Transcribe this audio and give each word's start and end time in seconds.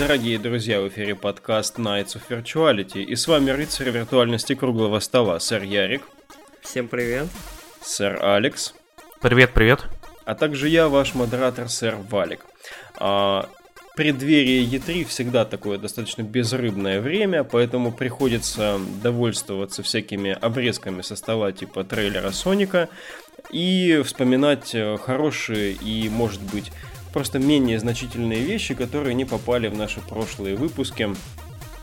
Дорогие 0.00 0.38
друзья, 0.38 0.80
в 0.80 0.88
эфире 0.88 1.14
подкаст 1.14 1.78
Nights 1.78 2.16
of 2.16 2.22
Virtuality, 2.30 3.02
и 3.02 3.14
с 3.14 3.28
вами 3.28 3.50
рыцарь 3.50 3.90
виртуальности 3.90 4.54
круглого 4.54 4.98
стола, 4.98 5.38
сэр 5.38 5.62
Ярик. 5.62 6.00
Всем 6.62 6.88
привет. 6.88 7.26
Сэр 7.82 8.18
Алекс. 8.24 8.72
Привет, 9.20 9.52
привет. 9.52 9.84
А 10.24 10.34
также 10.34 10.70
я, 10.70 10.88
ваш 10.88 11.14
модератор, 11.14 11.68
сэр 11.68 11.96
Валик. 11.96 12.46
А, 12.96 13.50
преддверие 13.94 14.64
E3 14.64 15.04
всегда 15.04 15.44
такое 15.44 15.76
достаточно 15.76 16.22
безрыбное 16.22 17.02
время, 17.02 17.44
поэтому 17.44 17.92
приходится 17.92 18.80
довольствоваться 19.02 19.82
всякими 19.82 20.30
обрезками 20.30 21.02
со 21.02 21.14
стола 21.14 21.52
типа 21.52 21.84
трейлера 21.84 22.30
Соника 22.30 22.88
и 23.50 24.00
вспоминать 24.02 24.74
э, 24.74 24.96
хорошие 24.96 25.72
и, 25.72 26.08
может 26.08 26.40
быть, 26.40 26.72
просто 27.12 27.38
менее 27.38 27.78
значительные 27.78 28.40
вещи, 28.40 28.74
которые 28.74 29.14
не 29.14 29.24
попали 29.24 29.68
в 29.68 29.76
наши 29.76 30.00
прошлые 30.00 30.56
выпуски. 30.56 31.10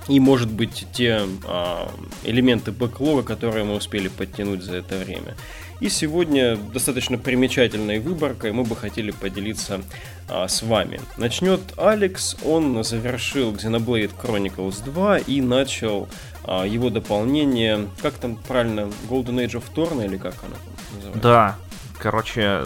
И, 0.08 0.22
может 0.22 0.50
быть, 0.50 0.88
те 0.94 1.24
а, 1.46 1.92
элементы 2.24 2.72
бэклога, 2.72 3.24
которые 3.24 3.66
мы 3.66 3.76
успели 3.76 4.08
подтянуть 4.08 4.64
за 4.64 4.78
это 4.78 4.98
время. 4.98 5.36
И 5.80 5.90
сегодня 5.90 6.56
достаточно 6.56 7.18
примечательной 7.18 8.00
выборкой 8.00 8.52
мы 8.52 8.64
бы 8.64 8.76
хотели 8.76 9.12
поделиться 9.12 9.82
а, 10.28 10.48
с 10.48 10.64
вами. 10.64 11.00
Начнет 11.18 11.62
Алекс, 11.78 12.36
он 12.44 12.84
завершил 12.84 13.54
Xenoblade 13.54 14.12
Chronicles 14.20 14.84
2 14.84 15.20
и 15.20 15.42
начал 15.42 16.08
а, 16.44 16.66
его 16.66 16.90
дополнение, 16.90 17.88
как 18.02 18.16
там 18.16 18.38
правильно, 18.38 18.90
Golden 19.10 19.46
Age 19.46 19.62
of 19.62 19.64
Thorn 19.76 20.04
или 20.04 20.18
как 20.18 20.36
она 20.42 20.56
там 20.56 20.96
называется? 20.96 21.22
Да, 21.22 21.56
короче, 22.00 22.64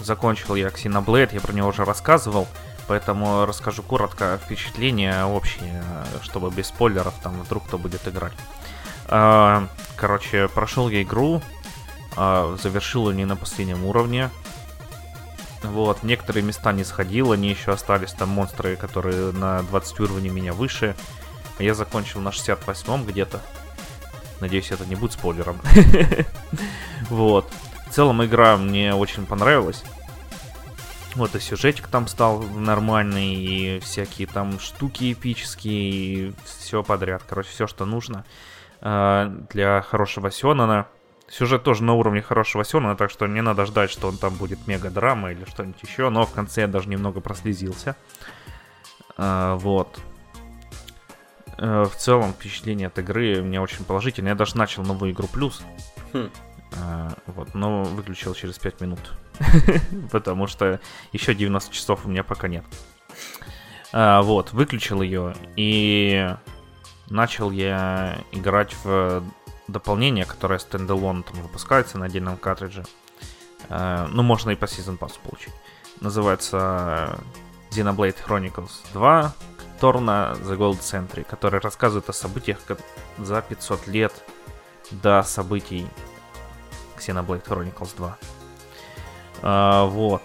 закончил 0.00 0.54
я 0.54 0.68
Xenoblade, 0.68 1.34
я 1.34 1.40
про 1.40 1.52
него 1.52 1.68
уже 1.68 1.84
рассказывал, 1.84 2.46
поэтому 2.86 3.46
расскажу 3.46 3.82
коротко 3.82 4.38
впечатления 4.44 5.24
общие, 5.24 5.82
чтобы 6.22 6.50
без 6.50 6.68
спойлеров, 6.68 7.14
там 7.22 7.40
вдруг 7.42 7.66
кто 7.66 7.78
будет 7.78 8.06
играть. 8.06 8.32
А, 9.06 9.68
короче, 9.96 10.48
прошел 10.48 10.88
я 10.88 11.02
игру, 11.02 11.42
а, 12.16 12.56
завершил 12.60 13.10
ее 13.10 13.16
не 13.16 13.24
на 13.24 13.36
последнем 13.36 13.84
уровне. 13.84 14.30
Вот, 15.62 16.02
некоторые 16.02 16.42
места 16.42 16.72
не 16.72 16.84
сходил, 16.84 17.32
они 17.32 17.48
еще 17.48 17.72
остались 17.72 18.12
там 18.12 18.28
монстры, 18.28 18.76
которые 18.76 19.32
на 19.32 19.62
20 19.62 20.00
уровней 20.00 20.28
меня 20.28 20.52
выше. 20.52 20.94
Я 21.58 21.74
закончил 21.74 22.20
на 22.20 22.32
68 22.32 23.06
где-то. 23.06 23.40
Надеюсь, 24.40 24.70
это 24.70 24.84
не 24.84 24.94
будет 24.94 25.12
спойлером. 25.12 25.60
Вот. 27.10 27.50
Целом 27.94 28.24
игра 28.24 28.56
мне 28.56 28.92
очень 28.92 29.24
понравилась. 29.24 29.84
Вот 31.14 31.36
и 31.36 31.38
сюжетик 31.38 31.86
там 31.86 32.08
стал 32.08 32.42
нормальный, 32.42 33.36
и 33.36 33.78
всякие 33.78 34.26
там 34.26 34.58
штуки 34.58 35.12
эпические, 35.12 35.92
и 35.92 36.34
все 36.44 36.82
подряд. 36.82 37.22
Короче, 37.24 37.50
все, 37.50 37.68
что 37.68 37.84
нужно 37.84 38.24
э, 38.80 39.32
для 39.52 39.80
хорошего 39.82 40.32
Сёнона. 40.32 40.88
Сюжет 41.28 41.62
тоже 41.62 41.84
на 41.84 41.92
уровне 41.92 42.20
хорошего 42.20 42.64
Сёнона, 42.64 42.96
так 42.96 43.12
что 43.12 43.28
не 43.28 43.42
надо 43.42 43.64
ждать, 43.64 43.92
что 43.92 44.08
он 44.08 44.18
там 44.18 44.34
будет 44.34 44.66
мега-драма 44.66 45.30
или 45.30 45.44
что-нибудь 45.44 45.80
еще. 45.84 46.08
Но 46.10 46.26
в 46.26 46.32
конце 46.32 46.62
я 46.62 46.66
даже 46.66 46.88
немного 46.88 47.20
прослезился. 47.20 47.94
Э, 49.16 49.54
вот. 49.56 50.00
Э, 51.58 51.84
в 51.84 51.94
целом 51.94 52.32
впечатление 52.32 52.88
от 52.88 52.98
игры 52.98 53.40
меня 53.40 53.62
очень 53.62 53.84
положительное. 53.84 54.32
Я 54.32 54.36
даже 54.36 54.56
начал 54.56 54.82
новую 54.82 55.12
игру 55.12 55.28
плюс. 55.28 55.62
Хм. 56.12 56.28
А, 56.76 57.12
вот, 57.26 57.54
но 57.54 57.84
выключил 57.84 58.34
через 58.34 58.58
5 58.58 58.80
минут. 58.80 59.12
Потому 60.10 60.46
что 60.46 60.80
еще 61.12 61.34
90 61.34 61.72
часов 61.72 62.06
у 62.06 62.08
меня 62.08 62.24
пока 62.24 62.48
нет. 62.48 62.64
А, 63.92 64.22
вот, 64.22 64.52
выключил 64.52 65.02
ее 65.02 65.34
и 65.56 66.34
начал 67.08 67.50
я 67.50 68.18
играть 68.32 68.74
в 68.84 69.22
дополнение, 69.68 70.24
которое 70.24 70.58
стендалон 70.58 71.22
там 71.22 71.40
выпускается 71.42 71.98
на 71.98 72.06
отдельном 72.06 72.36
картридже. 72.36 72.84
А, 73.68 74.08
ну, 74.10 74.22
можно 74.22 74.50
и 74.50 74.56
по 74.56 74.64
Season 74.64 74.98
Pass 74.98 75.14
получить. 75.22 75.54
Называется 76.00 77.18
Xenoblade 77.70 78.16
Chronicles 78.26 78.72
2 78.92 79.32
Torna 79.80 80.34
The 80.42 80.56
Gold 80.56 80.80
Century, 80.80 81.24
который 81.24 81.60
рассказывает 81.60 82.08
о 82.08 82.12
событиях 82.12 82.58
за 83.18 83.42
500 83.42 83.86
лет 83.86 84.12
до 84.90 85.22
событий 85.22 85.86
Xenoblade 86.98 87.44
Chronicles 87.44 87.96
2. 87.96 88.18
А, 89.42 89.86
вот. 89.86 90.22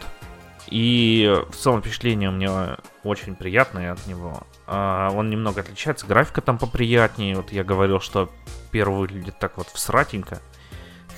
И 0.68 1.35
в 1.50 1.56
целом 1.56 1.81
впечатление 1.81 2.30
у 2.30 2.34
меня 2.34 2.78
очень 3.03 3.35
приятное 3.35 3.91
от 3.91 4.06
него. 4.07 4.44
А, 4.68 5.09
он 5.12 5.30
немного 5.30 5.62
отличается, 5.62 6.06
графика 6.06 6.41
там 6.41 6.57
поприятнее. 6.57 7.35
Вот 7.35 7.52
я 7.52 7.63
говорил, 7.63 8.00
что 8.00 8.30
первый 8.72 9.00
выглядит 9.00 9.40
так 9.40 9.57
вот 9.57 9.68
всратенько. 9.68 10.40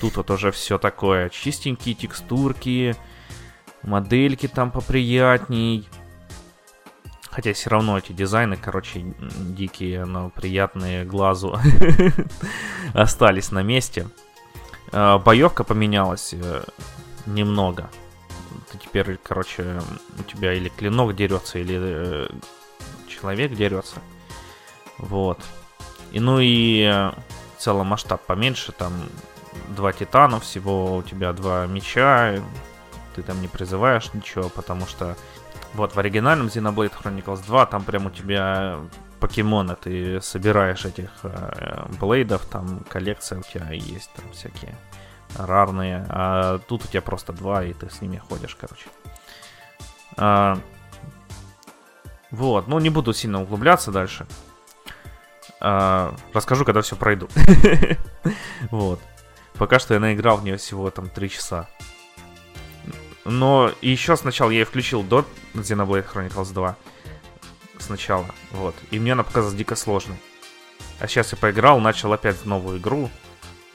Тут 0.00 0.16
вот 0.16 0.30
уже 0.30 0.50
все 0.50 0.78
такое 0.78 1.28
чистенькие 1.28 1.94
текстурки, 1.94 2.96
модельки 3.82 4.48
там 4.48 4.70
поприятней. 4.70 5.86
Хотя 7.30 7.52
все 7.52 7.70
равно 7.70 7.96
эти 7.96 8.12
дизайны, 8.12 8.56
короче, 8.56 9.00
дикие, 9.00 10.04
но 10.04 10.30
приятные 10.30 11.04
глазу 11.04 11.58
остались 12.94 13.50
на 13.50 13.62
месте. 13.62 14.06
А, 14.92 15.18
боевка 15.18 15.64
поменялась 15.64 16.34
э, 16.34 16.64
немного. 17.26 17.90
Ты 18.70 18.78
теперь, 18.78 19.18
короче, 19.22 19.80
у 20.18 20.22
тебя 20.22 20.52
или 20.52 20.68
клинок 20.68 21.16
дерется, 21.16 21.58
или 21.58 21.78
э, 21.80 22.28
человек 23.08 23.54
дерется. 23.54 23.96
Вот. 24.98 25.38
И 26.12 26.20
ну 26.20 26.40
и 26.40 26.82
э, 26.82 27.10
в 27.56 27.60
целом 27.60 27.86
масштаб 27.88 28.20
поменьше, 28.26 28.72
там 28.72 28.92
два 29.70 29.92
титана 29.92 30.40
всего, 30.40 30.96
у 30.96 31.02
тебя 31.02 31.32
два 31.32 31.66
меча, 31.66 32.36
ты 33.14 33.22
там 33.22 33.40
не 33.40 33.48
призываешь 33.48 34.12
ничего, 34.12 34.50
потому 34.50 34.86
что 34.86 35.16
вот 35.74 35.94
в 35.94 35.98
оригинальном 35.98 36.48
Xenoblade 36.48 36.92
Chronicles 37.02 37.44
2 37.46 37.66
там 37.66 37.84
прям 37.84 38.06
у 38.06 38.10
тебя 38.10 38.78
покемоны, 39.22 39.76
ты 39.76 40.20
собираешь 40.20 40.84
этих 40.84 41.10
э, 41.22 41.86
блейдов, 42.00 42.44
там 42.46 42.84
коллекция 42.88 43.38
у 43.38 43.42
тебя 43.42 43.70
есть, 43.70 44.10
там 44.16 44.24
всякие 44.32 44.74
рарные, 45.36 46.04
а 46.08 46.58
тут 46.58 46.84
у 46.84 46.88
тебя 46.88 47.02
просто 47.02 47.32
два, 47.32 47.62
и 47.62 47.72
ты 47.72 47.88
с 47.88 48.00
ними 48.00 48.16
ходишь, 48.16 48.56
короче. 48.56 48.86
А, 50.16 50.58
вот, 52.32 52.66
ну 52.66 52.80
не 52.80 52.90
буду 52.90 53.12
сильно 53.12 53.40
углубляться 53.40 53.92
дальше. 53.92 54.26
А, 55.60 56.16
расскажу, 56.32 56.64
когда 56.64 56.82
все 56.82 56.96
пройду. 56.96 57.28
Вот. 58.70 59.00
Пока 59.54 59.78
что 59.78 59.94
я 59.94 60.00
наиграл 60.00 60.38
в 60.38 60.44
нее 60.44 60.56
всего 60.56 60.90
там 60.90 61.08
3 61.08 61.30
часа. 61.30 61.68
Но 63.24 63.70
еще 63.82 64.16
сначала 64.16 64.50
я 64.50 64.64
включил 64.64 65.02
до 65.04 65.24
Xenoblade 65.54 66.06
Chronicles 66.12 66.52
2 66.52 66.76
сначала, 67.78 68.26
вот. 68.50 68.74
И 68.90 68.98
мне 68.98 69.12
она 69.12 69.22
показалась 69.22 69.54
дико 69.54 69.76
сложной. 69.76 70.16
А 70.98 71.08
сейчас 71.08 71.32
я 71.32 71.38
поиграл, 71.38 71.80
начал 71.80 72.12
опять 72.12 72.44
новую 72.44 72.78
игру. 72.78 73.10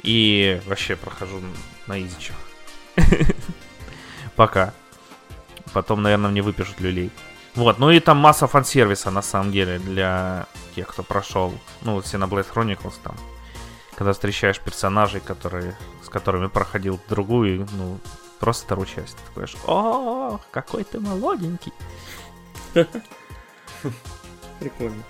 И 0.03 0.61
вообще 0.65 0.95
прохожу 0.95 1.41
на 1.87 2.01
изичах. 2.01 2.35
Пока. 4.35 4.73
Потом, 5.73 6.01
наверное, 6.01 6.29
мне 6.29 6.41
выпишут 6.41 6.79
люлей. 6.79 7.11
Вот, 7.55 7.79
ну 7.79 7.89
и 7.89 7.99
там 7.99 8.17
масса 8.17 8.45
фан-сервиса, 8.47 9.09
на 9.09 9.23
самом 9.23 9.51
деле, 9.51 9.79
для 9.79 10.45
тех, 10.75 10.87
кто 10.87 11.01
прошел, 11.01 11.53
ну, 11.81 11.99
Xenoblade 11.99 12.47
Chronicles 12.53 12.93
там. 13.03 13.15
Когда 13.95 14.13
встречаешь 14.13 14.59
персонажей, 14.59 15.21
которые, 15.21 15.75
с 16.03 16.09
которыми 16.09 16.47
проходил 16.47 16.99
другую, 17.09 17.67
ну, 17.71 17.99
просто 18.39 18.65
вторую 18.65 18.85
часть. 18.85 19.17
Ты 19.17 19.23
такой, 19.25 19.45
о, 19.65 20.39
какой 20.51 20.83
ты 20.83 20.99
молоденький. 20.99 21.73
Прикольно. 24.59 25.03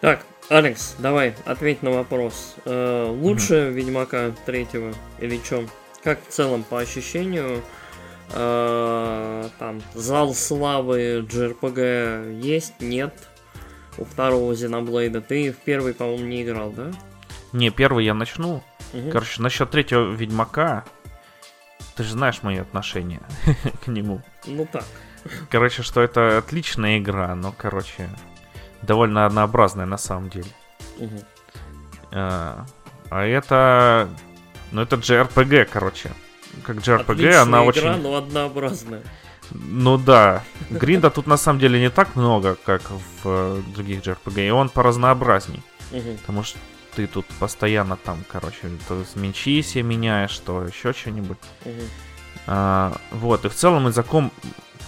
Так, 0.00 0.24
Алекс, 0.48 0.96
давай, 0.98 1.34
ответь 1.44 1.82
на 1.82 1.90
вопрос. 1.90 2.56
Э, 2.64 3.06
лучше 3.08 3.54
mm-hmm. 3.54 3.72
Ведьмака 3.72 4.34
третьего 4.44 4.92
или 5.20 5.38
чё? 5.38 5.66
Как 6.02 6.20
в 6.26 6.28
целом 6.28 6.64
по 6.64 6.80
ощущению? 6.80 7.62
Э, 8.30 9.48
там, 9.58 9.82
зал 9.94 10.34
славы 10.34 11.24
JRPG 11.28 12.40
есть, 12.40 12.80
нет? 12.80 13.14
У 13.98 14.04
второго 14.04 14.54
Зеноблейда. 14.54 15.20
Ты 15.20 15.52
в 15.52 15.56
первый, 15.58 15.94
по-моему, 15.94 16.24
не 16.24 16.42
играл, 16.42 16.70
да? 16.70 16.90
Не, 17.52 17.70
первый 17.70 18.04
я 18.04 18.14
начну. 18.14 18.62
Угу. 18.92 19.10
Короче, 19.10 19.42
насчет 19.42 19.70
третьего 19.70 20.10
Ведьмака, 20.12 20.84
ты 21.96 22.02
же 22.02 22.12
знаешь 22.12 22.42
мои 22.42 22.58
отношения 22.58 23.22
к 23.84 23.88
нему. 23.88 24.22
Ну 24.46 24.66
так. 24.70 24.84
Короче, 25.50 25.82
что 25.82 26.00
это 26.00 26.38
отличная 26.38 26.98
игра, 26.98 27.34
но, 27.34 27.54
короче, 27.56 28.08
довольно 28.82 29.26
однообразная 29.26 29.86
на 29.86 29.98
самом 29.98 30.28
деле. 30.28 30.50
Угу. 30.98 31.24
А, 32.12 32.66
а 33.10 33.24
это... 33.24 34.08
Ну, 34.70 34.82
это 34.82 34.96
JRPG, 34.96 35.66
короче. 35.66 36.12
Как 36.64 36.76
JRPG, 36.76 37.00
Отличная 37.00 37.42
она 37.42 37.58
игра, 37.58 37.68
очень... 37.68 38.02
но 38.02 38.16
однообразная. 38.16 39.02
Ну 39.50 39.98
да, 39.98 40.42
гринда 40.70 41.10
тут 41.10 41.26
на 41.26 41.36
самом 41.36 41.58
деле 41.58 41.78
не 41.78 41.90
так 41.90 42.16
много, 42.16 42.56
как 42.64 42.82
в 42.90 43.00
э, 43.24 43.62
других 43.74 44.00
JRPG, 44.00 44.48
и 44.48 44.50
он 44.50 44.68
поразнообразней. 44.68 45.62
Потому 46.20 46.42
что 46.42 46.58
ты 46.94 47.06
тут 47.06 47.26
постоянно 47.38 47.96
там, 47.96 48.24
короче, 48.30 48.70
то 48.88 49.04
мечи 49.14 49.62
себе 49.62 49.82
меняешь, 49.82 50.38
то 50.38 50.64
еще 50.64 50.92
что-нибудь. 50.92 51.38
Мгм. 51.64 51.82
А, 52.46 52.96
вот, 53.10 53.44
и 53.44 53.48
в 53.48 53.54
целом 53.54 53.86
языком 53.86 54.32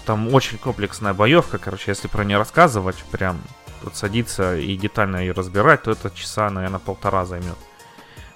там 0.06 0.33
очень 0.35 0.59
комплексная 0.59 1.15
боевка, 1.15 1.59
короче, 1.59 1.91
если 1.91 2.09
про 2.09 2.25
нее 2.25 2.39
рассказывать, 2.39 2.97
прям 3.11 3.41
вот 3.83 3.97
садиться 3.97 4.56
и 4.56 4.77
детально 4.77 5.17
ее 5.17 5.33
разбирать, 5.33 5.83
то 5.83 5.91
это 5.91 6.11
часа, 6.11 6.51
наверное, 6.51 6.79
полтора 6.79 7.25
займет. 7.25 7.56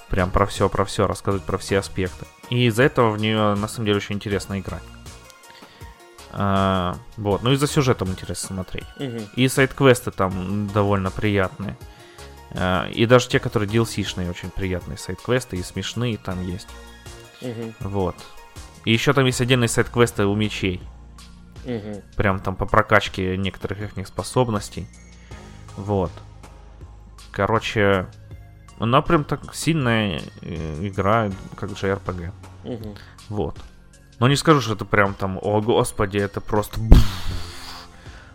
Прям 0.08 0.30
про 0.30 0.46
все, 0.46 0.68
про 0.68 0.84
все, 0.84 1.06
рассказывать 1.06 1.44
про 1.44 1.58
все 1.58 1.78
аспекты. 1.78 2.26
И 2.50 2.66
из-за 2.66 2.84
этого 2.84 3.10
в 3.10 3.18
нее, 3.18 3.54
на 3.54 3.68
самом 3.68 3.86
деле, 3.86 3.98
очень 3.98 4.14
интересно 4.14 4.58
играть. 4.58 4.82
А, 6.30 6.96
вот, 7.16 7.42
ну 7.42 7.52
и 7.52 7.56
за 7.56 7.66
сюжетом 7.66 8.08
интересно 8.08 8.48
смотреть. 8.56 8.86
Мгм. 8.98 9.28
И 9.36 9.48
сайт-квесты 9.48 10.10
там 10.10 10.68
довольно 10.68 11.10
приятные. 11.10 11.76
А, 12.52 12.88
И 12.90 13.06
даже 13.06 13.28
те, 13.28 13.38
которые 13.38 13.68
DLC-шные, 13.68 14.30
очень 14.30 14.50
приятные 14.50 14.98
сайт-квесты, 14.98 15.56
и 15.56 15.62
смешные 15.62 16.16
там 16.16 16.42
есть. 16.46 16.68
Мгм. 17.42 17.74
Вот. 17.80 18.16
И 18.84 18.92
еще 18.92 19.12
там 19.12 19.26
есть 19.26 19.40
отдельные 19.40 19.68
сайт-квесты 19.68 20.24
у 20.24 20.34
мечей. 20.34 20.80
Мгм. 21.64 22.02
Прям 22.16 22.40
там 22.40 22.56
по 22.56 22.66
прокачке 22.66 23.36
некоторых 23.36 23.96
их 23.96 24.06
способностей. 24.06 24.86
Вот. 25.76 26.10
Короче, 27.32 28.06
она 28.78 29.02
прям 29.02 29.24
так 29.24 29.54
сильная 29.54 30.20
э, 30.42 30.86
игра, 30.86 31.30
как 31.56 31.76
же 31.76 31.88
RPG. 31.88 32.32
Мгм. 32.64 32.94
Вот. 33.28 33.56
Но 34.18 34.28
не 34.28 34.36
скажу, 34.36 34.60
что 34.60 34.74
это 34.74 34.84
прям 34.84 35.14
там, 35.14 35.38
о 35.40 35.60
господи, 35.60 36.18
это 36.18 36.40
просто... 36.40 36.80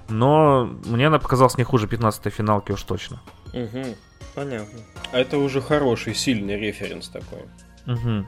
Но 0.10 0.66
мне 0.86 1.08
она 1.08 1.20
показалась 1.20 1.58
не 1.58 1.64
хуже 1.64 1.88
15-й 1.88 2.30
финалки 2.30 2.72
уж 2.72 2.84
точно. 2.84 3.20
Мгм. 3.54 3.96
Понятно. 4.36 4.80
А 5.12 5.20
это 5.20 5.38
уже 5.38 5.62
хороший, 5.62 6.16
сильный 6.16 6.58
референс 6.58 7.08
такой. 7.10 7.44
Угу. 7.86 8.26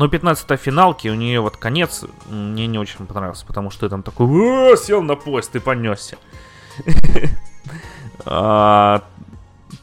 Но 0.00 0.08
15 0.08 0.58
финалки, 0.58 1.08
у 1.08 1.14
нее 1.14 1.42
вот 1.42 1.58
конец 1.58 2.06
мне 2.30 2.66
не 2.66 2.78
очень 2.78 3.04
понравился, 3.04 3.44
потому 3.44 3.70
что 3.70 3.80
ты 3.80 3.90
там 3.90 4.02
такой 4.02 4.26
«О, 4.28 4.74
сел 4.74 5.02
на 5.02 5.14
поезд 5.14 5.54
и 5.56 5.58
понесся. 5.58 6.16
А 8.24 9.02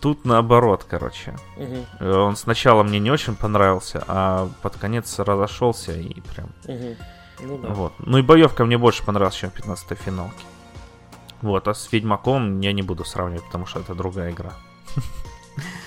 Тут 0.02 0.26
наоборот, 0.26 0.86
короче. 0.90 1.36
Он 2.00 2.36
сначала 2.36 2.82
мне 2.82 2.98
не 2.98 3.12
очень 3.12 3.36
понравился, 3.36 4.04
а 4.08 4.50
под 4.64 4.78
конец 4.78 5.20
разошелся 5.20 5.94
и 5.94 6.20
прям. 6.22 6.50
Ну 7.40 7.58
да. 7.60 7.70
вот. 7.70 7.94
Ну 8.00 8.18
и 8.18 8.24
боевка 8.24 8.66
мне 8.66 8.80
больше 8.80 9.04
понравилась, 9.04 9.36
чем 9.36 9.52
в 9.52 9.54
15 9.54 10.00
финалке. 10.00 10.44
Вот, 11.44 11.68
а 11.68 11.76
с 11.76 11.92
Ведьмаком 11.92 12.60
я 12.62 12.74
не 12.74 12.82
буду 12.82 13.06
сравнивать, 13.06 13.46
потому 13.46 13.68
что 13.68 13.82
это 13.82 13.94
другая 13.94 14.32
игра. 14.32 14.54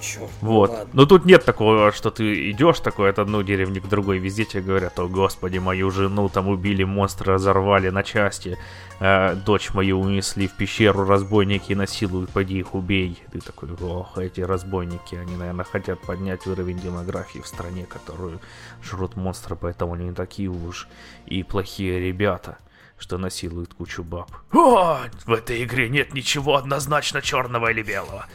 Чёрт, 0.00 0.30
Вот. 0.40 0.70
ладно. 0.70 0.90
Но 0.92 1.06
тут 1.06 1.24
нет 1.24 1.44
такого, 1.44 1.92
что 1.92 2.10
ты 2.10 2.50
идешь 2.50 2.80
такой 2.80 3.10
от 3.10 3.18
одной 3.18 3.44
деревни 3.44 3.80
к 3.80 3.88
другой, 3.88 4.18
везде 4.18 4.44
тебе 4.44 4.62
говорят, 4.62 4.98
о 4.98 5.06
господи, 5.06 5.58
мою 5.58 5.90
жену 5.90 6.28
там 6.28 6.48
убили, 6.48 6.84
монстры 6.84 7.34
разорвали 7.34 7.90
на 7.90 8.02
части, 8.02 8.56
э, 9.00 9.34
дочь 9.34 9.74
мою 9.74 10.00
унесли 10.00 10.48
в 10.48 10.56
пещеру, 10.56 11.04
разбойники 11.04 11.74
насилуют, 11.74 12.30
пойди 12.30 12.58
их 12.58 12.74
убей. 12.74 13.22
Ты 13.32 13.40
такой, 13.40 13.68
ох, 13.80 14.18
эти 14.18 14.40
разбойники, 14.40 15.14
они, 15.16 15.36
наверное, 15.36 15.64
хотят 15.64 16.00
поднять 16.00 16.46
уровень 16.46 16.78
демографии 16.78 17.40
в 17.40 17.46
стране, 17.46 17.86
которую 17.86 18.40
жрут 18.82 19.16
монстры, 19.16 19.56
поэтому 19.56 19.94
они 19.94 20.12
такие 20.12 20.48
уж 20.48 20.88
и 21.26 21.42
плохие 21.42 22.00
ребята 22.00 22.58
что 23.00 23.16
насилуют 23.16 23.72
кучу 23.72 24.04
баб. 24.04 24.30
О, 24.52 24.98
в 25.24 25.32
этой 25.32 25.64
игре 25.64 25.88
нет 25.88 26.12
ничего 26.12 26.56
однозначно 26.56 27.22
черного 27.22 27.70
или 27.70 27.82
белого. 27.82 28.26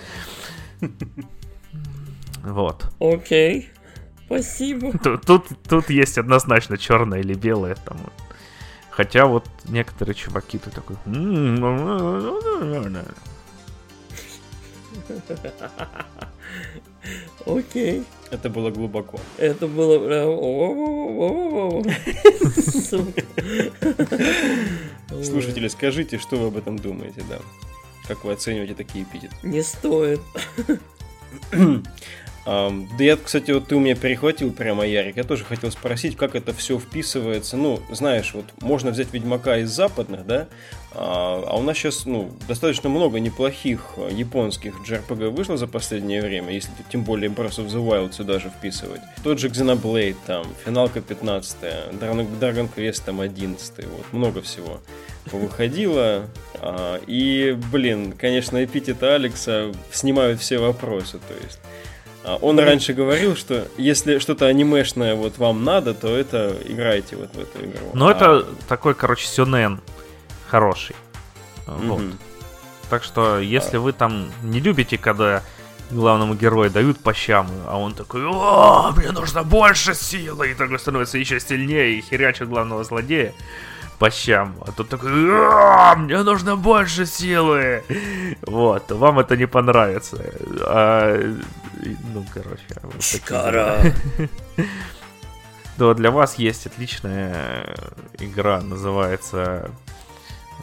Вот. 2.45 2.85
Окей. 2.99 3.69
Спасибо. 4.25 4.97
Тут, 4.97 5.25
тут, 5.25 5.47
тут 5.67 5.89
есть 5.89 6.17
однозначно 6.17 6.77
черное 6.77 7.19
или 7.19 7.33
белое 7.33 7.75
там. 7.75 7.97
Хотя 8.89 9.25
вот 9.25 9.45
некоторые 9.65 10.15
чуваки 10.15 10.57
тут 10.57 10.73
такой. 10.73 10.95
Окей. 17.45 18.03
Это 18.31 18.49
было 18.49 18.71
глубоко. 18.71 19.19
Это 19.37 19.67
было 19.67 19.99
прям... 19.99 20.29
Слушатели, 25.23 25.67
скажите, 25.67 26.17
что 26.17 26.37
вы 26.37 26.47
об 26.47 26.57
этом 26.57 26.79
думаете, 26.79 27.23
да? 27.29 27.39
Как 28.07 28.23
вы 28.23 28.33
оцениваете 28.33 28.73
такие 28.75 29.03
эпитеты? 29.03 29.35
Не 29.43 29.61
стоит. 29.61 30.21
Да 32.45 32.83
я, 32.99 33.17
кстати, 33.17 33.49
вот 33.49 33.67
ты 33.67 33.75
у 33.75 33.79
меня 33.79 33.95
перехватил 33.95 34.51
прямо, 34.51 34.85
Ярик. 34.85 35.17
Я 35.17 35.23
тоже 35.23 35.43
хотел 35.43 35.71
спросить, 35.71 36.15
как 36.15 36.35
это 36.35 36.53
все 36.53 36.77
вписывается. 36.77 37.57
Ну, 37.57 37.79
знаешь, 37.89 38.33
вот 38.35 38.45
можно 38.61 38.91
взять 38.91 39.11
Ведьмака 39.13 39.57
из 39.57 39.71
западных, 39.71 40.27
да? 40.27 40.47
А, 40.97 41.43
а 41.47 41.57
у 41.57 41.63
нас 41.63 41.75
сейчас, 41.77 42.05
ну, 42.05 42.31
достаточно 42.47 42.87
много 42.87 43.19
неплохих 43.19 43.95
а, 43.97 44.09
японских 44.09 44.75
JRPG 44.87 45.29
вышло 45.29 45.57
за 45.57 45.67
последнее 45.67 46.21
время, 46.21 46.53
если 46.53 46.71
тем 46.89 47.03
более 47.03 47.29
Breath 47.29 47.57
of 47.57 47.67
the 47.67 47.85
Wild 47.85 48.13
сюда 48.13 48.39
же 48.39 48.49
вписывать. 48.49 49.01
Тот 49.23 49.39
же 49.39 49.49
Xenoblade 49.49 50.15
там, 50.25 50.45
Финалка 50.63 51.01
15 51.01 51.57
Dragon, 51.99 52.39
Dragon 52.39 52.69
Quest 52.73 53.01
там 53.05 53.19
11 53.19 53.85
вот, 53.85 54.13
много 54.13 54.41
всего 54.41 54.79
выходило. 55.31 56.27
А, 56.55 57.01
и, 57.07 57.57
блин, 57.71 58.13
конечно, 58.13 58.63
эпитеты 58.63 59.07
Алекса 59.07 59.71
снимают 59.91 60.39
все 60.39 60.59
вопросы, 60.59 61.19
то 61.19 61.33
есть. 61.43 61.59
А, 62.25 62.37
Он 62.41 62.59
раньше 62.59 62.93
говорил, 62.93 63.35
что 63.35 63.67
если 63.77 64.19
что-то 64.19 64.45
анимешное 64.47 65.15
вот 65.15 65.37
вам 65.37 65.63
надо, 65.63 65.93
то 65.93 66.07
это 66.07 66.55
играйте 66.65 67.15
вот 67.15 67.33
в 67.35 67.39
эту 67.39 67.65
игру. 67.65 67.91
Ну, 67.93 68.07
А, 68.07 68.11
это 68.11 68.45
такой, 68.67 68.95
короче, 68.95 69.27
сюнен 69.27 69.79
хороший. 70.47 70.95
Вот. 71.67 71.99
мгм. 72.01 72.17
Так 72.89 73.03
что, 73.03 73.39
если 73.39 73.77
вы 73.77 73.93
там 73.93 74.31
не 74.43 74.59
любите, 74.59 74.97
когда 74.97 75.41
главному 75.91 76.33
герою 76.35 76.69
дают 76.71 76.99
по 76.99 77.13
щам, 77.13 77.47
а 77.67 77.77
он 77.77 77.93
такой, 77.93 78.23
о, 78.25 78.91
мне 78.95 79.11
нужно 79.11 79.43
больше 79.43 79.93
силы, 79.93 80.51
и 80.51 80.53
такой 80.55 80.79
становится 80.79 81.17
еще 81.17 81.39
сильнее 81.39 81.97
и 81.97 82.01
херячит 82.01 82.49
главного 82.49 82.83
злодея 82.83 83.33
по 83.99 84.09
щам. 84.11 84.55
А 84.67 84.71
тут 84.71 84.89
такой, 84.89 85.09
«А, 85.11 85.95
мне 85.95 86.21
нужно 86.23 86.55
больше 86.55 87.05
силы. 87.05 87.83
Вот, 88.41 88.91
вам 88.91 89.19
это 89.19 89.37
не 89.37 89.47
понравится. 89.47 90.17
А, 90.61 91.35
ну, 92.13 92.25
короче. 92.33 92.63
вот 92.83 92.93
такие 92.93 93.19
Чикара. 93.19 93.93
да, 95.77 95.93
для 95.93 96.11
вас 96.11 96.35
есть 96.35 96.65
отличная 96.67 97.75
игра, 98.19 98.61
называется, 98.61 99.69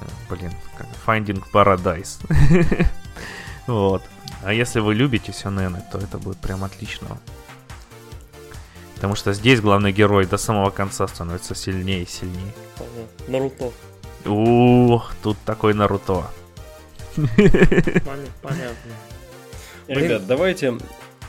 э, 0.01 0.05
блин, 0.31 0.53
Finding 1.07 1.43
Paradise. 1.53 2.19
Вот. 3.69 4.03
А 4.43 4.53
если 4.53 4.81
вы 4.81 4.95
любите 4.95 5.33
сюнены, 5.33 5.85
то 5.93 5.99
это 5.99 6.19
будет 6.19 6.39
прям 6.39 6.65
отлично. 6.65 7.17
Потому 8.97 9.15
что 9.15 9.33
здесь 9.33 9.61
главный 9.61 9.93
герой 9.93 10.27
до 10.27 10.37
самого 10.37 10.71
конца 10.71 11.07
становится 11.07 11.55
сильнее 11.55 12.03
и 12.03 12.07
сильнее. 12.07 12.53
Наруто. 13.29 13.71
Ух, 14.25 15.13
тут 15.23 15.39
такой 15.45 15.75
Наруто. 15.75 16.27
Поня- 17.17 18.29
Понятно. 18.43 18.93
Ребят, 19.89 20.27
давайте... 20.27 20.79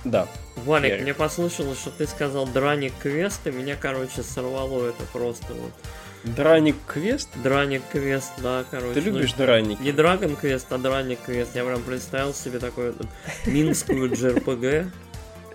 Да, 0.04 0.28
Валик, 0.58 1.02
мне 1.02 1.14
послышалось, 1.14 1.80
что 1.80 1.90
ты 1.92 2.08
сказал 2.08 2.46
Драник 2.46 2.94
Квест, 3.02 3.46
и 3.48 3.52
меня, 3.52 3.76
короче, 3.80 4.22
сорвало 4.22 4.90
это 4.90 5.04
просто 5.12 5.54
вот. 5.54 5.72
Драник 6.24 6.76
Квест? 6.88 7.30
Драник 7.36 7.82
Квест, 7.92 8.32
да, 8.38 8.64
короче. 8.70 9.02
Ты 9.02 9.12
ну, 9.12 9.18
любишь 9.18 9.34
драники? 9.34 9.82
Не 9.82 9.92
Драгон 9.92 10.36
Квест, 10.36 10.72
а 10.72 10.78
Драник 10.78 11.20
Квест. 11.26 11.56
Я 11.56 11.66
прям 11.66 11.82
представил 11.82 12.34
себе 12.34 12.60
такой 12.60 12.92
вот 12.92 13.08
минскую 13.46 14.10
JRPG. 14.10 14.90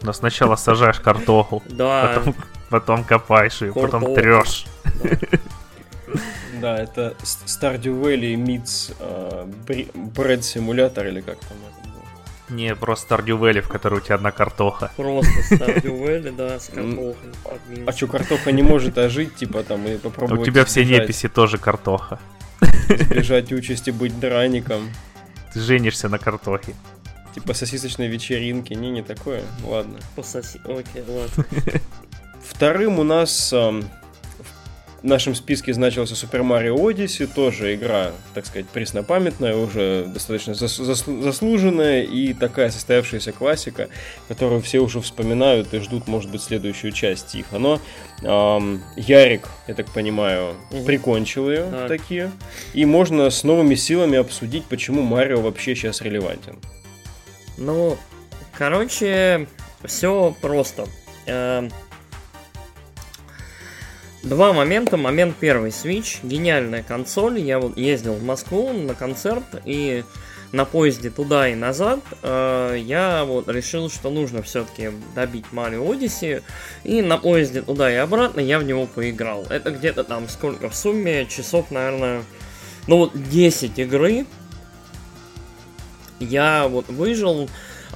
Но 0.03 0.13
сначала 0.13 0.57
сажаешь 0.57 1.01
картоху, 1.01 1.63
Да, 1.67 2.15
потом, 2.15 2.35
потом 2.71 3.05
копаешь 3.05 3.63
ее, 3.63 3.73
потом 3.73 4.15
трешь. 4.15 4.67
Да, 6.61 6.77
это 6.77 7.15
Stardew 7.23 8.03
Valley 8.03 8.35
meets 8.35 8.95
э, 8.99 9.47
Bread 9.67 10.41
Simulator 10.41 11.07
или 11.07 11.21
как 11.21 11.39
там 11.39 11.57
это. 11.59 11.88
Не, 12.51 12.75
просто 12.75 13.15
Stardew 13.17 13.39
Valley, 13.39 13.61
в 13.61 13.69
которой 13.69 13.99
у 13.99 14.01
тебя 14.01 14.15
одна 14.17 14.31
картоха. 14.33 14.91
просто 14.97 15.33
Stardew 15.51 15.83
Valley, 16.03 16.35
да, 16.35 16.59
с 16.59 16.69
картохой. 16.69 17.15
А 17.87 17.93
что, 17.93 18.07
картоха 18.07 18.53
не 18.53 18.63
может 18.63 18.97
ожить, 18.99 19.35
типа 19.37 19.63
там 19.63 19.87
и 19.87 19.97
У 19.97 19.99
попробовать 19.99 20.45
тебя 20.47 20.65
все 20.65 20.85
неписи 20.85 21.29
тоже 21.29 21.59
картоха. 21.59 22.19
избежать 22.89 23.53
участи 23.53 23.91
быть 23.91 24.19
драником. 24.19 24.89
Ты 25.53 25.61
женишься 25.61 26.09
на 26.09 26.19
картохе. 26.19 26.75
Типа 27.35 27.53
сосисочной 27.55 28.09
вечеринки. 28.09 28.73
Не, 28.75 28.91
не 28.91 29.03
такое. 29.03 29.43
Ладно. 29.65 29.99
Пососи. 30.17 30.61
Окей, 30.65 31.05
ладно. 31.07 31.45
Вторым 32.43 32.99
у 32.99 33.05
нас 33.05 33.53
в 35.03 35.05
нашем 35.05 35.35
списке 35.35 35.73
значился 35.73 36.15
Super 36.15 36.43
Mario 36.43 36.75
Odyssey, 36.75 37.29
тоже 37.33 37.75
игра, 37.75 38.13
так 38.35 38.47
сказать, 38.47 38.69
преснопамятная, 38.69 39.55
уже 39.55 40.05
достаточно 40.07 40.53
зас- 40.53 40.81
зас- 40.81 41.23
заслуженная 41.23 42.03
и 42.03 42.35
такая 42.35 42.71
состоявшаяся 42.71 43.33
классика, 43.33 43.89
которую 44.27 44.61
все 44.61 44.81
уже 44.81 45.01
вспоминают 45.01 45.73
и 45.73 45.79
ждут, 45.79 46.09
может 46.09 46.31
быть, 46.31 46.43
следующую 46.43 46.93
часть 46.93 47.29
тихо. 47.29 47.59
Но 47.59 47.81
эм, 48.23 48.83
Ярик, 48.97 49.49
я 49.69 49.75
так 49.75 49.89
понимаю, 49.91 50.57
угу. 50.71 50.85
прикончил 50.85 51.49
ее 51.49 51.71
так. 51.71 51.89
такие, 51.89 52.33
и 52.73 52.85
можно 52.85 53.31
с 53.31 53.45
новыми 53.45 53.77
силами 53.77 54.19
обсудить, 54.19 54.65
почему 54.65 55.03
Марио 55.03 55.41
вообще 55.41 55.77
сейчас 55.77 56.01
релевантен. 56.01 56.59
Ну, 57.57 57.97
короче, 58.53 59.47
все 59.85 60.35
просто. 60.41 60.87
Эм, 61.27 61.71
Два 64.23 64.53
момента. 64.53 64.97
Момент 64.97 65.37
первый. 65.39 65.71
Switch. 65.71 66.19
Гениальная 66.23 66.83
консоль. 66.83 67.39
Я 67.41 67.59
вот 67.59 67.77
ездил 67.77 68.15
в 68.15 68.23
Москву 68.23 68.73
на 68.73 68.95
концерт 68.95 69.45
и 69.65 70.05
на 70.53 70.65
поезде 70.65 71.11
туда 71.11 71.49
и 71.49 71.55
назад 71.55 72.01
э, 72.23 72.79
я 72.81 73.25
вот 73.25 73.49
решил, 73.49 73.91
что 73.91 74.09
нужно 74.09 74.43
все-таки 74.43 74.91
добить 75.15 75.45
Mario 75.53 75.87
Odyssey. 75.87 76.43
И 76.85 77.03
на 77.03 77.19
поезде 77.19 77.63
туда 77.63 77.93
и 77.93 77.97
обратно 77.97 78.41
я 78.41 78.59
в 78.59 78.65
него 78.65 78.87
поиграл. 78.87 79.45
Это 79.51 79.71
где-то 79.71 80.05
там 80.05 80.29
сколько 80.29 80.69
в 80.69 80.75
сумме? 80.75 81.27
Часов, 81.27 81.71
наверное, 81.71 82.23
ну 82.87 82.97
вот 82.97 83.13
10 83.15 83.79
игры. 83.79 84.27
Я 86.19 86.67
вот 86.67 86.89
выжил 86.89 87.49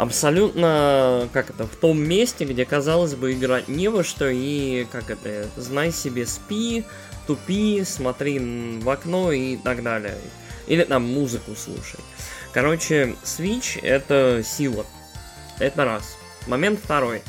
абсолютно, 0.02 1.28
как 1.32 1.50
это, 1.50 1.66
в 1.66 1.76
том 1.76 2.02
месте, 2.02 2.44
где, 2.44 2.64
казалось 2.64 3.14
бы, 3.14 3.32
играть 3.32 3.68
не 3.68 3.88
во 3.88 4.02
что, 4.02 4.28
и, 4.28 4.84
как 4.90 5.10
это, 5.10 5.48
знай 5.56 5.92
себе, 5.92 6.26
спи, 6.26 6.84
тупи, 7.26 7.84
смотри 7.84 8.38
в 8.80 8.90
окно 8.90 9.30
и 9.30 9.56
так 9.56 9.82
далее. 9.82 10.16
Или 10.66 10.84
там 10.84 11.04
музыку 11.04 11.52
слушай. 11.56 12.00
Короче, 12.52 13.14
Switch 13.24 13.80
это 13.80 14.42
сила. 14.44 14.84
Это 15.58 15.84
раз. 15.84 16.16
Момент 16.46 16.80
второй. 16.82 17.22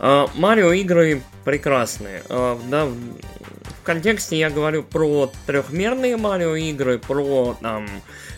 А, 0.00 0.28
Марио 0.34 0.72
игры 0.72 1.22
прекрасные. 1.44 2.22
А, 2.28 2.60
да, 2.68 2.86
в 2.86 3.82
контексте 3.84 4.36
я 4.38 4.50
говорю 4.50 4.82
про 4.82 5.30
трехмерные 5.46 6.16
Марио 6.16 6.56
игры, 6.56 6.98
про 6.98 7.56
там 7.60 7.88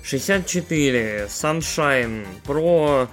64, 0.03 1.29
Sunshine, 1.29 2.27
про 2.45 3.09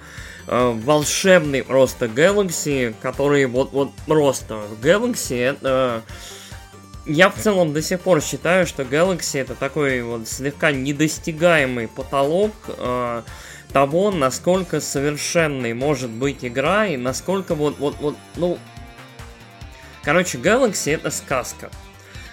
э, 0.48 0.72
волшебный 0.84 1.62
просто 1.62 2.06
Galaxy, 2.06 2.94
который 3.00 3.46
вот, 3.46 3.72
вот 3.72 3.92
просто 4.06 4.60
Galaxy 4.82 5.38
это... 5.38 6.02
Я 7.06 7.30
в 7.30 7.36
целом 7.36 7.72
до 7.72 7.80
сих 7.80 8.00
пор 8.00 8.20
считаю, 8.20 8.66
что 8.66 8.82
Galaxy 8.82 9.40
это 9.40 9.54
такой 9.54 10.02
вот 10.02 10.28
слегка 10.28 10.72
недостигаемый 10.72 11.88
потолок 11.88 12.52
э, 12.68 13.22
того, 13.72 14.10
насколько 14.10 14.80
совершенной 14.80 15.74
может 15.74 16.10
быть 16.10 16.44
игра 16.44 16.86
и 16.86 16.96
насколько 16.96 17.54
вот, 17.54 17.78
вот, 17.78 17.96
вот, 18.00 18.16
ну... 18.36 18.58
Короче, 20.02 20.38
Galaxy 20.38 20.94
это 20.94 21.10
сказка. 21.10 21.70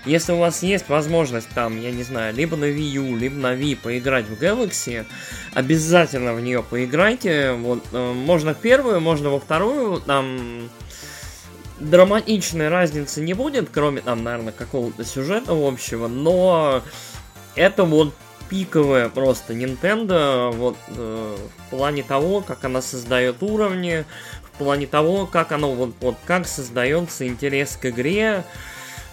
Если 0.05 0.33
у 0.33 0.37
вас 0.37 0.61
есть 0.61 0.87
возможность 0.87 1.49
там, 1.55 1.81
я 1.81 1.91
не 1.91 2.03
знаю, 2.03 2.33
либо 2.35 2.55
на 2.55 2.65
Wii 2.65 2.89
U, 2.91 3.15
либо 3.15 3.35
на 3.35 3.55
Wii 3.55 3.75
поиграть 3.75 4.25
в 4.25 4.41
Galaxy, 4.41 5.05
обязательно 5.53 6.33
в 6.33 6.41
нее 6.41 6.61
поиграйте. 6.61 7.53
Вот, 7.53 7.83
э, 7.91 8.13
можно 8.13 8.53
в 8.53 8.57
первую, 8.57 9.01
можно 9.01 9.29
во 9.29 9.39
вторую, 9.39 9.99
там 10.01 10.69
драматичной 11.79 12.69
разницы 12.69 13.21
не 13.21 13.33
будет, 13.33 13.69
кроме 13.71 14.01
там, 14.01 14.23
наверное, 14.23 14.53
какого-то 14.53 15.03
сюжета 15.03 15.53
общего, 15.53 16.07
но 16.07 16.83
это 17.55 17.83
вот 17.83 18.13
пиковая 18.49 19.09
просто 19.09 19.53
Nintendo 19.53 20.51
вот 20.51 20.77
э, 20.89 21.37
в 21.67 21.69
плане 21.71 22.03
того, 22.03 22.41
как 22.41 22.63
она 22.63 22.81
создает 22.81 23.41
уровни, 23.41 24.05
в 24.43 24.57
плане 24.57 24.87
того, 24.87 25.25
как 25.25 25.51
оно 25.51 25.73
вот, 25.73 25.95
вот 25.99 26.15
как 26.25 26.47
создается 26.47 27.27
интерес 27.27 27.77
к 27.81 27.87
игре, 27.87 28.43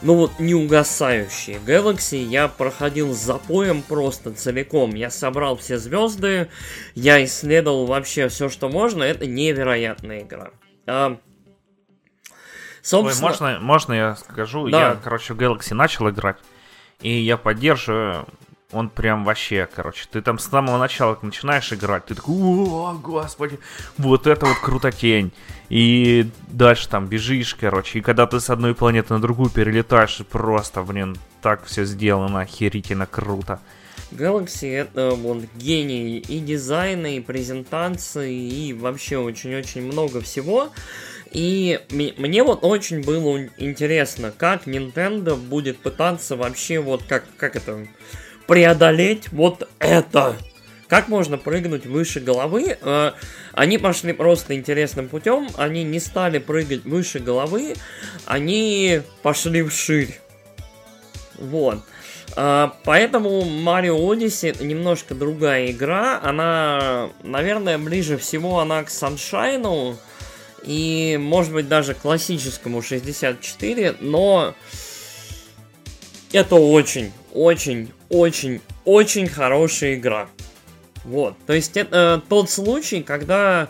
ну 0.02 0.16
вот 0.16 0.38
не 0.38 0.54
угасающие. 0.54 1.58
Galaxy 1.58 2.16
я 2.16 2.48
проходил 2.48 3.12
с 3.14 3.18
запоем 3.18 3.82
просто 3.82 4.32
целиком. 4.32 4.94
Я 4.94 5.10
собрал 5.10 5.56
все 5.56 5.78
звезды, 5.78 6.48
я 6.94 7.24
исследовал 7.24 7.86
вообще 7.86 8.28
все, 8.28 8.48
что 8.48 8.68
можно. 8.68 9.02
Это 9.02 9.26
невероятная 9.26 10.22
игра. 10.22 10.50
А, 10.86 11.18
собственно... 12.82 13.28
Ой, 13.28 13.30
можно, 13.30 13.60
можно 13.60 13.92
я 13.92 14.16
скажу? 14.16 14.68
Да. 14.68 14.80
Я, 14.80 14.94
короче, 14.96 15.34
в 15.34 15.38
Galaxy 15.38 15.74
начал 15.74 16.10
играть, 16.10 16.36
и 17.00 17.10
я 17.10 17.36
поддерживаю 17.36 18.26
он 18.72 18.88
прям 18.88 19.24
вообще, 19.24 19.68
короче, 19.72 20.06
ты 20.10 20.22
там 20.22 20.38
с 20.38 20.48
самого 20.48 20.78
начала 20.78 21.18
начинаешь 21.22 21.72
играть, 21.72 22.06
ты 22.06 22.14
такой, 22.14 22.34
о, 22.34 22.94
господи, 22.94 23.58
вот 23.98 24.26
это 24.26 24.46
вот 24.46 24.58
крутотень. 24.58 25.32
И 25.68 26.28
дальше 26.48 26.88
там 26.88 27.06
бежишь, 27.06 27.54
короче, 27.54 27.98
и 27.98 28.02
когда 28.02 28.26
ты 28.26 28.40
с 28.40 28.50
одной 28.50 28.74
планеты 28.74 29.14
на 29.14 29.20
другую 29.20 29.50
перелетаешь, 29.50 30.20
просто, 30.30 30.82
блин, 30.82 31.16
так 31.40 31.64
все 31.64 31.84
сделано, 31.84 32.40
охерительно 32.40 33.06
круто. 33.06 33.60
Galaxy 34.10 34.70
это 34.74 35.10
вот 35.10 35.44
гений 35.56 36.18
и 36.18 36.40
дизайна, 36.40 37.16
и 37.16 37.20
презентации, 37.20 38.34
и 38.34 38.72
вообще 38.72 39.16
очень-очень 39.16 39.82
много 39.82 40.20
всего. 40.20 40.70
И 41.30 41.80
мне 41.88 42.42
вот 42.42 42.62
очень 42.62 43.02
было 43.02 43.48
интересно, 43.56 44.32
как 44.36 44.66
Nintendo 44.66 45.34
будет 45.34 45.78
пытаться 45.78 46.36
вообще 46.36 46.78
вот 46.78 47.02
как, 47.04 47.24
как 47.38 47.56
это 47.56 47.86
преодолеть 48.46 49.30
вот 49.32 49.68
это. 49.78 50.36
Как 50.88 51.08
можно 51.08 51.38
прыгнуть 51.38 51.86
выше 51.86 52.20
головы? 52.20 52.76
Э, 52.80 53.12
они 53.52 53.78
пошли 53.78 54.12
просто 54.12 54.54
интересным 54.54 55.08
путем. 55.08 55.48
Они 55.56 55.84
не 55.84 56.00
стали 56.00 56.38
прыгать 56.38 56.84
выше 56.84 57.18
головы. 57.18 57.74
Они 58.26 59.00
пошли 59.22 59.62
вширь. 59.62 60.20
Вот. 61.38 61.82
Uh, 62.34 62.72
поэтому 62.84 63.42
Mario 63.42 63.98
Odyssey 63.98 64.64
немножко 64.64 65.14
другая 65.14 65.70
игра. 65.70 66.18
Она, 66.22 67.10
наверное, 67.22 67.76
ближе 67.76 68.16
всего 68.16 68.60
она 68.60 68.82
к 68.84 68.88
Sunshine 68.88 69.96
и, 70.64 71.18
может 71.20 71.52
быть, 71.52 71.68
даже 71.68 71.94
классическому 71.94 72.80
64, 72.80 73.96
но 74.00 74.54
это 76.32 76.56
очень, 76.56 77.12
очень, 77.32 77.92
очень, 78.12 78.60
очень 78.84 79.26
хорошая 79.26 79.94
игра. 79.94 80.28
Вот, 81.04 81.34
то 81.46 81.52
есть 81.52 81.76
это 81.76 82.22
тот 82.28 82.48
случай, 82.48 83.02
когда 83.02 83.68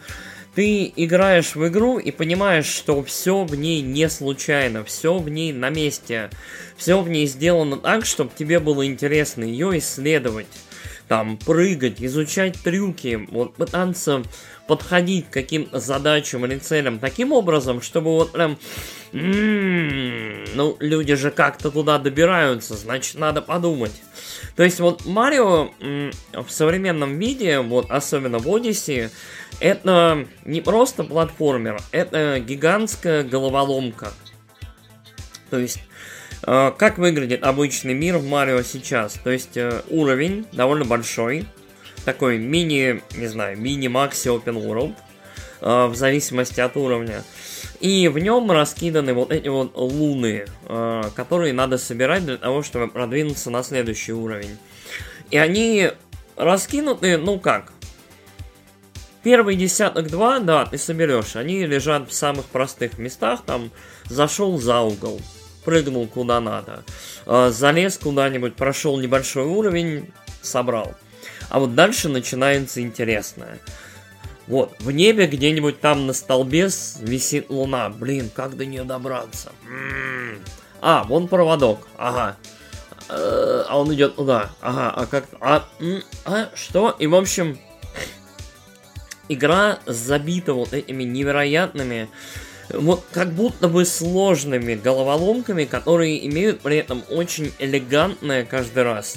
ты 0.54 0.92
играешь 0.96 1.54
в 1.54 1.66
игру 1.68 1.98
и 1.98 2.10
понимаешь, 2.10 2.66
что 2.66 3.02
все 3.02 3.44
в 3.44 3.54
ней 3.54 3.80
не 3.80 4.10
случайно, 4.10 4.84
все 4.84 5.16
в 5.16 5.30
ней 5.30 5.52
на 5.52 5.70
месте, 5.70 6.28
все 6.76 7.00
в 7.00 7.08
ней 7.08 7.26
сделано 7.26 7.78
так, 7.78 8.04
чтобы 8.04 8.32
тебе 8.36 8.58
было 8.58 8.84
интересно 8.84 9.44
ее 9.44 9.78
исследовать, 9.78 10.48
там, 11.08 11.38
прыгать, 11.38 12.02
изучать 12.02 12.58
трюки, 12.62 13.26
вот 13.30 13.54
пытаться 13.54 14.22
подходить 14.66 15.28
к 15.28 15.32
каким-то 15.32 15.80
задачам 15.80 16.44
или 16.46 16.58
целям 16.58 16.98
таким 16.98 17.32
образом, 17.32 17.80
чтобы 17.80 18.10
вот 18.10 18.32
прям 18.32 18.58
м-м, 19.12 20.44
ну, 20.54 20.76
люди 20.80 21.14
же 21.14 21.30
как-то 21.30 21.70
туда 21.70 21.98
добираются, 21.98 22.74
значит, 22.76 23.18
надо 23.18 23.40
подумать. 23.40 23.92
То 24.56 24.62
есть 24.62 24.80
вот 24.80 25.06
Марио 25.06 25.70
в 26.32 26.50
современном 26.50 27.18
виде, 27.18 27.60
вот 27.60 27.90
особенно 27.90 28.38
в 28.38 28.46
Odyssey, 28.46 29.10
это 29.60 30.26
не 30.44 30.60
просто 30.60 31.04
платформер, 31.04 31.80
это 31.90 32.40
гигантская 32.40 33.22
головоломка. 33.22 34.12
То 35.50 35.58
есть, 35.58 35.80
э, 36.46 36.72
как 36.76 36.98
выглядит 36.98 37.44
обычный 37.44 37.94
мир 37.94 38.16
в 38.16 38.26
Марио 38.26 38.62
сейчас? 38.62 39.14
То 39.22 39.30
есть, 39.30 39.56
э, 39.56 39.82
уровень 39.90 40.46
довольно 40.52 40.84
большой, 40.84 41.46
такой 42.04 42.38
мини, 42.38 43.02
не 43.14 43.26
знаю, 43.26 43.58
мини-макси 43.58 44.28
open 44.28 44.54
world, 44.54 44.94
э, 45.60 45.86
в 45.86 45.94
зависимости 45.94 46.60
от 46.60 46.76
уровня. 46.76 47.22
И 47.82 48.06
в 48.06 48.18
нем 48.18 48.50
раскиданы 48.50 49.12
вот 49.12 49.32
эти 49.32 49.48
вот 49.48 49.72
луны, 49.74 50.46
э, 50.68 51.02
которые 51.16 51.52
надо 51.52 51.78
собирать 51.78 52.24
для 52.24 52.36
того, 52.36 52.62
чтобы 52.62 52.86
продвинуться 52.86 53.50
на 53.50 53.64
следующий 53.64 54.12
уровень. 54.12 54.56
И 55.30 55.36
они 55.36 55.90
раскинуты, 56.36 57.18
ну 57.18 57.40
как, 57.40 57.72
Первый 59.22 59.54
десяток 59.54 60.10
два, 60.10 60.40
да, 60.40 60.66
ты 60.66 60.78
соберешь. 60.78 61.36
Они 61.36 61.64
лежат 61.64 62.08
в 62.10 62.12
самых 62.12 62.46
простых 62.46 62.98
местах. 62.98 63.42
Там 63.46 63.70
зашел 64.06 64.58
за 64.58 64.80
угол, 64.80 65.20
прыгнул 65.64 66.08
куда 66.08 66.40
надо, 66.40 66.82
э, 67.26 67.50
залез 67.52 67.98
куда-нибудь, 67.98 68.56
прошел 68.56 68.98
небольшой 68.98 69.44
уровень, 69.44 70.10
собрал. 70.40 70.94
А 71.50 71.60
вот 71.60 71.76
дальше 71.76 72.08
начинается 72.08 72.80
интересное. 72.80 73.60
Вот, 74.46 74.74
в 74.80 74.90
небе 74.90 75.26
где-нибудь 75.26 75.80
там 75.80 76.06
на 76.06 76.12
столбе 76.12 76.68
висит 77.00 77.48
луна. 77.48 77.88
Блин, 77.90 78.30
как 78.34 78.56
до 78.56 78.66
нее 78.66 78.84
добраться? 78.84 79.52
М-м-м. 79.66 80.42
А, 80.80 81.04
вон 81.04 81.28
проводок. 81.28 81.86
Ага. 81.96 82.36
Э, 83.08 83.64
а 83.68 83.78
он 83.78 83.94
идет 83.94 84.16
туда. 84.16 84.50
Ага, 84.60 84.90
а 84.90 85.06
как... 85.06 85.24
А, 85.40 85.68
а 86.24 86.50
что? 86.54 86.96
И, 86.98 87.06
в 87.06 87.14
общем, 87.14 87.58
игра 89.28 89.78
забита 89.86 90.54
вот 90.54 90.72
этими 90.72 91.04
невероятными 91.04 92.08
вот 92.72 93.04
как 93.12 93.32
будто 93.32 93.68
бы 93.68 93.84
сложными 93.84 94.74
головоломками, 94.74 95.64
которые 95.64 96.26
имеют 96.28 96.60
при 96.60 96.76
этом 96.76 97.02
очень 97.10 97.52
элегантное 97.58 98.44
каждый 98.44 98.82
раз, 98.84 99.16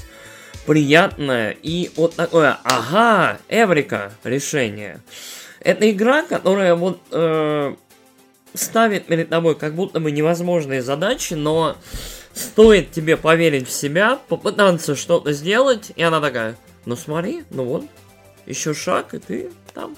приятное 0.66 1.56
и 1.62 1.92
вот 1.96 2.16
такое, 2.16 2.58
ага, 2.64 3.40
Эврика 3.50 4.12
решение. 4.24 5.02
Это 5.60 5.90
игра, 5.90 6.24
которая 6.24 6.76
вот 6.76 7.02
э, 7.12 7.76
ставит 8.54 9.06
перед 9.06 9.30
тобой 9.30 9.56
как 9.56 9.76
будто 9.76 10.00
бы 10.00 10.12
невозможные 10.12 10.82
задачи, 10.82 11.34
но 11.34 11.76
стоит 12.34 12.92
тебе 12.92 13.18
поверить 13.18 13.68
в 13.68 13.72
себя, 13.72 14.20
попытаться 14.28 14.96
что-то 14.96 15.34
сделать, 15.34 15.92
и 15.96 16.04
она 16.04 16.22
такая, 16.22 16.56
ну 16.86 16.96
смотри, 16.96 17.44
ну 17.50 17.64
вот, 17.64 17.86
еще 18.46 18.74
шаг, 18.74 19.14
и 19.14 19.20
ты 19.20 19.52
там. 19.74 19.96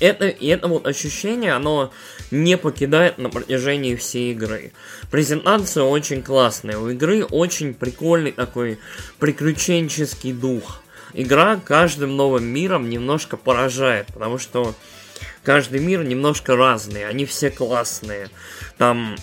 Это, 0.00 0.28
и 0.28 0.46
это 0.48 0.68
вот 0.68 0.86
ощущение, 0.86 1.52
оно 1.52 1.90
не 2.30 2.56
покидает 2.56 3.18
на 3.18 3.30
протяжении 3.30 3.94
всей 3.94 4.32
игры. 4.32 4.72
Презентация 5.10 5.84
очень 5.84 6.22
классная, 6.22 6.78
у 6.78 6.88
игры 6.90 7.24
очень 7.24 7.74
прикольный 7.74 8.32
такой 8.32 8.78
приключенческий 9.18 10.32
дух. 10.32 10.82
Игра 11.12 11.56
каждым 11.56 12.16
новым 12.16 12.44
миром 12.44 12.90
немножко 12.90 13.36
поражает, 13.36 14.08
потому 14.08 14.38
что 14.38 14.74
каждый 15.42 15.80
мир 15.80 16.04
немножко 16.04 16.56
разный, 16.56 17.06
они 17.06 17.24
все 17.24 17.50
классные. 17.50 18.28
Там 18.76 19.16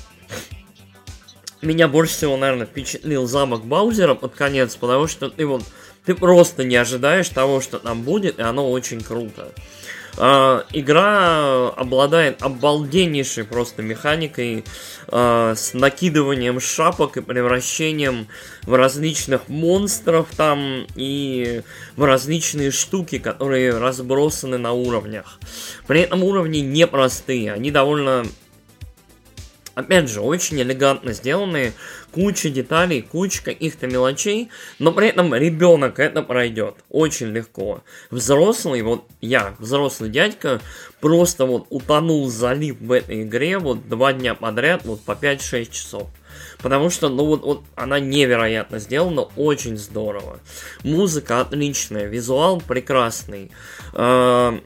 меня 1.62 1.88
больше 1.88 2.14
всего, 2.14 2.38
наверное, 2.38 2.66
впечатлил 2.66 3.28
замок 3.28 3.66
Баузера 3.66 4.16
под 4.16 4.34
конец, 4.34 4.76
потому 4.76 5.08
что 5.08 5.30
ты 5.30 5.46
вот 5.46 5.64
ты 6.06 6.16
просто 6.16 6.64
не 6.64 6.76
ожидаешь 6.76 7.30
того, 7.30 7.62
что 7.62 7.80
там 7.80 8.04
будет, 8.04 8.40
и 8.40 8.42
оно 8.42 8.70
очень 8.70 9.02
круто. 9.02 9.54
Uh, 10.16 10.64
игра 10.74 11.70
обладает 11.70 12.44
обалденнейшей 12.44 13.46
просто 13.46 13.82
механикой 13.82 14.64
uh, 15.08 15.56
с 15.56 15.74
накидыванием 15.74 16.60
шапок 16.60 17.18
и 17.18 17.22
превращением 17.22 18.28
в 18.62 18.76
различных 18.76 19.48
монстров 19.50 20.28
там 20.38 20.86
и 20.96 21.64
в 21.96 22.04
различные 22.04 22.70
штуки, 22.70 23.18
которые 23.18 23.76
разбросаны 23.76 24.60
на 24.60 24.74
уровнях. 24.74 25.40
При 25.88 26.02
этом 26.02 26.24
уровни 26.24 26.60
непростые, 26.60 27.52
они 27.52 27.72
довольно 27.72 28.24
Опять 29.76 30.08
же, 30.08 30.22
очень 30.22 30.62
элегантно 30.62 31.14
сделанные, 31.14 31.74
куча 32.14 32.50
деталей, 32.50 33.02
куча 33.02 33.44
каких-то 33.44 33.88
мелочей, 33.88 34.50
но 34.80 34.92
при 34.92 35.08
этом 35.08 35.34
ребенок 35.34 36.00
это 36.00 36.22
пройдет 36.22 36.76
очень 36.90 37.28
легко. 37.28 37.84
Взрослый, 38.12 38.82
вот 38.84 39.06
я, 39.20 39.56
взрослый 39.60 40.10
дядька, 40.10 40.62
просто 41.02 41.46
вот 41.46 41.66
утонул, 41.70 42.30
залип 42.30 42.80
в 42.82 42.92
этой 42.92 43.24
игре 43.24 43.58
вот 43.58 43.90
два 43.90 44.14
дня 44.14 44.36
подряд, 44.36 44.86
вот 44.86 45.02
по 45.02 45.14
5-6 45.14 45.72
часов. 45.72 46.08
Потому 46.62 46.90
что, 46.90 47.10
ну 47.10 47.26
вот, 47.26 47.44
вот 47.44 47.64
она 47.76 48.00
невероятно 48.00 48.80
сделана, 48.80 49.24
очень 49.36 49.78
здорово. 49.78 50.40
Музыка 50.84 51.42
отличная, 51.42 52.06
визуал 52.06 52.62
прекрасный. 52.62 53.52
Э 53.94 54.60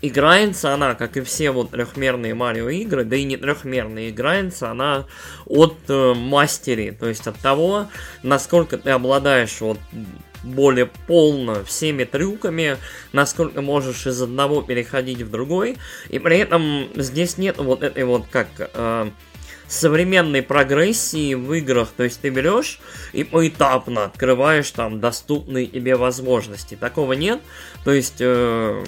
Играется 0.00 0.74
она, 0.74 0.94
как 0.94 1.16
и 1.16 1.22
все 1.22 1.50
вот 1.50 1.70
трехмерные 1.70 2.32
Марио 2.32 2.68
игры, 2.68 3.04
да 3.04 3.16
и 3.16 3.24
не 3.24 3.36
трехмерные, 3.36 4.10
играется 4.10 4.70
она 4.70 5.06
от 5.44 5.76
э, 5.88 6.14
мастери, 6.14 6.96
то 6.98 7.08
есть 7.08 7.26
от 7.26 7.36
того, 7.38 7.88
насколько 8.22 8.78
ты 8.78 8.90
обладаешь 8.90 9.60
вот 9.60 9.78
более 10.44 10.86
полно 10.86 11.64
всеми 11.64 12.04
трюками, 12.04 12.76
насколько 13.12 13.60
можешь 13.60 14.06
из 14.06 14.22
одного 14.22 14.62
переходить 14.62 15.22
в 15.22 15.30
другой, 15.30 15.78
и 16.10 16.20
при 16.20 16.38
этом 16.38 16.88
здесь 16.94 17.36
нет 17.36 17.58
вот 17.58 17.82
этой 17.82 18.04
вот 18.04 18.26
как 18.30 18.46
э, 18.56 19.10
современной 19.66 20.42
прогрессии 20.42 21.34
в 21.34 21.52
играх, 21.54 21.88
то 21.96 22.04
есть 22.04 22.20
ты 22.20 22.30
берешь 22.30 22.78
и 23.12 23.24
поэтапно 23.24 24.04
открываешь 24.04 24.70
там 24.70 25.00
доступные 25.00 25.66
тебе 25.66 25.96
возможности, 25.96 26.76
такого 26.76 27.14
нет, 27.14 27.40
то 27.84 27.92
есть 27.92 28.16
э, 28.20 28.84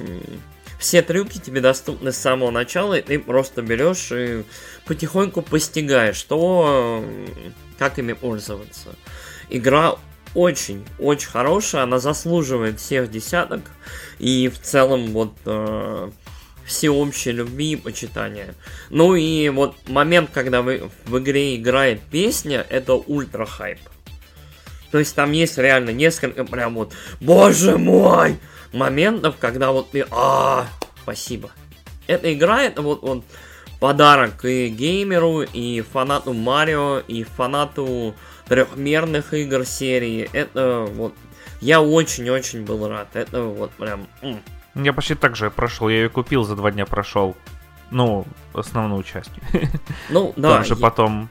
все 0.81 1.03
трюки 1.03 1.38
тебе 1.38 1.61
доступны 1.61 2.11
с 2.11 2.16
самого 2.16 2.51
начала, 2.51 2.95
и 2.99 3.03
ты 3.03 3.19
просто 3.19 3.61
берешь 3.61 4.11
и 4.12 4.45
потихоньку 4.87 5.43
постигаешь, 5.43 6.16
что, 6.16 7.05
как 7.79 7.99
ими 7.99 8.14
пользоваться. 8.14 8.88
Игра 9.51 9.97
очень-очень 10.35 11.29
хорошая, 11.29 11.83
она 11.83 11.99
заслуживает 11.99 12.81
всех 12.81 13.11
десяток, 13.11 13.61
и 14.19 14.49
в 14.49 14.59
целом 14.59 15.09
вот 15.09 15.35
э, 15.45 16.11
всеобщей 16.64 17.33
любви 17.33 17.73
и 17.73 17.77
почитания. 17.77 18.55
Ну 18.88 19.14
и 19.14 19.51
вот 19.51 19.77
момент, 19.87 20.31
когда 20.33 20.62
вы, 20.62 20.88
в 21.05 21.19
игре 21.19 21.57
играет 21.57 22.01
песня, 22.01 22.64
это 22.71 22.95
ультра 22.95 23.45
хайп. 23.45 23.81
То 24.90 24.99
есть 24.99 25.14
там 25.14 25.33
есть 25.33 25.59
реально 25.59 25.90
несколько 25.90 26.45
прям 26.45 26.75
вот, 26.75 26.95
боже 27.21 27.77
мой, 27.77 28.38
моментов, 28.72 29.37
когда 29.38 29.72
вот 29.72 29.90
ты, 29.90 30.06
а, 30.11 30.66
спасибо. 31.02 31.50
Эта 32.06 32.33
игра, 32.33 32.62
это 32.62 32.83
вот, 32.83 33.02
вот 33.02 33.24
подарок 33.78 34.44
и 34.44 34.68
геймеру, 34.68 35.42
и 35.42 35.80
фанату 35.80 36.33
Марио, 36.33 36.98
и 36.98 37.24
фанату 37.24 38.14
трехмерных 38.46 39.33
игр 39.35 39.64
серии. 39.64 40.28
Это 40.33 40.87
вот, 40.88 41.14
я 41.61 41.80
очень-очень 41.80 42.64
был 42.64 42.88
рад. 42.88 43.09
Это 43.14 43.42
вот 43.42 43.70
прям... 43.72 44.06
Я 44.74 44.92
почти 44.92 45.14
так 45.14 45.37
же 45.37 45.50
прошел, 45.50 45.88
я 45.88 46.02
ее 46.02 46.09
купил, 46.09 46.44
за 46.44 46.54
два 46.56 46.70
дня 46.70 46.87
прошел. 46.87 47.37
Ну, 47.90 48.24
основную 48.52 49.02
часть. 49.02 49.33
Ну, 50.11 50.33
да. 50.37 50.54
Там 50.54 50.64
же 50.64 50.74
я... 50.74 50.80
потом 50.80 51.28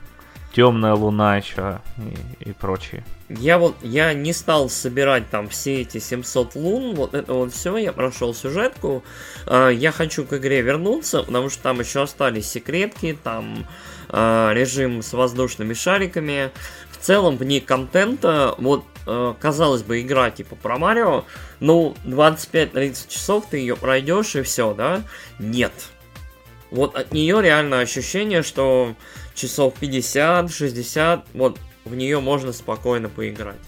темная 0.54 0.94
луна 0.94 1.38
еще 1.38 1.82
и, 1.98 2.50
и 2.50 2.54
прочее. 2.54 3.04
Я 3.30 3.60
вот, 3.60 3.76
я 3.84 4.14
не 4.14 4.34
стал 4.34 4.70
собирать 4.70 5.30
там 5.30 5.50
все 5.50 5.82
эти 5.82 6.00
700 6.00 6.56
лун, 6.56 6.96
вот 6.96 7.14
это 7.14 7.34
вот 7.34 7.54
все, 7.54 7.78
я 7.78 7.94
прошел 7.94 8.34
сюжетку. 8.34 9.04
А, 9.46 9.70
я 9.70 9.92
хочу 9.92 10.26
к 10.26 10.34
игре 10.34 10.62
вернуться, 10.62 11.22
потому 11.22 11.50
что 11.50 11.62
там 11.62 11.80
еще 11.80 12.02
остались 12.02 12.50
секретки, 12.50 13.18
там 13.24 13.68
а, 14.10 14.52
режим 14.54 15.04
с 15.04 15.14
воздушными 15.14 15.74
шариками. 15.76 16.50
В 16.92 16.98
целом 16.98 17.38
в 17.38 17.44
ней 17.44 17.62
контента, 17.62 18.56
вот, 18.58 18.84
а, 19.06 19.36
казалось 19.40 19.84
бы, 19.84 20.02
игра 20.02 20.32
типа 20.32 20.56
про 20.56 20.80
Марио, 20.80 21.26
ну, 21.60 21.96
25-30 22.06 23.10
часов 23.10 23.46
ты 23.52 23.58
ее 23.58 23.76
пройдешь 23.76 24.36
и 24.36 24.42
все, 24.42 24.74
да? 24.74 25.04
Нет. 25.38 25.74
Вот 26.72 26.96
от 26.96 27.14
нее 27.14 27.42
реально 27.42 27.80
ощущение, 27.80 28.42
что 28.42 28.96
часов 29.40 29.74
50-60, 29.80 31.24
вот 31.34 31.58
в 31.86 31.96
нее 31.96 32.20
можно 32.20 32.54
спокойно 32.54 33.10
поиграть. 33.10 33.60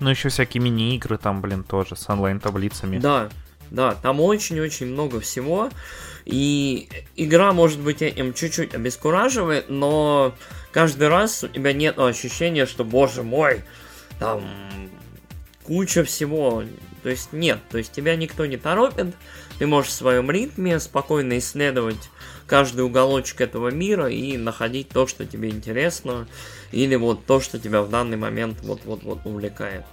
Ну, 0.00 0.10
еще 0.10 0.28
всякие 0.28 0.62
мини-игры 0.62 1.18
там, 1.18 1.40
блин, 1.40 1.64
тоже 1.64 1.96
с 1.96 2.08
онлайн-таблицами. 2.08 2.98
Да, 2.98 3.30
да, 3.70 3.94
там 3.94 4.20
очень-очень 4.20 4.86
много 4.86 5.20
всего. 5.20 5.70
И 6.24 6.88
игра, 7.16 7.52
может 7.52 7.80
быть, 7.80 8.02
этим 8.02 8.34
чуть-чуть 8.34 8.74
обескураживает, 8.74 9.68
но 9.68 10.34
каждый 10.72 11.08
раз 11.08 11.44
у 11.44 11.48
тебя 11.48 11.72
нет 11.72 11.98
ощущения, 11.98 12.66
что, 12.66 12.84
боже 12.84 13.22
мой, 13.22 13.62
там 14.18 14.42
куча 15.64 16.04
всего. 16.04 16.64
То 17.02 17.10
есть 17.10 17.32
нет, 17.32 17.60
то 17.70 17.78
есть 17.78 17.92
тебя 17.92 18.16
никто 18.16 18.46
не 18.46 18.56
торопит, 18.56 19.14
ты 19.58 19.66
можешь 19.66 19.90
в 19.90 19.94
своем 19.94 20.30
ритме 20.30 20.80
спокойно 20.80 21.38
исследовать 21.38 22.10
каждый 22.46 22.82
уголочек 22.82 23.40
этого 23.40 23.68
мира 23.68 24.08
и 24.08 24.36
находить 24.36 24.88
то, 24.88 25.06
что 25.06 25.24
тебе 25.24 25.50
интересно, 25.50 26.26
или 26.72 26.96
вот 26.96 27.24
то, 27.26 27.40
что 27.40 27.58
тебя 27.58 27.82
в 27.82 27.90
данный 27.90 28.16
момент 28.16 28.58
вот-вот-вот 28.62 29.20
увлекает. 29.24 29.84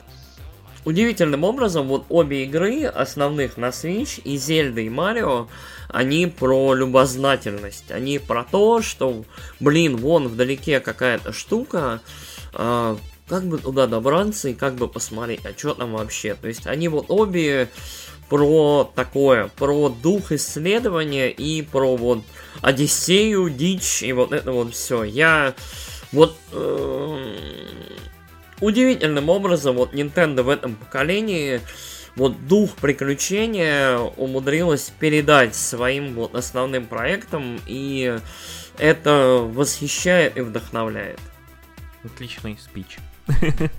Удивительным 0.84 1.44
образом, 1.44 1.88
вот 1.88 2.06
обе 2.10 2.44
игры, 2.44 2.86
основных 2.86 3.56
на 3.58 3.68
Switch, 3.70 4.20
и 4.24 4.36
Зельда, 4.36 4.82
и 4.82 4.90
Марио, 4.90 5.48
они 5.90 6.26
про 6.26 6.74
любознательность. 6.74 7.92
Они 7.92 8.18
про 8.18 8.44
то, 8.44 8.82
что, 8.82 9.24
блин, 9.60 9.98
вон 9.98 10.28
вдалеке 10.28 10.80
какая-то 10.80 11.34
штука, 11.34 12.02
э, 12.54 12.96
как 13.28 13.44
бы 13.46 13.60
туда 13.60 13.86
добраться 13.86 14.50
и 14.50 14.56
как 14.56 14.74
бы 14.76 14.88
посмотреть, 14.88 15.46
а 15.46 15.54
что 15.56 15.76
там 15.76 15.94
вообще. 15.94 16.34
То 16.34 16.48
есть 16.48 16.66
они 16.66 16.88
вот 16.88 17.06
обе 17.10 17.70
про 18.28 18.92
такое, 18.96 19.50
про 19.58 19.90
дух 19.90 20.32
исследования 20.32 21.30
и 21.30 21.62
про 21.62 21.96
вот 21.96 22.24
Одиссею, 22.62 23.50
дичь 23.50 24.04
и 24.04 24.13
вот 24.13 24.32
это 24.32 24.52
вот 24.52 24.74
все. 24.74 25.04
Я 25.04 25.56
вот 26.12 26.38
э, 26.52 27.36
удивительным 28.60 29.30
образом 29.30 29.76
вот 29.76 29.93
Nintendo 29.93 30.43
в 30.43 30.50
этом 30.50 30.76
поколении 30.76 31.62
вот 32.15 32.47
дух 32.47 32.76
приключения 32.76 33.97
умудрилась 33.97 34.91
передать 35.00 35.56
своим 35.56 36.13
вот 36.13 36.36
основным 36.36 36.86
проектам, 36.86 37.60
и 37.65 38.19
это 38.78 39.41
восхищает 39.43 40.38
и 40.38 40.41
вдохновляет. 40.41 41.19
Отличный 42.04 42.58
спич. 42.62 42.97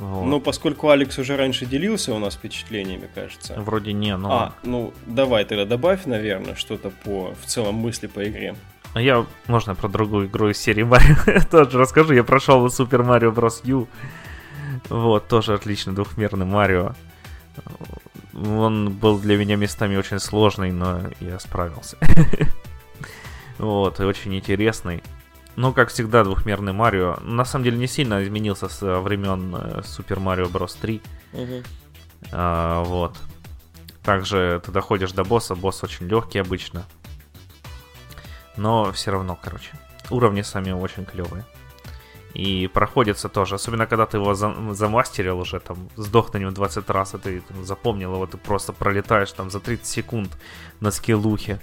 Вот. 0.00 0.26
Ну, 0.26 0.40
поскольку 0.40 0.90
Алекс 0.90 1.18
уже 1.18 1.36
раньше 1.36 1.66
делился 1.66 2.14
у 2.14 2.18
нас 2.20 2.34
впечатлениями, 2.34 3.08
кажется. 3.12 3.54
Вроде 3.58 3.92
не, 3.92 4.16
но... 4.16 4.32
А, 4.32 4.54
ну, 4.62 4.94
давай 5.06 5.44
тогда 5.44 5.64
добавь, 5.64 6.04
наверное, 6.06 6.54
что-то 6.54 6.90
по, 6.90 7.34
в 7.40 7.46
целом 7.46 7.74
мысли 7.74 8.06
по 8.06 8.26
игре. 8.28 8.54
А 8.94 9.00
я, 9.00 9.26
можно 9.48 9.74
про 9.74 9.88
другую 9.88 10.28
игру 10.28 10.50
из 10.50 10.58
серии 10.58 10.84
Марио 10.84 11.42
тоже 11.50 11.78
расскажу. 11.78 12.14
Я 12.14 12.22
прошел 12.22 12.64
Super 12.66 13.04
Mario 13.04 13.34
Bros. 13.34 13.60
U. 13.64 13.88
Вот, 14.88 15.26
тоже 15.26 15.54
отличный 15.54 15.94
двухмерный 15.94 16.46
Марио. 16.46 16.94
Он 18.34 18.92
был 18.92 19.18
для 19.18 19.36
меня 19.36 19.56
местами 19.56 19.96
очень 19.96 20.20
сложный, 20.20 20.70
но 20.70 21.00
я 21.20 21.38
справился. 21.38 21.98
Вот, 23.58 23.98
и 23.98 24.04
очень 24.04 24.36
интересный. 24.36 25.02
Ну, 25.58 25.72
как 25.72 25.88
всегда, 25.88 26.22
двухмерный 26.22 26.72
Марио. 26.72 27.16
На 27.20 27.44
самом 27.44 27.64
деле 27.64 27.78
не 27.78 27.88
сильно 27.88 28.22
изменился 28.22 28.68
с 28.68 28.80
э, 28.80 29.00
времен 29.00 29.52
э, 29.56 29.80
Super 29.80 30.18
Mario 30.18 30.48
Bros. 30.48 30.78
3. 30.80 31.02
Угу. 31.32 31.62
А, 32.30 32.84
вот. 32.84 33.16
Также 34.04 34.62
ты 34.64 34.70
доходишь 34.70 35.10
до 35.10 35.24
босса. 35.24 35.56
Босс 35.56 35.82
очень 35.82 36.06
легкий 36.06 36.38
обычно. 36.38 36.86
Но 38.56 38.92
все 38.92 39.10
равно, 39.10 39.36
короче. 39.42 39.72
Уровни 40.10 40.42
сами 40.42 40.70
очень 40.70 41.04
клевые. 41.04 41.44
И 42.34 42.68
проходится 42.68 43.28
тоже. 43.28 43.56
Особенно, 43.56 43.88
когда 43.88 44.06
ты 44.06 44.18
его 44.18 44.34
замастерил 44.34 45.40
уже, 45.40 45.58
там, 45.58 45.88
сдох 45.96 46.32
на 46.34 46.38
нем 46.38 46.54
20 46.54 46.88
раз, 46.88 47.14
и 47.14 47.18
ты 47.18 47.40
там, 47.40 47.64
запомнил 47.64 48.14
его, 48.14 48.26
ты 48.28 48.36
просто 48.36 48.72
пролетаешь 48.72 49.32
там 49.32 49.50
за 49.50 49.58
30 49.58 49.84
секунд 49.84 50.38
на 50.78 50.92
скиллухе. 50.92 51.60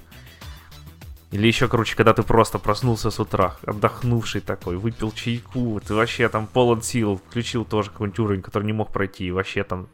Или 1.32 1.48
еще, 1.48 1.68
короче, 1.68 1.96
когда 1.96 2.14
ты 2.14 2.24
просто 2.24 2.60
проснулся 2.60 3.10
с 3.10 3.20
утра, 3.20 3.58
отдохнувший 3.66 4.42
такой, 4.42 4.78
выпил 4.78 5.12
чайку, 5.12 5.82
ты 5.86 5.94
вообще 5.94 6.30
там 6.30 6.48
полон 6.48 6.82
сил, 6.82 7.18
включил 7.18 7.66
тоже 7.66 7.90
какой-нибудь 7.90 8.20
уровень, 8.20 8.42
который 8.42 8.64
не 8.64 8.74
мог 8.74 8.92
пройти, 8.92 9.26
и 9.26 9.32
вообще 9.32 9.64
там 9.64 9.88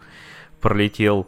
пролетел, 0.59 1.27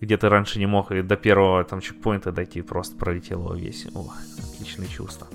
где 0.00 0.16
ты 0.16 0.28
раньше 0.28 0.58
не 0.58 0.66
мог, 0.66 0.92
и 0.92 1.02
до 1.02 1.16
первого 1.16 1.64
там 1.64 1.80
чекпоинта 1.80 2.32
дойти, 2.32 2.62
просто 2.62 2.96
пролетел 2.96 3.40
его 3.40 3.54
весь. 3.54 3.86
О, 3.94 4.12
отличные 4.54 4.88
чувства 4.88 5.26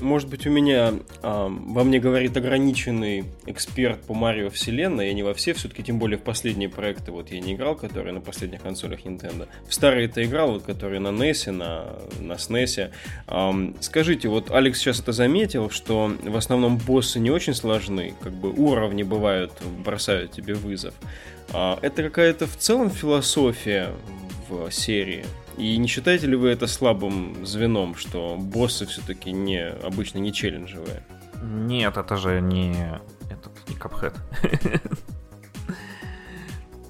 может 0.00 0.28
быть, 0.28 0.46
у 0.46 0.50
меня 0.50 0.94
а, 1.22 1.48
во 1.48 1.84
мне 1.84 1.98
говорит 1.98 2.36
ограниченный 2.36 3.24
эксперт 3.46 4.00
по 4.02 4.14
Марио 4.14 4.50
вселенной, 4.50 5.08
я 5.08 5.12
не 5.14 5.22
во 5.22 5.34
все, 5.34 5.54
все-таки 5.54 5.82
тем 5.82 5.98
более 5.98 6.18
в 6.18 6.22
последние 6.22 6.68
проекты 6.68 7.12
вот 7.12 7.30
я 7.30 7.40
не 7.40 7.54
играл, 7.54 7.76
которые 7.76 8.12
на 8.12 8.20
последних 8.20 8.62
консолях 8.62 9.00
Nintendo. 9.00 9.48
В 9.68 9.74
старые 9.74 10.06
это 10.06 10.24
играл, 10.24 10.52
вот 10.52 10.62
которые 10.62 11.00
на 11.00 11.08
NES, 11.08 11.50
на, 11.50 11.96
на 12.18 12.32
SNES. 12.34 12.90
А, 13.26 13.54
скажите, 13.80 14.28
вот 14.28 14.50
Алекс 14.50 14.78
сейчас 14.78 15.00
это 15.00 15.12
заметил, 15.12 15.70
что 15.70 16.12
в 16.22 16.36
основном 16.36 16.78
боссы 16.78 17.20
не 17.20 17.30
очень 17.30 17.54
сложны, 17.54 18.14
как 18.20 18.32
бы 18.32 18.50
уровни 18.50 19.02
бывают, 19.02 19.52
бросают 19.84 20.32
тебе 20.32 20.54
вызов. 20.54 20.94
А, 21.52 21.78
это 21.82 22.02
какая-то 22.02 22.46
в 22.46 22.56
целом 22.56 22.90
философия 22.90 23.90
в 24.48 24.70
серии? 24.70 25.24
И 25.56 25.76
не 25.76 25.88
считаете 25.88 26.26
ли 26.26 26.36
вы 26.36 26.48
это 26.50 26.66
слабым 26.66 27.44
звеном, 27.44 27.94
что 27.94 28.36
боссы 28.36 28.86
все-таки 28.86 29.32
не, 29.32 29.62
обычно 29.68 30.18
не 30.18 30.32
челленджевые? 30.32 31.04
Нет, 31.42 31.96
это 31.96 32.16
же 32.16 32.40
не 32.40 33.00
этот 33.30 33.52
не 33.68 33.76
капхед. 33.76 34.14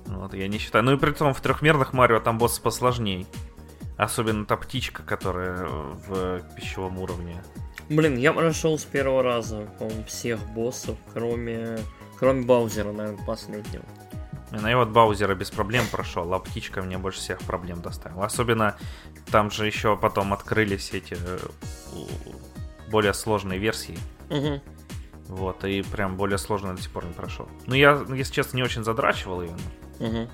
Вот, 0.07 0.35
я 0.35 0.49
не 0.49 0.59
считаю. 0.59 0.85
Ну 0.85 0.93
и 0.93 0.99
при 0.99 1.13
том 1.13 1.33
в 1.33 1.41
трехмерных 1.41 1.95
Марио 1.95 2.21
там 2.21 2.37
боссы 2.37 2.61
посложней. 2.61 3.27
Особенно 3.97 4.45
та 4.45 4.57
птичка, 4.57 5.03
которая 5.03 5.67
в 5.67 6.43
пищевом 6.57 6.99
уровне. 6.99 7.43
Блин, 7.89 8.19
я 8.19 8.33
прошел 8.33 8.79
с 8.79 8.85
первого 8.85 9.23
раза, 9.23 9.67
по-моему, 9.79 10.05
всех 10.05 10.39
боссов, 10.51 10.97
кроме, 11.13 11.79
кроме 12.19 12.45
Баузера, 12.45 12.93
наверное, 12.93 13.25
последнего. 13.25 13.85
На 14.51 14.69
я 14.69 14.77
вот 14.77 14.89
Баузера 14.89 15.35
без 15.35 15.51
проблем 15.51 15.85
прошел, 15.91 16.33
а 16.35 16.39
птичка 16.39 16.83
мне 16.83 16.99
больше 16.99 17.21
всех 17.21 17.39
проблем 17.41 17.83
доставила. 17.83 18.27
Особенно 18.27 18.77
там 19.31 19.51
же 19.51 19.67
еще 19.67 19.97
потом 19.97 20.33
открылись 20.33 20.91
эти 20.93 21.17
э, 21.19 21.39
более 22.91 23.15
сложные 23.15 23.59
версии. 23.59 23.99
Угу. 24.29 24.61
Вот, 25.29 25.65
и 25.65 25.83
прям 25.83 26.17
более 26.17 26.39
сложно 26.39 26.75
до 26.75 26.83
сих 26.83 26.91
пор 26.91 27.05
не 27.05 27.13
прошел. 27.13 27.49
Ну, 27.67 27.75
я, 27.75 28.05
если 28.09 28.33
честно, 28.33 28.57
не 28.57 28.65
очень 28.65 28.83
задрачивал 28.83 29.43
ее. 29.43 29.57
Угу. 30.01 30.29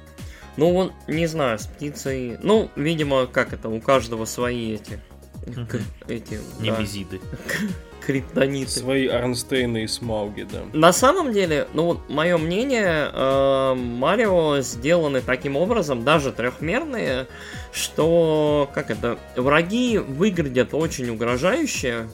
Ну, 0.57 0.75
он, 0.75 0.93
не 1.07 1.27
знаю, 1.27 1.59
с 1.59 1.67
птицей... 1.67 2.39
Ну, 2.43 2.71
видимо, 2.77 3.27
как 3.27 3.53
это, 3.53 3.69
у 3.69 3.81
каждого 3.81 4.25
свои 4.25 4.75
эти... 4.75 4.99
Угу. 5.47 5.79
эти 6.09 6.41
Немезиды. 6.61 7.21
Да. 7.31 7.39
криптониты. 8.07 8.71
Свои 8.71 9.09
Арнстейны 9.09 9.85
и 9.85 9.87
Смауги, 9.89 10.47
да. 10.51 10.61
На 10.73 10.93
самом 10.93 11.33
деле, 11.33 11.67
ну 11.75 11.85
вот 11.87 12.09
мое 12.09 12.39
мнение, 12.39 13.11
э, 13.13 13.75
Марио 13.75 14.61
сделаны 14.61 15.21
таким 15.21 15.57
образом, 15.57 16.05
даже 16.05 16.33
трехмерные, 16.33 17.27
что, 17.73 18.71
как 18.75 18.91
это, 18.91 19.19
враги 19.35 19.99
выглядят 19.99 20.73
очень 20.73 21.11
угрожающе, 21.11 22.07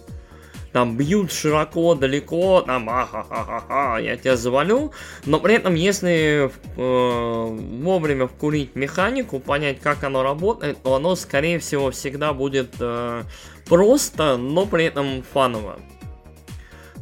там 0.72 0.96
бьют 0.96 1.30
широко, 1.30 1.94
далеко, 1.94 2.62
там 2.62 2.88
ахахахаха, 2.88 3.98
я 3.98 4.16
тебя 4.16 4.36
завалю, 4.36 4.92
но 5.26 5.38
при 5.38 5.54
этом, 5.54 5.74
если 5.74 6.50
э, 6.76 7.56
вовремя 7.82 8.26
вкурить 8.26 8.74
механику, 8.74 9.38
понять, 9.38 9.80
как 9.80 10.02
оно 10.02 10.22
работает, 10.22 10.82
то 10.82 10.94
оно, 10.94 11.14
скорее 11.14 11.58
всего, 11.58 11.90
всегда 11.90 12.32
будет 12.32 12.74
э, 12.80 13.22
просто, 13.66 14.38
но 14.38 14.64
при 14.64 14.86
этом 14.86 15.22
фаново. 15.22 15.78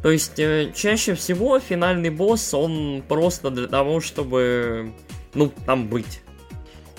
То 0.01 0.11
есть, 0.11 0.39
э, 0.39 0.71
чаще 0.75 1.13
всего 1.13 1.59
финальный 1.59 2.09
босс, 2.09 2.53
он 2.53 3.03
просто 3.07 3.51
для 3.51 3.67
того, 3.67 4.01
чтобы, 4.01 4.91
ну, 5.33 5.51
там 5.65 5.87
быть. 5.87 6.21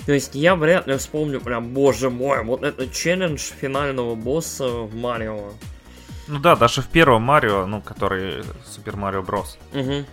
То 0.07 0.13
есть, 0.13 0.35
я 0.35 0.55
вряд 0.55 0.87
ли 0.87 0.97
вспомню 0.97 1.39
прям, 1.39 1.69
боже 1.69 2.09
мой, 2.09 2.43
вот 2.43 2.63
это 2.63 2.87
челлендж 2.87 3.51
финального 3.61 4.15
босса 4.15 4.67
в 4.67 4.95
Марио. 4.95 5.51
Ну 6.27 6.39
да, 6.39 6.55
даже 6.55 6.81
в 6.81 6.87
первом 6.87 7.23
Марио, 7.23 7.65
ну, 7.65 7.81
который 7.81 8.43
Супер 8.65 8.95
Марио 8.95 9.21
Брос. 9.21 9.57
Угу. 9.73 10.05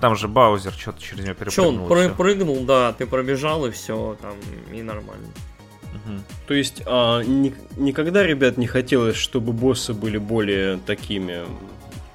Там 0.00 0.14
же 0.14 0.28
Баузер 0.28 0.72
что-то 0.72 1.00
через 1.00 1.24
него 1.24 1.34
перепрыгнул. 1.34 1.88
Че, 1.88 2.08
он 2.08 2.14
прыгнул, 2.14 2.64
да, 2.64 2.92
ты 2.92 3.06
пробежал 3.06 3.66
и 3.66 3.70
все, 3.70 4.16
там, 4.20 4.34
и 4.72 4.82
нормально. 4.82 5.28
Угу. 5.84 6.18
То 6.48 6.54
есть 6.54 6.82
а, 6.86 7.22
ни, 7.22 7.54
никогда, 7.76 8.22
ребят, 8.22 8.58
не 8.58 8.66
хотелось, 8.66 9.16
чтобы 9.16 9.52
боссы 9.52 9.94
были 9.94 10.18
более 10.18 10.78
такими 10.78 11.44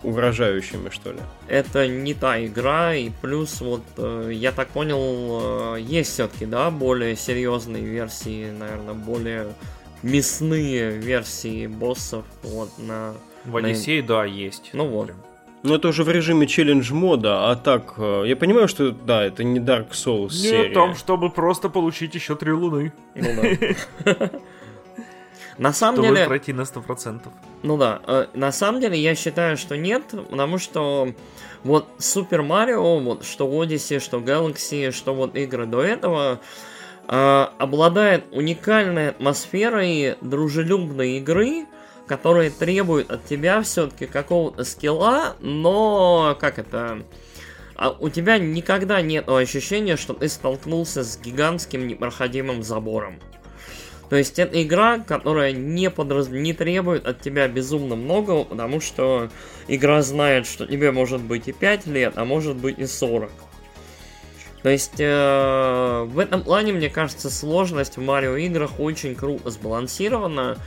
угрожающими, 0.03 0.89
что 0.89 1.11
ли? 1.11 1.19
Это 1.47 1.87
не 1.87 2.13
та 2.13 2.43
игра, 2.43 2.95
и 2.95 3.09
плюс 3.21 3.61
вот, 3.61 3.83
э, 3.97 4.31
я 4.33 4.51
так 4.51 4.69
понял, 4.69 5.75
э, 5.75 5.81
есть 5.81 6.11
все-таки, 6.11 6.45
да, 6.45 6.71
более 6.71 7.15
серьезные 7.15 7.83
версии, 7.83 8.49
наверное, 8.51 8.95
более 8.95 9.47
мясные 10.01 10.97
версии 10.97 11.67
боссов 11.67 12.25
вот 12.43 12.71
на... 12.79 13.13
В 13.45 13.57
Одиссее, 13.57 14.01
на... 14.01 14.07
да, 14.07 14.25
есть. 14.25 14.69
Ну 14.73 14.87
вот. 14.87 15.11
Ну, 15.63 15.75
это 15.75 15.89
уже 15.89 16.03
в 16.03 16.09
режиме 16.09 16.47
челлендж 16.47 16.91
мода, 16.91 17.51
а 17.51 17.55
так, 17.55 17.93
э, 17.97 18.23
я 18.25 18.35
понимаю, 18.35 18.67
что, 18.67 18.91
да, 18.91 19.23
это 19.23 19.43
не 19.43 19.59
Dark 19.59 19.91
Souls 19.91 20.31
Нет, 20.31 20.41
серия. 20.41 20.73
там, 20.73 20.95
чтобы 20.95 21.29
просто 21.29 21.69
получить 21.69 22.15
еще 22.15 22.35
три 22.35 22.51
луны. 22.51 22.93
Ну 23.13 23.29
да. 24.05 24.31
На 25.57 25.73
самом 25.73 26.01
деле... 26.01 26.25
пройти 26.25 26.53
на 26.53 26.61
100%. 26.61 27.21
Ну 27.61 27.77
да, 27.77 28.01
э, 28.07 28.25
на 28.33 28.51
самом 28.51 28.81
деле 28.81 28.97
я 28.97 29.13
считаю, 29.13 29.57
что 29.57 29.77
нет, 29.77 30.03
потому 30.29 30.57
что 30.57 31.13
вот 31.63 31.87
Супер 31.99 32.41
Марио, 32.41 32.99
вот 32.99 33.23
что 33.23 33.47
Odyssey, 33.47 33.99
что 33.99 34.17
Galaxy, 34.17 34.91
что 34.91 35.13
вот 35.13 35.35
игры 35.35 35.67
до 35.67 35.81
этого, 35.81 36.39
э, 37.07 37.47
обладает 37.59 38.23
уникальной 38.31 39.09
атмосферой 39.09 40.15
дружелюбной 40.21 41.17
игры, 41.17 41.67
которые 42.11 42.49
требуют 42.49 43.09
от 43.09 43.23
тебя 43.23 43.61
все-таки 43.61 44.05
какого-то 44.05 44.65
скилла, 44.65 45.37
но 45.39 46.35
как 46.41 46.59
это... 46.59 47.03
А 47.75 47.95
у 47.97 48.09
тебя 48.09 48.37
никогда 48.37 49.01
нет 49.01 49.29
ощущения, 49.29 49.95
что 49.95 50.13
ты 50.13 50.27
столкнулся 50.27 51.05
с 51.05 51.17
гигантским 51.17 51.87
непроходимым 51.87 52.63
забором. 52.63 53.17
То 54.09 54.17
есть 54.17 54.39
это 54.39 54.61
игра, 54.61 54.99
которая 54.99 55.53
не, 55.53 55.89
подраз... 55.89 56.27
не 56.27 56.51
требует 56.51 57.07
от 57.07 57.21
тебя 57.21 57.47
безумно 57.47 57.95
много, 57.95 58.43
потому 58.43 58.81
что 58.81 59.29
игра 59.69 60.01
знает, 60.01 60.45
что 60.45 60.67
тебе 60.67 60.91
может 60.91 61.21
быть 61.21 61.47
и 61.47 61.53
5 61.53 61.87
лет, 61.87 62.17
а 62.17 62.25
может 62.25 62.57
быть 62.57 62.77
и 62.77 62.87
40. 62.87 63.31
То 64.63 64.69
есть 64.69 64.99
э, 64.99 66.03
в 66.09 66.19
этом 66.19 66.43
плане, 66.43 66.73
мне 66.73 66.89
кажется, 66.89 67.29
сложность 67.29 67.95
в 67.95 68.01
Марио 68.01 68.35
играх 68.35 68.81
очень 68.81 69.15
круто 69.15 69.49
сбалансирована. 69.49 70.57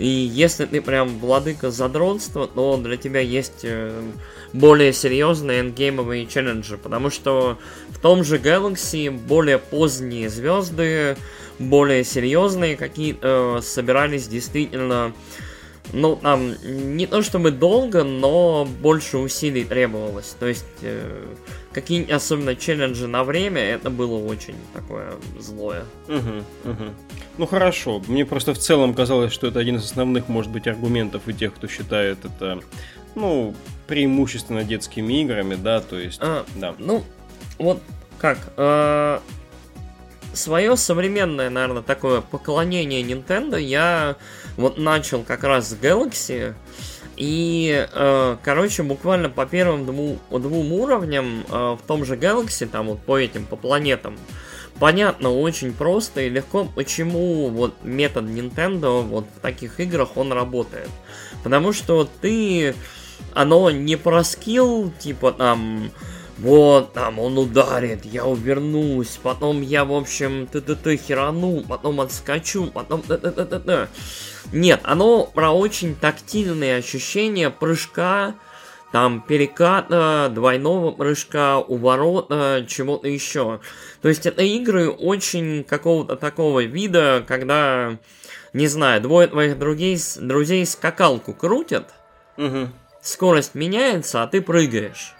И 0.00 0.06
если 0.06 0.64
ты 0.64 0.80
прям 0.80 1.18
владыка 1.18 1.70
задротства, 1.70 2.46
то 2.46 2.78
для 2.78 2.96
тебя 2.96 3.20
есть 3.20 3.60
э, 3.64 4.02
более 4.54 4.94
серьезные 4.94 5.60
эндгеймовые 5.60 6.26
челленджи, 6.26 6.78
потому 6.78 7.10
что 7.10 7.58
в 7.90 7.98
том 7.98 8.24
же 8.24 8.38
Galaxy 8.38 9.10
более 9.10 9.58
поздние 9.58 10.30
звезды, 10.30 11.18
более 11.58 12.02
серьезные 12.04 12.78
какие-то 12.78 13.58
э, 13.58 13.62
собирались 13.62 14.26
действительно 14.26 15.12
ну, 15.92 16.16
там, 16.16 16.54
не 16.96 17.06
то 17.06 17.22
чтобы 17.22 17.50
долго, 17.50 18.04
но 18.04 18.66
больше 18.80 19.18
усилий 19.18 19.64
требовалось. 19.64 20.36
То 20.38 20.46
есть, 20.46 20.64
э, 20.82 21.26
какие 21.72 22.10
особенно 22.10 22.54
челленджи 22.56 23.06
на 23.06 23.24
время, 23.24 23.60
это 23.60 23.90
было 23.90 24.16
очень 24.24 24.54
такое 24.72 25.12
злое. 25.38 25.84
Угу, 26.08 26.70
угу. 26.70 26.84
Ну 27.38 27.46
хорошо, 27.46 28.02
мне 28.06 28.24
просто 28.24 28.54
в 28.54 28.58
целом 28.58 28.94
казалось, 28.94 29.32
что 29.32 29.46
это 29.46 29.58
один 29.58 29.76
из 29.76 29.84
основных, 29.84 30.28
может 30.28 30.50
быть, 30.50 30.66
аргументов 30.66 31.22
у 31.26 31.32
тех, 31.32 31.54
кто 31.54 31.66
считает 31.68 32.18
это, 32.24 32.60
ну, 33.14 33.54
преимущественно 33.86 34.62
детскими 34.64 35.22
играми, 35.22 35.56
да, 35.56 35.80
то 35.80 35.98
есть, 35.98 36.20
а, 36.22 36.44
да. 36.54 36.74
Ну, 36.78 37.02
вот 37.58 37.82
как, 38.18 38.52
э, 38.56 39.18
свое 40.32 40.76
современное, 40.76 41.50
наверное, 41.50 41.82
такое 41.82 42.20
поклонение 42.20 43.02
Nintendo 43.02 43.60
я 43.60 44.16
вот 44.60 44.78
начал 44.78 45.22
как 45.22 45.44
раз 45.44 45.68
с 45.68 45.74
Galaxy, 45.74 46.54
и, 47.16 47.86
э, 47.92 48.36
короче, 48.42 48.82
буквально 48.82 49.28
по 49.28 49.44
первым 49.44 49.84
двум, 49.84 50.18
двум 50.30 50.72
уровням 50.72 51.44
э, 51.50 51.76
в 51.78 51.86
том 51.86 52.04
же 52.04 52.16
Galaxy, 52.16 52.66
там 52.66 52.86
вот 52.86 53.00
по 53.00 53.18
этим, 53.18 53.44
по 53.44 53.56
планетам, 53.56 54.16
понятно 54.78 55.30
очень 55.30 55.74
просто 55.74 56.22
и 56.22 56.30
легко, 56.30 56.64
почему 56.64 57.48
вот 57.48 57.74
метод 57.82 58.24
Nintendo 58.24 59.02
вот 59.02 59.26
в 59.36 59.40
таких 59.40 59.80
играх 59.80 60.16
он 60.16 60.32
работает. 60.32 60.88
Потому 61.44 61.72
что 61.72 62.08
ты, 62.22 62.74
оно 63.34 63.70
не 63.70 63.96
про 63.96 64.24
скилл, 64.24 64.90
типа 64.98 65.32
там, 65.32 65.90
вот, 66.40 66.94
там, 66.94 67.18
он 67.18 67.36
ударит, 67.36 68.06
я 68.06 68.24
увернусь, 68.24 69.18
потом 69.22 69.60
я, 69.60 69.84
в 69.84 69.92
общем, 69.92 70.46
ты-ты-ты 70.46 70.96
херану, 70.96 71.62
потом 71.68 72.00
отскочу, 72.00 72.68
потом 72.68 73.02
ты-ты-ты-ты. 73.02 73.88
Нет, 74.50 74.80
оно 74.84 75.26
про 75.26 75.50
очень 75.50 75.94
тактильные 75.94 76.76
ощущения 76.76 77.50
прыжка, 77.50 78.36
там, 78.90 79.20
переката, 79.20 80.30
двойного 80.34 80.92
прыжка, 80.92 81.58
уворота, 81.58 82.64
чего-то 82.66 83.06
еще. 83.06 83.60
То 84.00 84.08
есть 84.08 84.24
это 84.24 84.42
игры 84.42 84.88
очень 84.88 85.62
какого-то 85.62 86.16
такого 86.16 86.64
вида, 86.64 87.22
когда, 87.28 87.98
не 88.54 88.66
знаю, 88.66 89.02
двое 89.02 89.28
твоих 89.28 89.58
друзей, 89.58 89.98
друзей 90.18 90.64
скакалку 90.64 91.34
крутят, 91.34 91.92
угу. 92.38 92.68
скорость 93.02 93.54
меняется, 93.54 94.22
а 94.22 94.26
ты 94.26 94.40
прыгаешь. 94.40 95.14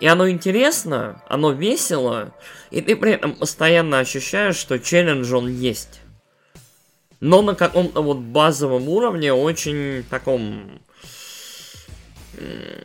И 0.00 0.06
оно 0.06 0.28
интересно, 0.30 1.22
оно 1.28 1.52
весело, 1.52 2.34
и 2.70 2.80
ты 2.80 2.96
при 2.96 3.12
этом 3.12 3.34
постоянно 3.34 3.98
ощущаешь, 3.98 4.56
что 4.56 4.78
челлендж 4.78 5.32
он 5.34 5.48
есть. 5.48 6.00
Но 7.20 7.42
на 7.42 7.54
каком-то 7.54 8.02
вот 8.02 8.16
базовом 8.16 8.88
уровне, 8.88 9.32
очень 9.32 10.04
таком 10.08 10.80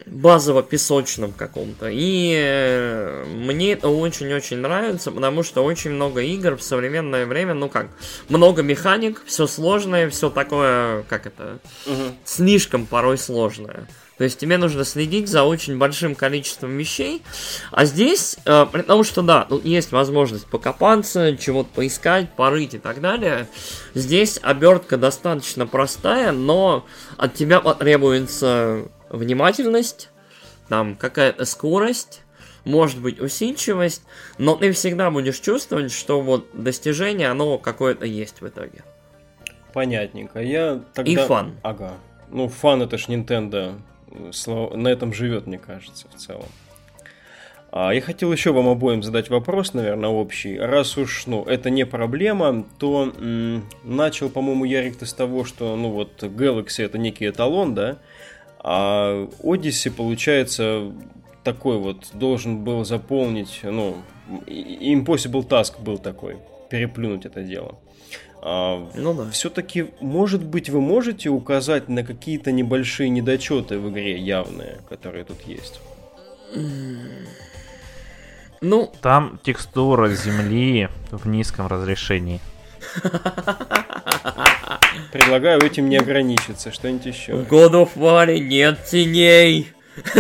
базово-песочном 0.06 1.32
каком-то. 1.32 1.88
И 1.90 2.34
э, 2.38 3.24
мне 3.26 3.74
это 3.74 3.90
очень-очень 3.90 4.58
нравится, 4.58 5.12
потому 5.12 5.44
что 5.44 5.64
очень 5.64 5.92
много 5.92 6.22
игр 6.22 6.56
в 6.56 6.64
современное 6.64 7.26
время, 7.26 7.54
ну 7.54 7.70
как, 7.70 7.88
много 8.30 8.64
механик, 8.64 9.22
все 9.26 9.48
сложное, 9.48 10.10
все 10.10 10.30
такое, 10.30 11.04
как 11.04 11.28
это, 11.28 11.60
угу. 11.86 12.16
слишком 12.26 12.86
порой 12.86 13.18
сложное. 13.18 13.88
То 14.18 14.24
есть 14.24 14.40
тебе 14.40 14.58
нужно 14.58 14.86
следить 14.86 15.28
за 15.28 15.44
очень 15.44 15.78
большим 15.78 16.16
количеством 16.16 16.78
вещей. 16.78 17.22
А 17.72 17.86
здесь, 17.86 18.38
э, 18.46 18.66
при 18.72 18.82
том, 18.82 19.04
что 19.04 19.22
да, 19.22 19.44
тут 19.44 19.66
есть 19.66 19.92
возможность 19.92 20.48
покопаться, 20.48 21.36
чего-то 21.36 21.70
поискать, 21.76 22.30
порыть 22.36 22.76
и 22.76 22.80
так 22.80 23.02
далее. 23.02 23.48
Здесь 23.94 24.40
обертка 24.42 24.98
достаточно 24.98 25.68
простая, 25.68 26.32
но 26.32 26.86
от 27.18 27.34
тебя 27.34 27.60
потребуется 27.60 28.88
внимательность, 29.10 30.10
там 30.70 30.96
какая-то 30.96 31.44
скорость, 31.46 32.22
может 32.64 33.00
быть 33.00 33.20
усидчивость, 33.20 34.04
но 34.38 34.56
ты 34.56 34.72
всегда 34.72 35.12
будешь 35.12 35.40
чувствовать, 35.40 35.92
что 35.92 36.22
вот 36.22 36.48
достижение, 36.54 37.30
оно 37.30 37.58
какое-то 37.58 38.06
есть 38.06 38.42
в 38.42 38.48
итоге. 38.48 38.84
Понятненько. 39.74 40.40
Я 40.40 40.82
тогда... 40.94 41.12
И 41.12 41.16
фан. 41.18 41.58
Ага. 41.62 41.96
Ну, 42.30 42.48
фан 42.48 42.82
это 42.82 42.98
ж 42.98 43.08
Nintendo 43.10 43.80
на 44.76 44.88
этом 44.88 45.14
живет, 45.14 45.48
мне 45.48 45.58
кажется, 45.58 46.08
в 46.10 46.16
целом. 46.16 46.48
А 47.78 47.92
я 47.94 48.00
хотел 48.00 48.32
еще 48.32 48.54
вам 48.54 48.70
обоим 48.70 49.04
задать 49.04 49.30
вопрос, 49.30 49.74
наверное, 49.74 50.10
общий. 50.10 50.58
Раз 50.58 50.98
уж, 50.98 51.28
ну, 51.28 51.44
это 51.44 51.70
не 51.70 51.86
проблема, 51.86 52.64
то 52.80 53.12
м- 53.18 53.66
начал, 53.84 54.30
по-моему, 54.30 54.64
Ярик 54.64 54.96
ты 54.98 55.06
с 55.06 55.14
того, 55.14 55.44
что, 55.44 55.76
ну, 55.76 55.90
вот, 55.90 56.24
Galaxy 56.24 56.86
это 56.86 56.98
некий 56.98 57.28
эталон, 57.28 57.76
да, 57.76 57.98
а 58.60 59.28
Odyssey, 59.44 59.92
получается, 59.92 60.94
такой 61.44 61.78
вот, 61.78 62.12
должен 62.14 62.64
был 62.64 62.86
заполнить, 62.86 63.60
ну, 63.64 63.98
Impossible 64.48 65.46
Task 65.46 65.82
был 65.84 65.98
такой, 65.98 66.38
переплюнуть 66.70 67.26
это 67.26 67.44
дело. 67.44 67.78
А, 68.48 68.88
ну 68.94 69.16
да. 69.16 69.32
Все-таки, 69.32 69.88
может 70.02 70.44
быть, 70.44 70.70
вы 70.70 70.80
можете 70.80 71.30
указать 71.30 71.90
на 71.90 72.04
какие-то 72.04 72.52
небольшие 72.52 73.10
недочеты 73.10 73.80
в 73.80 73.90
игре 73.90 74.20
явные, 74.20 74.78
которые 74.88 75.24
тут 75.24 75.42
есть? 75.48 75.82
Ну, 78.62 78.94
там 79.02 79.40
текстура 79.44 80.10
земли 80.10 80.90
в 81.10 81.28
низком 81.28 81.66
разрешении. 81.66 82.40
Предлагаю 85.12 85.64
этим 85.64 85.90
не 85.90 85.98
ограничиться. 85.98 86.72
Что-нибудь 86.72 87.08
еще? 87.08 87.34
В 87.34 87.52
God 87.52 87.72
of 87.72 87.96
War 87.96 88.32
нет 88.38 88.86
теней. 88.86 89.74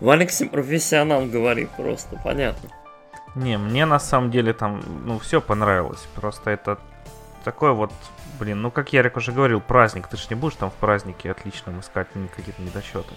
Алексе 0.00 0.46
профессионал 0.52 1.26
говорит 1.26 1.70
просто, 1.76 2.20
понятно. 2.22 2.70
Не, 3.34 3.58
мне 3.58 3.84
на 3.84 3.98
самом 3.98 4.30
деле 4.30 4.52
там, 4.52 4.82
ну, 5.04 5.18
все 5.18 5.40
понравилось. 5.40 6.06
Просто 6.14 6.50
это 6.50 6.78
такой 7.44 7.72
вот, 7.72 7.92
блин, 8.38 8.62
ну, 8.62 8.70
как 8.70 8.92
Ярик 8.92 9.16
уже 9.16 9.32
говорил, 9.32 9.60
праздник. 9.60 10.06
Ты 10.08 10.16
же 10.16 10.26
не 10.30 10.36
будешь 10.36 10.56
там 10.56 10.70
в 10.70 10.74
празднике 10.74 11.30
отличном 11.30 11.80
искать 11.80 12.08
какие-то 12.34 12.62
недочеты. 12.62 13.12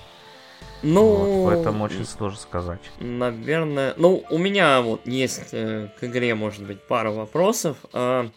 Ну, 0.83 1.05
вот, 1.05 1.53
поэтому 1.53 1.83
очень 1.83 2.05
сложно 2.05 2.39
сказать. 2.39 2.79
Наверное, 2.99 3.93
ну, 3.97 4.23
у 4.29 4.37
меня 4.37 4.81
вот 4.81 5.05
есть 5.05 5.49
э, 5.51 5.89
к 5.99 6.03
игре, 6.03 6.35
может 6.35 6.63
быть, 6.65 6.85
пара 6.87 7.11
вопросов. 7.11 7.77
Э, 7.93 8.29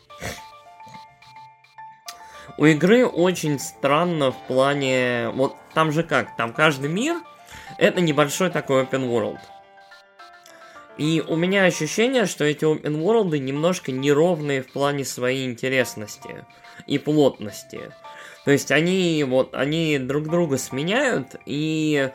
у 2.57 2.65
игры 2.65 3.07
очень 3.07 3.59
странно 3.59 4.33
в 4.33 4.39
плане, 4.47 5.31
вот 5.35 5.55
там 5.75 5.93
же 5.93 6.03
как, 6.03 6.35
там 6.37 6.53
каждый 6.53 6.91
мир 6.91 7.17
это 7.79 8.01
небольшой 8.01 8.51
такой 8.51 8.83
open 8.85 9.09
world. 9.09 9.39
И 10.99 11.23
у 11.27 11.37
меня 11.37 11.65
ощущение, 11.65 12.27
что 12.27 12.45
эти 12.45 12.65
open 12.65 13.01
world 13.03 13.39
немножко 13.39 13.93
неровные 13.93 14.63
в 14.63 14.73
плане 14.73 15.05
своей 15.05 15.47
интересности 15.47 16.45
и 16.87 16.99
плотности. 16.99 17.93
То 18.45 18.51
есть 18.51 18.71
они 18.71 19.25
вот 19.25 19.55
они 19.55 19.99
друг 19.99 20.29
друга 20.29 20.59
сменяют 20.59 21.37
и 21.47 22.11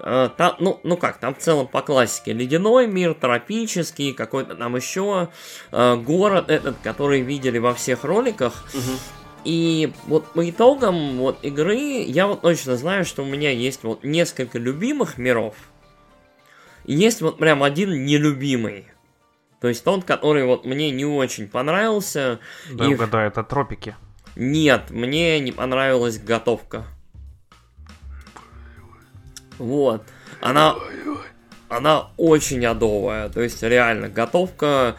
э, 0.00 0.28
там, 0.36 0.56
ну, 0.60 0.80
ну 0.82 0.96
как, 0.96 1.18
там 1.18 1.34
в 1.34 1.38
целом 1.38 1.66
по 1.66 1.82
классике 1.82 2.32
ледяной 2.32 2.86
мир, 2.86 3.14
тропический, 3.14 4.12
какой-то 4.12 4.54
там 4.54 4.76
еще 4.76 5.28
э, 5.70 5.96
город 5.96 6.50
этот, 6.50 6.76
который 6.82 7.20
видели 7.20 7.58
во 7.58 7.74
всех 7.74 8.04
роликах. 8.04 8.64
Угу. 8.74 8.98
И 9.44 9.92
вот 10.06 10.32
по 10.32 10.48
итогам 10.48 11.18
вот 11.18 11.38
игры 11.42 11.76
я 11.76 12.26
вот 12.26 12.42
точно 12.42 12.76
знаю, 12.76 13.04
что 13.04 13.22
у 13.22 13.26
меня 13.26 13.50
есть 13.50 13.82
вот 13.82 14.04
несколько 14.04 14.58
любимых 14.58 15.18
миров, 15.18 15.54
есть 16.84 17.20
вот 17.22 17.38
прям 17.38 17.62
один 17.62 18.04
нелюбимый. 18.04 18.86
То 19.60 19.68
есть 19.68 19.84
тот, 19.84 20.04
который 20.04 20.44
вот 20.44 20.64
мне 20.64 20.90
не 20.90 21.04
очень 21.04 21.48
понравился. 21.48 22.40
Да, 22.72 22.86
и... 22.86 22.94
угадаю, 22.94 23.28
это 23.28 23.44
тропики. 23.44 23.94
Нет, 24.34 24.90
мне 24.90 25.38
не 25.40 25.52
понравилась 25.52 26.18
готовка. 26.18 26.84
Вот. 29.58 30.02
Она... 30.40 30.74
Она 31.68 32.10
очень 32.18 32.66
адовая. 32.66 33.30
То 33.30 33.40
есть, 33.40 33.62
реально, 33.62 34.10
готовка 34.10 34.96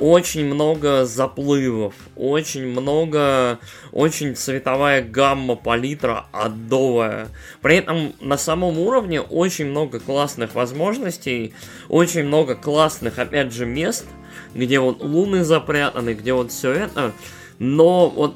очень 0.00 0.46
много 0.46 1.04
заплывов, 1.04 1.94
очень 2.16 2.66
много, 2.66 3.58
очень 3.92 4.34
цветовая 4.34 5.02
гамма, 5.02 5.56
палитра 5.56 6.26
адовая. 6.32 7.28
При 7.60 7.76
этом 7.76 8.14
на 8.20 8.38
самом 8.38 8.78
уровне 8.78 9.20
очень 9.20 9.66
много 9.66 10.00
классных 10.00 10.54
возможностей, 10.54 11.54
очень 11.88 12.24
много 12.24 12.54
классных, 12.54 13.18
опять 13.18 13.52
же, 13.52 13.66
мест, 13.66 14.06
где 14.54 14.80
вот 14.80 15.02
луны 15.02 15.44
запрятаны, 15.44 16.14
где 16.14 16.32
вот 16.32 16.50
все 16.50 16.72
это, 16.72 17.12
но 17.58 18.08
вот 18.08 18.34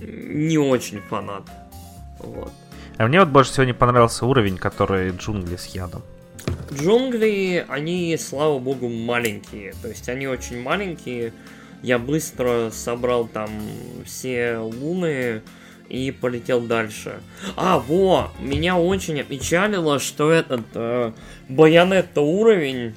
не 0.00 0.56
очень 0.56 1.00
фанат. 1.00 1.42
Вот. 2.18 2.52
А 2.96 3.06
мне 3.06 3.20
вот 3.20 3.28
больше 3.28 3.52
всего 3.52 3.64
не 3.64 3.74
понравился 3.74 4.24
уровень, 4.24 4.56
который 4.56 5.10
джунгли 5.10 5.56
с 5.56 5.66
ядом. 5.66 6.02
Джунгли, 6.74 7.64
они, 7.68 8.16
слава 8.18 8.58
богу, 8.58 8.88
маленькие. 8.88 9.74
То 9.82 9.88
есть 9.88 10.08
они 10.08 10.26
очень 10.26 10.60
маленькие. 10.60 11.32
Я 11.82 11.98
быстро 11.98 12.70
собрал 12.70 13.26
там 13.26 13.50
все 14.04 14.58
луны 14.58 15.42
и 15.88 16.10
полетел 16.10 16.60
дальше. 16.60 17.20
А, 17.56 17.78
во! 17.78 18.30
Меня 18.38 18.78
очень 18.78 19.20
опечалило, 19.20 19.98
что 19.98 20.30
этот 20.30 20.64
э, 20.74 21.12
Байонетта 21.48 22.20
уровень 22.20 22.94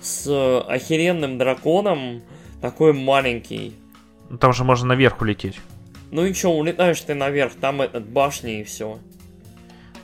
с 0.00 0.60
охеренным 0.68 1.38
драконом 1.38 2.22
такой 2.60 2.92
маленький. 2.92 3.74
Ну, 4.28 4.38
Там 4.38 4.52
же 4.52 4.64
можно 4.64 4.88
наверх 4.88 5.20
улететь. 5.20 5.60
Ну 6.10 6.24
и 6.24 6.32
чё, 6.32 6.50
улетаешь 6.50 7.00
ты 7.00 7.14
наверх, 7.14 7.54
там 7.54 7.82
этот 7.82 8.06
башни 8.06 8.60
и 8.60 8.64
все. 8.64 8.98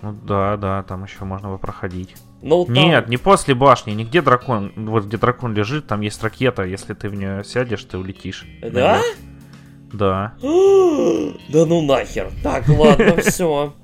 Ну 0.03 0.13
да, 0.13 0.57
да, 0.57 0.83
там 0.83 1.05
еще 1.05 1.25
можно 1.25 1.51
бы 1.51 1.59
проходить. 1.59 2.15
Ну, 2.43 2.65
там- 2.65 2.75
Нет, 2.75 3.09
не 3.09 3.17
после 3.17 3.55
башни, 3.55 3.93
нигде 3.93 4.23
дракон. 4.23 4.73
Вот 4.77 5.05
где 5.07 5.17
дракон 5.17 5.55
лежит, 5.55 5.87
там 5.87 6.01
есть 6.03 6.23
ракета. 6.23 6.63
Если 6.65 6.95
ты 6.95 7.09
в 7.09 7.15
нее 7.15 7.43
сядешь, 7.45 7.85
ты 7.85 7.99
улетишь. 7.99 8.47
Да? 8.63 9.01
Да. 9.93 10.35
Да 11.49 11.65
ну 11.67 11.83
нахер. 11.83 12.31
Так, 12.43 12.69
ладно, 12.69 13.17
все. 13.25 13.75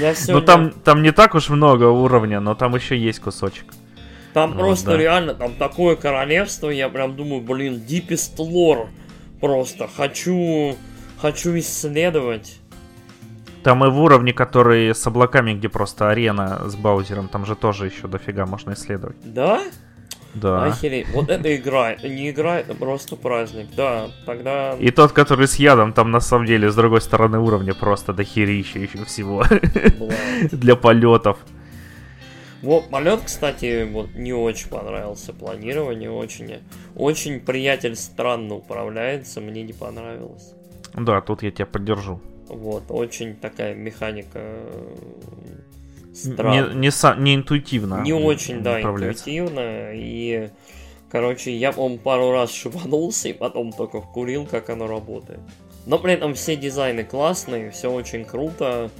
Я 0.00 0.14
Ну 0.28 0.40
там, 0.40 0.70
там 0.70 1.02
не 1.02 1.12
так 1.12 1.34
уж 1.34 1.48
много 1.48 1.84
уровня, 1.84 2.40
но 2.40 2.54
там 2.54 2.74
еще 2.74 2.96
есть 2.98 3.20
кусочек. 3.20 3.66
Там 4.34 4.52
Ну, 4.52 4.58
просто 4.58 4.92
да. 4.92 4.96
реально, 4.96 5.34
там 5.34 5.54
такое 5.54 5.96
королевство, 5.96 6.70
я 6.70 6.88
прям 6.88 7.16
думаю, 7.16 7.42
блин, 7.42 7.82
deepest 7.86 8.36
lore. 8.38 8.88
Просто 9.40 9.88
хочу, 9.94 10.76
хочу 11.20 11.58
исследовать. 11.58 12.58
Там 13.62 13.84
и 13.84 13.90
в 13.90 14.00
уровне, 14.00 14.32
который 14.32 14.94
с 14.94 15.06
облаками, 15.06 15.54
где 15.54 15.68
просто 15.68 16.10
арена 16.10 16.68
с 16.68 16.74
Баузером, 16.74 17.28
там 17.28 17.46
же 17.46 17.54
тоже 17.54 17.86
еще 17.86 18.08
дофига 18.08 18.46
можно 18.46 18.72
исследовать. 18.72 19.16
Да? 19.22 19.62
Да. 20.34 20.64
Охереть. 20.64 21.08
Вот 21.12 21.28
это 21.28 21.54
игра, 21.54 21.94
не 21.96 22.30
игра, 22.30 22.58
это 22.58 22.74
просто 22.74 23.16
праздник. 23.16 23.68
Да, 23.76 24.08
тогда... 24.24 24.74
И 24.78 24.90
тот, 24.90 25.12
который 25.12 25.46
с 25.46 25.56
ядом, 25.56 25.92
там 25.92 26.10
на 26.10 26.20
самом 26.20 26.46
деле 26.46 26.70
с 26.70 26.74
другой 26.74 27.02
стороны 27.02 27.38
уровня 27.38 27.74
просто 27.74 28.12
дохерища 28.12 28.78
еще 28.78 29.04
всего 29.04 29.44
для 30.50 30.74
полетов. 30.74 31.38
Вот 32.62 32.88
полет, 32.90 33.20
кстати, 33.26 33.88
вот 33.90 34.14
не 34.14 34.32
очень 34.32 34.68
понравился. 34.70 35.32
Планирование 35.32 36.10
очень... 36.10 36.60
Очень 36.94 37.40
приятель 37.40 37.96
странно 37.96 38.54
управляется, 38.54 39.40
мне 39.40 39.62
не 39.62 39.72
понравилось. 39.72 40.54
Да, 40.94 41.20
тут 41.20 41.42
я 41.42 41.50
тебя 41.50 41.66
поддержу. 41.66 42.20
Вот, 42.52 42.84
очень 42.90 43.34
такая 43.34 43.74
механика 43.74 44.38
э, 44.38 44.94
Не, 46.10 46.14
странная. 46.14 46.74
не, 46.74 46.88
са- 46.88 47.18
не 47.18 47.34
интуитивно. 47.34 48.02
Не 48.02 48.12
очень, 48.12 48.62
да, 48.62 48.80
интуитивно. 48.80 49.92
И, 49.94 50.50
короче, 51.10 51.56
я, 51.56 51.72
по 51.72 51.88
пару 51.96 52.30
раз 52.32 52.52
шибанулся 52.52 53.28
и 53.30 53.32
потом 53.32 53.72
только 53.72 54.00
вкурил, 54.00 54.46
как 54.46 54.68
оно 54.70 54.86
работает. 54.86 55.40
Но 55.86 55.98
при 55.98 56.12
этом 56.12 56.34
все 56.34 56.56
дизайны 56.56 57.04
классные, 57.04 57.70
все 57.70 57.90
очень 57.90 58.24
круто. 58.24 58.90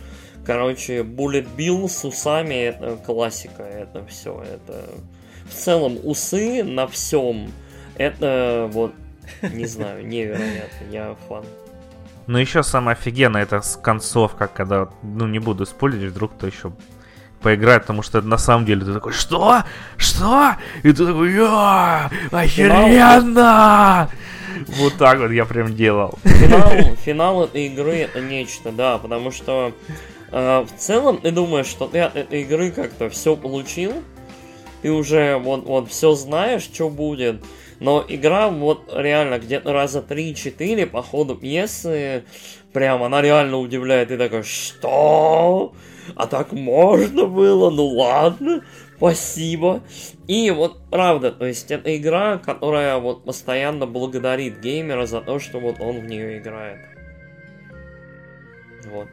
Короче, 0.45 1.03
Bullet 1.03 1.47
Bill 1.57 1.88
с 1.88 2.05
усами 2.05 2.55
это 2.55 2.97
классика, 2.97 3.62
это 3.62 4.05
все. 4.07 4.43
Это 4.43 4.88
в 5.45 5.55
целом 5.55 5.99
усы 6.03 6.65
на 6.65 6.87
всем. 6.88 7.53
Это 7.97 8.69
вот, 8.73 8.93
не 9.53 9.67
знаю, 9.67 10.05
невероятно. 10.07 10.87
Я 10.91 11.17
фан. 11.29 11.45
Но 12.26 12.38
еще 12.38 12.62
самое 12.62 12.96
офигенное, 12.96 13.42
это 13.42 13.62
с 13.62 13.76
концовка, 13.76 14.48
когда, 14.48 14.88
ну, 15.02 15.26
не 15.26 15.38
буду 15.38 15.66
спойлерить, 15.66 16.12
вдруг 16.12 16.32
кто 16.35 16.46
еще 16.46 16.72
поиграет, 17.40 17.82
потому 17.82 18.02
что 18.02 18.22
на 18.22 18.38
самом 18.38 18.64
деле 18.64 18.85
ты 18.85 18.94
такой, 18.94 19.12
что? 19.12 19.62
Что? 19.96 20.54
И 20.82 20.92
ты 20.92 21.06
такой, 21.06 21.32
«Я! 21.32 22.11
охеренно! 22.30 24.08
Вот 24.78 24.94
так 24.96 25.18
вот 25.18 25.30
я 25.30 25.44
прям 25.44 25.74
делал. 25.74 26.18
Финал, 26.24 26.70
финал 26.96 27.44
этой 27.44 27.66
игры 27.66 27.96
это 27.96 28.20
нечто, 28.20 28.70
да, 28.70 28.98
потому 28.98 29.30
что 29.30 29.72
э, 30.30 30.61
в 30.61 30.80
целом 30.80 31.18
ты 31.18 31.32
думаешь, 31.32 31.66
что 31.66 31.88
ты 31.88 32.00
от 32.00 32.16
этой 32.16 32.42
игры 32.42 32.70
как-то 32.70 33.11
все 33.11 33.35
получил, 33.35 33.92
ты 34.82 34.92
уже 34.92 35.37
вот, 35.38 35.64
вот 35.64 35.90
все 35.90 36.14
знаешь, 36.14 36.62
что 36.62 36.88
будет, 36.88 37.42
но 37.83 38.05
игра 38.07 38.49
вот 38.49 38.92
реально 38.95 39.40
где-то 39.40 39.73
раза 39.73 40.05
3-4 40.09 40.87
по 40.87 41.03
ходу 41.03 41.35
пьесы, 41.35 42.23
прям 42.73 43.03
она 43.03 43.21
реально 43.21 43.59
удивляет, 43.59 44.09
ты 44.09 44.18
такой, 44.18 44.45
что? 44.45 45.75
А 46.14 46.29
так 46.29 46.53
можно 46.53 47.27
было? 47.27 47.71
Ну 47.71 47.87
ладно, 47.87 48.62
спасибо. 48.99 49.83
И 50.29 50.53
вот 50.53 50.79
правда, 50.90 51.33
то 51.33 51.45
есть 51.45 51.73
это 51.73 51.97
игра, 51.97 52.38
которая 52.38 52.99
вот 52.99 53.25
постоянно 53.25 53.85
благодарит 53.85 54.61
геймера 54.61 55.07
за 55.07 55.21
то, 55.21 55.40
что 55.40 55.59
вот 55.59 55.81
он 55.81 56.03
в 56.03 56.05
нее 56.05 56.38
играет. 56.38 56.79
Вот. 58.87 59.09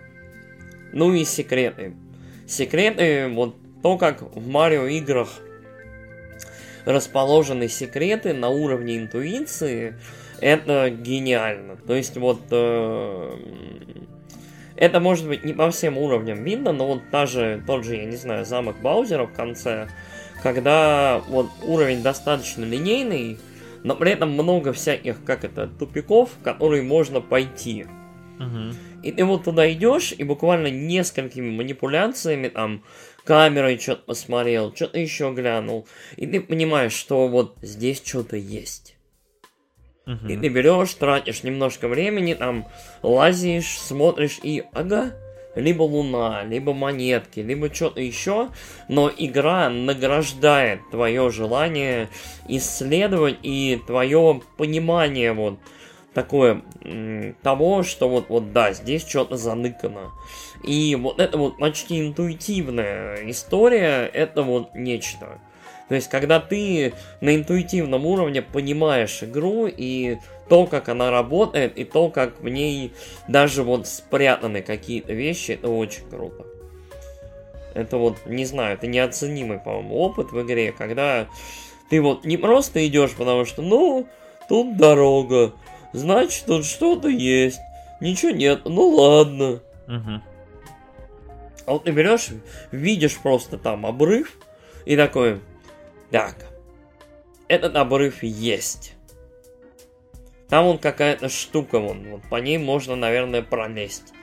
Ну 0.93 1.11
и 1.15 1.25
секреты. 1.25 1.95
Секреты, 2.47 3.29
вот 3.29 3.55
то, 3.81 3.97
как 3.97 4.21
в 4.21 4.47
Марио 4.47 4.85
играх 4.85 5.29
расположены 6.85 7.67
секреты 7.67 8.33
на 8.33 8.49
уровне 8.49 8.97
интуиции, 8.97 9.95
это 10.41 10.89
гениально. 10.89 11.75
То 11.75 11.95
есть 11.95 12.17
вот 12.17 12.41
э, 12.51 13.37
это 14.75 14.99
может 14.99 15.27
быть 15.27 15.43
не 15.43 15.53
по 15.53 15.69
всем 15.71 15.97
уровням 15.97 16.43
видно, 16.43 16.71
но 16.71 16.87
вот 16.87 17.01
та 17.11 17.25
же, 17.25 17.61
тот 17.67 17.83
же, 17.83 17.97
я 17.97 18.05
не 18.05 18.15
знаю, 18.15 18.45
замок 18.45 18.77
Баузера 18.81 19.25
в 19.25 19.33
конце, 19.33 19.89
когда 20.41 21.21
вот 21.27 21.47
уровень 21.63 22.01
достаточно 22.01 22.63
линейный, 22.63 23.37
но 23.83 23.95
при 23.95 24.11
этом 24.11 24.31
много 24.31 24.71
всяких, 24.73 25.23
как 25.23 25.43
это, 25.43 25.67
тупиков, 25.67 26.29
в 26.31 26.43
которые 26.43 26.83
можно 26.83 27.19
пойти. 27.21 27.85
И 29.03 29.11
ты 29.11 29.25
вот 29.25 29.43
туда 29.43 29.69
идешь, 29.71 30.13
и 30.17 30.23
буквально 30.23 30.67
несколькими 30.67 31.49
манипуляциями, 31.49 32.47
там, 32.47 32.83
камерой 33.29 33.77
что-то 33.77 34.01
посмотрел, 34.07 34.73
что-то 34.75 34.97
еще 34.97 35.31
глянул, 35.31 35.87
и 36.17 36.25
ты 36.25 36.41
понимаешь, 36.41 36.93
что 36.93 37.27
вот 37.27 37.57
здесь 37.61 38.01
что-то 38.03 38.37
есть. 38.37 38.95
И 40.27 40.35
ты 40.35 40.47
берешь, 40.47 40.95
тратишь 40.95 41.43
немножко 41.43 41.87
времени, 41.87 42.33
там, 42.33 42.65
лазишь, 43.03 43.77
смотришь 43.77 44.39
и, 44.41 44.63
ага, 44.73 45.13
либо 45.53 45.83
луна, 45.83 46.43
либо 46.43 46.73
монетки, 46.73 47.41
либо 47.41 47.71
что-то 47.71 48.01
еще, 48.01 48.49
но 48.87 49.11
игра 49.15 49.69
награждает 49.69 50.79
твое 50.89 51.29
желание 51.29 52.09
исследовать 52.47 53.37
и 53.43 53.79
твое 53.85 54.41
понимание 54.57 55.33
вот 55.33 55.59
такое 56.21 56.61
того, 57.43 57.83
что 57.83 58.09
вот, 58.09 58.29
вот 58.29 58.51
да, 58.51 58.73
здесь 58.73 59.07
что-то 59.07 59.37
заныкано. 59.37 60.11
И 60.63 60.95
вот 60.95 61.19
это 61.19 61.37
вот 61.37 61.57
почти 61.57 62.01
интуитивная 62.01 63.29
история, 63.29 64.05
это 64.05 64.43
вот 64.43 64.75
нечто. 64.75 65.39
То 65.87 65.95
есть, 65.95 66.09
когда 66.09 66.39
ты 66.39 66.93
на 67.21 67.35
интуитивном 67.35 68.05
уровне 68.05 68.41
понимаешь 68.41 69.23
игру 69.23 69.67
и 69.67 70.17
то, 70.49 70.65
как 70.67 70.89
она 70.89 71.09
работает, 71.09 71.77
и 71.77 71.83
то, 71.85 72.09
как 72.09 72.41
в 72.41 72.49
ней 72.49 72.91
даже 73.27 73.63
вот 73.63 73.87
спрятаны 73.87 74.61
какие-то 74.61 75.13
вещи, 75.13 75.51
это 75.51 75.69
очень 75.69 76.07
круто. 76.09 76.45
Это 77.73 77.97
вот, 77.97 78.17
не 78.25 78.45
знаю, 78.45 78.73
это 78.73 78.87
неоценимый, 78.87 79.59
по-моему, 79.59 79.97
опыт 79.99 80.31
в 80.31 80.41
игре, 80.41 80.71
когда 80.71 81.27
ты 81.89 82.01
вот 82.01 82.25
не 82.25 82.37
просто 82.37 82.85
идешь, 82.85 83.11
потому 83.11 83.45
что, 83.45 83.61
ну, 83.61 84.07
тут 84.49 84.75
дорога, 84.77 85.53
значит, 85.93 86.45
тут 86.45 86.65
что-то 86.65 87.07
есть, 87.07 87.59
ничего 87.99 88.31
нет, 88.31 88.61
ну 88.65 88.87
ладно. 88.89 89.61
Мгм. 89.87 90.23
А 91.65 91.71
вот 91.71 91.83
ты 91.83 91.91
берешь, 91.91 92.29
видишь 92.71 93.17
просто 93.17 93.57
там 93.57 93.85
обрыв, 93.85 94.37
и 94.85 94.95
такой, 94.95 95.41
так, 96.09 96.35
этот 97.47 97.75
обрыв 97.75 98.23
есть. 98.23 98.95
Там 100.49 100.65
вон 100.65 100.79
какая-то 100.79 101.29
штука, 101.29 101.79
вон, 101.79 102.07
вот 102.09 102.21
по 102.29 102.37
ней 102.37 102.57
можно, 102.57 102.95
наверное, 102.95 103.43
пролезть. 103.43 104.13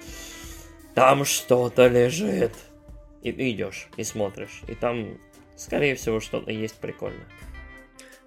Там 0.94 1.24
что-то 1.24 1.86
лежит. 1.86 2.52
И 3.22 3.30
ты 3.30 3.50
идешь 3.50 3.88
и 3.96 4.02
смотришь. 4.02 4.62
И 4.66 4.74
там, 4.74 5.18
скорее 5.56 5.94
всего, 5.94 6.20
что-то 6.20 6.50
есть 6.50 6.76
прикольно. 6.76 7.24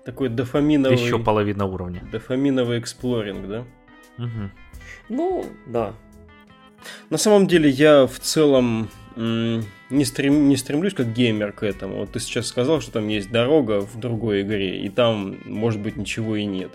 Такой 0.09 0.29
дофаминовый... 0.29 0.97
Еще 0.97 1.19
половина 1.19 1.65
уровня. 1.65 2.01
Дофаминовый 2.11 2.79
эксплоринг, 2.79 3.47
да? 3.47 3.59
Угу. 4.17 4.49
Ну, 5.09 5.45
да. 5.67 5.93
На 7.11 7.19
самом 7.19 7.45
деле 7.45 7.69
я 7.69 8.07
в 8.07 8.17
целом 8.17 8.89
не, 9.15 10.05
стрем, 10.05 10.49
не 10.49 10.57
стремлюсь 10.57 10.95
как 10.95 11.13
геймер 11.13 11.51
к 11.51 11.61
этому. 11.61 11.97
Вот 11.97 12.13
ты 12.13 12.19
сейчас 12.19 12.47
сказал, 12.47 12.81
что 12.81 12.93
там 12.93 13.07
есть 13.07 13.29
дорога 13.29 13.81
в 13.81 13.99
другой 13.99 14.41
игре, 14.41 14.79
и 14.79 14.89
там, 14.89 15.37
может 15.45 15.79
быть, 15.79 15.95
ничего 15.95 16.37
и 16.37 16.45
нет. 16.45 16.71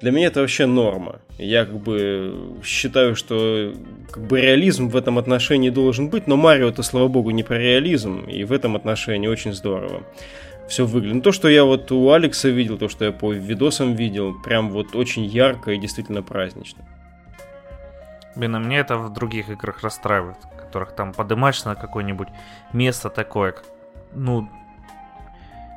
Для 0.00 0.12
меня 0.12 0.28
это 0.28 0.38
вообще 0.38 0.66
норма. 0.66 1.22
Я 1.38 1.64
как 1.64 1.76
бы 1.76 2.60
считаю, 2.62 3.16
что 3.16 3.74
как 4.12 4.28
бы 4.28 4.40
реализм 4.40 4.90
в 4.90 4.96
этом 4.96 5.18
отношении 5.18 5.70
должен 5.70 6.08
быть, 6.08 6.28
но 6.28 6.36
Марио 6.36 6.68
это, 6.68 6.84
слава 6.84 7.08
богу, 7.08 7.30
не 7.30 7.42
про 7.42 7.58
реализм, 7.58 8.26
и 8.28 8.44
в 8.44 8.52
этом 8.52 8.76
отношении 8.76 9.26
очень 9.26 9.54
здорово 9.54 10.04
все 10.70 10.86
выглядит. 10.86 11.16
Ну, 11.16 11.22
то, 11.22 11.32
что 11.32 11.48
я 11.48 11.64
вот 11.64 11.90
у 11.90 12.10
Алекса 12.12 12.48
видел, 12.48 12.78
то, 12.78 12.88
что 12.88 13.04
я 13.04 13.12
по 13.12 13.32
видосам 13.32 13.94
видел, 13.94 14.40
прям 14.40 14.70
вот 14.70 14.94
очень 14.94 15.24
ярко 15.24 15.72
и 15.72 15.78
действительно 15.78 16.22
празднично. 16.22 16.84
Блин, 18.36 18.54
а 18.54 18.60
мне 18.60 18.78
это 18.78 18.96
в 18.96 19.12
других 19.12 19.50
играх 19.50 19.82
расстраивает, 19.82 20.36
которых 20.56 20.92
там 20.92 21.12
подымаешь 21.12 21.64
на 21.64 21.74
какое-нибудь 21.74 22.28
место 22.72 23.10
такое, 23.10 23.56
ну, 24.14 24.48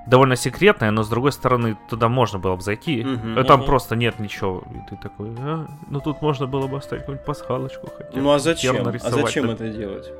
довольно 0.05 0.35
секретное, 0.35 0.91
но 0.91 1.01
с 1.01 1.09
другой 1.09 1.31
стороны 1.31 1.75
туда 1.89 2.07
можно 2.07 2.37
было 2.37 2.55
бы 2.55 2.61
зайти, 2.61 3.03
угу, 3.03 3.39
а 3.39 3.43
там 3.43 3.61
угу. 3.61 3.67
просто 3.67 3.95
нет 3.95 4.19
ничего, 4.19 4.63
и 4.69 4.89
ты 4.89 5.01
такой, 5.01 5.29
а, 5.39 5.65
ну 5.89 6.01
тут 6.01 6.21
можно 6.21 6.45
было 6.45 6.67
бы 6.67 6.77
оставить 6.77 7.01
какую-нибудь 7.01 7.25
пасхалочку 7.25 7.89
хотя 7.97 8.19
Ну 8.19 8.31
а 8.31 8.37
зачем? 8.37 8.87
А 8.87 9.09
зачем 9.09 9.49
это 9.49 9.67
делать? 9.69 10.11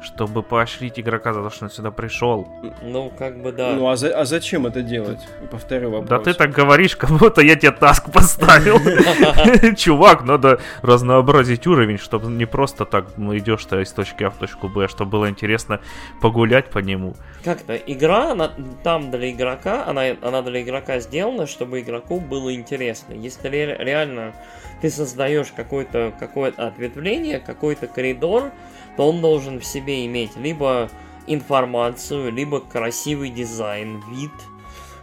Чтобы 0.00 0.42
поощрить 0.42 0.98
игрока 1.00 1.32
за 1.32 1.42
то, 1.42 1.50
что 1.50 1.64
он 1.64 1.70
сюда 1.70 1.90
пришел. 1.90 2.48
Ну, 2.82 3.12
как 3.18 3.42
бы 3.42 3.52
да. 3.52 3.74
Ну, 3.74 3.88
а, 3.88 3.96
за, 3.96 4.16
а 4.16 4.24
зачем 4.24 4.66
это 4.66 4.82
делать? 4.82 5.20
Повторю 5.50 5.90
вопрос. 5.90 6.08
Да 6.08 6.18
ты 6.18 6.34
так 6.34 6.50
говоришь, 6.52 6.96
как 6.96 7.10
будто 7.10 7.40
я 7.40 7.56
тебе 7.56 7.72
таск 7.72 8.10
поставил. 8.12 8.78
Чувак, 9.76 10.24
надо 10.24 10.60
разнообразить 10.82 11.66
уровень, 11.66 11.98
чтобы 11.98 12.28
не 12.28 12.46
просто 12.46 12.84
так 12.84 13.06
ну, 13.16 13.36
идешь 13.36 13.64
ты 13.64 13.82
из 13.82 13.92
точки 13.92 14.24
А 14.24 14.30
в 14.30 14.36
точку 14.36 14.68
Б, 14.68 14.88
чтобы 14.88 15.10
было 15.10 15.28
интересно 15.28 15.80
погулять 16.20 16.70
по 16.70 16.78
нему. 16.78 17.14
Как-то 17.44 17.74
игра, 17.74 18.32
она 18.32 18.52
там 18.82 19.10
для 19.10 19.30
игрока, 19.30 19.84
она, 19.86 20.02
она 20.22 20.42
для 20.42 20.62
игрока 20.62 21.00
сделана, 21.00 21.46
чтобы 21.46 21.80
игроку 21.80 22.20
было 22.20 22.54
интересно. 22.54 23.14
Если 23.14 23.48
реально 23.48 24.32
ты 24.80 24.90
создаешь 24.90 25.48
какое-то 25.54 26.12
какое 26.18 26.52
ответвление, 26.56 27.40
какой-то 27.40 27.86
коридор, 27.88 28.52
то 28.96 29.08
он 29.08 29.20
должен 29.20 29.60
в 29.60 29.64
себе 29.64 29.87
иметь 29.88 30.36
либо 30.36 30.90
информацию, 31.26 32.32
либо 32.32 32.60
красивый 32.60 33.30
дизайн, 33.30 34.02
вид, 34.10 34.32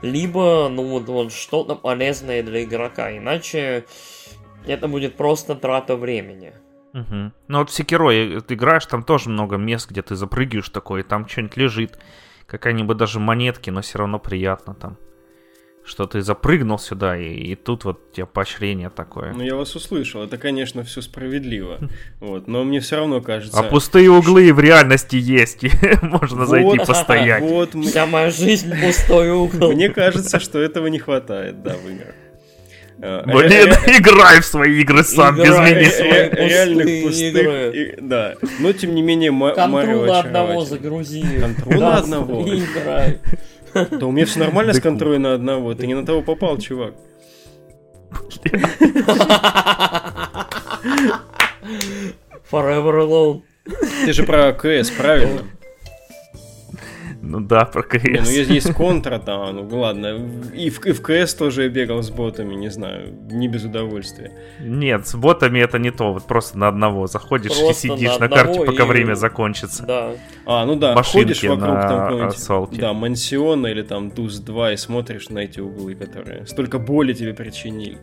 либо, 0.02 0.70
ну, 0.70 0.90
вот, 0.90 1.08
вот 1.08 1.32
что-то 1.32 1.76
полезное 1.76 2.44
для 2.44 2.64
игрока. 2.64 3.16
Иначе 3.16 3.86
это 4.66 4.88
будет 4.88 5.16
просто 5.16 5.56
трата 5.56 5.96
времени. 5.96 6.54
Угу. 6.94 7.32
Ну 7.48 7.58
вот 7.60 7.70
в 7.70 7.74
Секиро 7.74 8.10
ты 8.42 8.54
играешь, 8.54 8.86
там 8.86 9.04
тоже 9.04 9.30
много 9.30 9.58
мест, 9.58 9.90
где 9.90 10.02
ты 10.02 10.16
запрыгиваешь 10.16 10.70
такое, 10.70 11.02
и 11.02 11.06
там 11.06 11.28
что-нибудь 11.28 11.58
лежит. 11.58 12.00
Какая-нибудь 12.46 12.98
даже 12.98 13.20
монетки, 13.20 13.70
но 13.70 13.82
все 13.82 14.00
равно 14.00 14.20
приятно 14.20 14.76
там 14.76 14.98
что 15.86 16.06
ты 16.08 16.22
запрыгнул 16.22 16.80
сюда, 16.80 17.18
и, 17.18 17.30
и 17.30 17.56
тут 17.56 17.86
вот 17.86 18.02
у 18.12 18.16
тебя 18.16 18.26
поощрение 18.26 18.90
такое. 18.90 19.34
Ну, 19.34 19.44
я 19.44 19.56
вас 19.56 19.76
услышал, 19.76 20.24
это, 20.24 20.38
конечно, 20.38 20.84
все 20.84 21.02
справедливо, 21.02 21.80
вот, 22.20 22.48
но 22.48 22.64
мне 22.64 22.80
все 22.80 22.98
равно 22.98 23.22
кажется... 23.22 23.60
А 23.60 23.64
пустые 23.64 24.10
углы 24.10 24.52
в 24.54 24.60
реальности 24.60 25.16
есть, 25.16 25.64
можно 26.02 26.46
зайти 26.46 26.78
постоять. 26.86 27.44
Вот, 27.44 27.76
Вся 27.76 28.06
моя 28.06 28.32
жизнь 28.32 28.74
пустой 28.82 29.32
угол. 29.32 29.74
Мне 29.74 29.90
кажется, 29.90 30.40
что 30.40 30.60
этого 30.60 30.88
не 30.88 31.00
хватает, 31.00 31.62
да, 31.62 31.76
в 31.76 31.88
играх. 31.90 32.16
Э, 33.00 33.24
Блин, 33.26 33.74
играй 33.88 34.40
в 34.40 34.46
свои 34.46 34.82
игры 34.82 35.04
сам, 35.04 35.36
без 35.36 35.50
меня. 35.50 36.30
Реальных 36.30 37.04
пустых, 37.04 38.08
да. 38.08 38.36
Но, 38.60 38.74
тем 38.74 38.96
не 38.96 39.02
менее, 39.02 39.32
Марио 39.32 40.06
на 40.06 40.20
одного 40.20 40.62
загрузи. 40.66 41.24
Контрол 41.40 41.80
на 41.80 41.98
одного? 41.98 42.42
Играй. 42.48 43.20
Да 43.76 44.06
у 44.06 44.12
меня 44.12 44.26
все 44.26 44.40
нормально 44.40 44.74
с 44.74 44.80
контролем 44.80 45.24
на 45.24 45.34
одного. 45.34 45.76
Ты 45.76 45.86
не 45.86 45.96
на 45.96 46.06
того 46.06 46.22
попал, 46.22 46.58
чувак. 46.58 46.94
Forever 52.50 53.02
alone. 53.02 53.42
Ты 54.06 54.14
же 54.14 54.24
про 54.24 54.54
КС, 54.54 54.92
правильно? 54.92 55.44
Ну 57.26 57.40
да, 57.42 57.66
про 57.66 57.82
КС. 57.82 58.04
Не, 58.04 58.20
ну 58.20 58.30
есть, 58.30 58.50
есть 58.50 58.74
контра 58.74 59.18
там, 59.18 59.56
ну 59.56 59.80
ладно. 59.80 60.20
И 60.54 60.70
в, 60.70 60.86
и 60.86 60.92
в 60.92 61.02
КС 61.02 61.34
тоже 61.34 61.64
я 61.64 61.70
бегал 61.70 62.04
с 62.04 62.12
ботами, 62.12 62.54
не 62.56 62.70
знаю, 62.70 63.14
не 63.32 63.48
без 63.48 63.64
удовольствия. 63.64 64.32
Нет, 64.60 65.08
с 65.08 65.16
ботами 65.16 65.60
это 65.60 65.80
не 65.80 65.92
то, 65.92 66.14
вот 66.14 66.24
просто 66.28 66.58
на 66.58 66.68
одного 66.68 67.08
заходишь 67.08 67.58
просто 67.58 67.88
и 67.88 67.90
сидишь 67.92 68.20
на, 68.20 68.28
на 68.28 68.30
карте, 68.30 68.64
пока 68.64 68.84
и... 68.84 68.88
время 68.88 69.16
закончится. 69.16 69.86
Да. 69.86 70.12
А, 70.46 70.66
ну 70.66 70.76
да, 70.76 70.94
Машинки 70.94 71.18
ходишь 71.18 71.44
вокруг 71.44 71.82
там 71.82 72.08
какого-нибудь, 72.08 72.80
да, 72.80 72.94
мансиона 72.94 73.68
или 73.68 73.82
там 73.82 74.12
Туз 74.12 74.40
2 74.40 74.74
и 74.74 74.78
смотришь 74.78 75.30
на 75.30 75.40
эти 75.40 75.60
углы, 75.60 75.96
которые 75.96 76.46
столько 76.46 76.78
боли 76.78 77.14
тебе 77.14 77.34
причинили. 77.34 77.98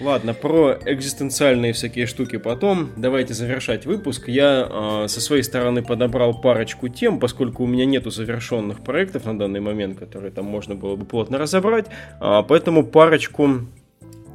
Ладно, 0.00 0.32
про 0.32 0.78
экзистенциальные 0.84 1.72
всякие 1.72 2.06
штуки 2.06 2.36
потом. 2.36 2.90
Давайте 2.96 3.34
завершать 3.34 3.84
выпуск. 3.84 4.28
Я 4.28 4.68
э, 4.70 5.08
со 5.08 5.20
своей 5.20 5.42
стороны 5.42 5.82
подобрал 5.82 6.40
парочку 6.40 6.88
тем, 6.88 7.18
поскольку 7.18 7.64
у 7.64 7.66
меня 7.66 7.84
нету 7.84 8.10
завершенных 8.10 8.80
проектов 8.80 9.24
на 9.24 9.36
данный 9.36 9.60
момент, 9.60 9.98
которые 9.98 10.30
там 10.30 10.44
можно 10.44 10.76
было 10.76 10.94
бы 10.94 11.04
плотно 11.04 11.38
разобрать. 11.38 11.86
Э, 12.20 12.44
поэтому 12.46 12.86
парочку 12.86 13.66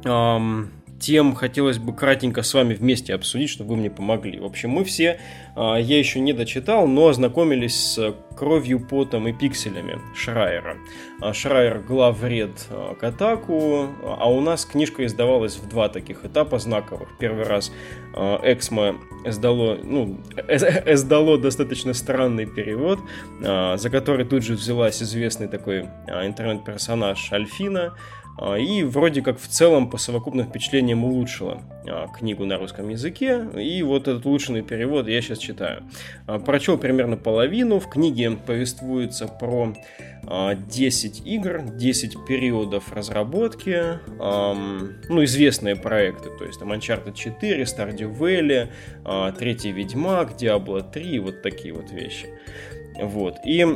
э, 0.04 0.38
тем 1.04 1.34
хотелось 1.34 1.76
бы 1.76 1.94
кратенько 1.94 2.42
с 2.42 2.54
вами 2.54 2.72
вместе 2.72 3.12
обсудить, 3.14 3.50
чтобы 3.50 3.70
вы 3.70 3.76
мне 3.76 3.90
помогли. 3.90 4.40
В 4.40 4.46
общем, 4.46 4.70
мы 4.70 4.84
все, 4.84 5.20
а, 5.54 5.76
я 5.76 5.98
еще 5.98 6.18
не 6.18 6.32
дочитал, 6.32 6.86
но 6.86 7.08
ознакомились 7.08 7.76
с 7.76 8.14
кровью, 8.34 8.80
потом 8.80 9.28
и 9.28 9.34
пикселями 9.34 9.98
Шрайера. 10.16 10.78
А, 11.20 11.34
Шрайер 11.34 11.80
главред 11.80 12.52
а, 12.70 12.94
Катаку, 12.94 13.88
а 14.02 14.30
у 14.30 14.40
нас 14.40 14.64
книжка 14.64 15.04
издавалась 15.04 15.56
в 15.56 15.68
два 15.68 15.90
таких 15.90 16.24
этапа 16.24 16.58
знаковых. 16.58 17.10
Первый 17.18 17.44
раз 17.44 17.70
Эксмо 18.14 18.96
издало, 19.26 19.78
ну, 19.82 20.18
издало 20.86 21.36
достаточно 21.36 21.92
странный 21.92 22.46
перевод, 22.46 23.00
за 23.40 23.90
который 23.90 24.24
тут 24.24 24.42
же 24.42 24.54
взялась 24.54 25.02
известный 25.02 25.48
такой 25.48 25.82
интернет-персонаж 26.06 27.30
Альфина, 27.30 27.94
и 28.58 28.82
вроде 28.82 29.22
как 29.22 29.38
в 29.38 29.46
целом 29.46 29.88
по 29.88 29.96
совокупным 29.96 30.46
впечатлениям 30.46 31.04
улучшила 31.04 31.62
а, 31.86 32.08
книгу 32.08 32.44
на 32.44 32.58
русском 32.58 32.88
языке. 32.88 33.46
И 33.56 33.82
вот 33.82 34.08
этот 34.08 34.26
улучшенный 34.26 34.62
перевод 34.62 35.06
я 35.06 35.22
сейчас 35.22 35.38
читаю. 35.38 35.84
А, 36.26 36.40
прочел 36.40 36.76
примерно 36.76 37.16
половину. 37.16 37.78
В 37.78 37.88
книге 37.88 38.32
повествуется 38.32 39.28
про 39.28 39.74
10 40.24 41.26
игр, 41.26 41.62
10 41.62 42.26
периодов 42.26 42.92
разработки, 42.94 44.00
ну, 44.18 45.24
известные 45.24 45.76
проекты, 45.76 46.30
то 46.38 46.46
есть 46.46 46.58
там 46.58 46.72
Uncharted 46.72 47.12
4, 47.12 47.62
Stardew 47.64 48.18
Valley, 48.18 49.32
Третий 49.38 49.70
Ведьмак, 49.70 50.30
Diablo 50.40 50.82
3, 50.90 51.18
вот 51.18 51.42
такие 51.42 51.74
вот 51.74 51.90
вещи. 51.90 52.26
Вот. 52.98 53.34
И 53.44 53.66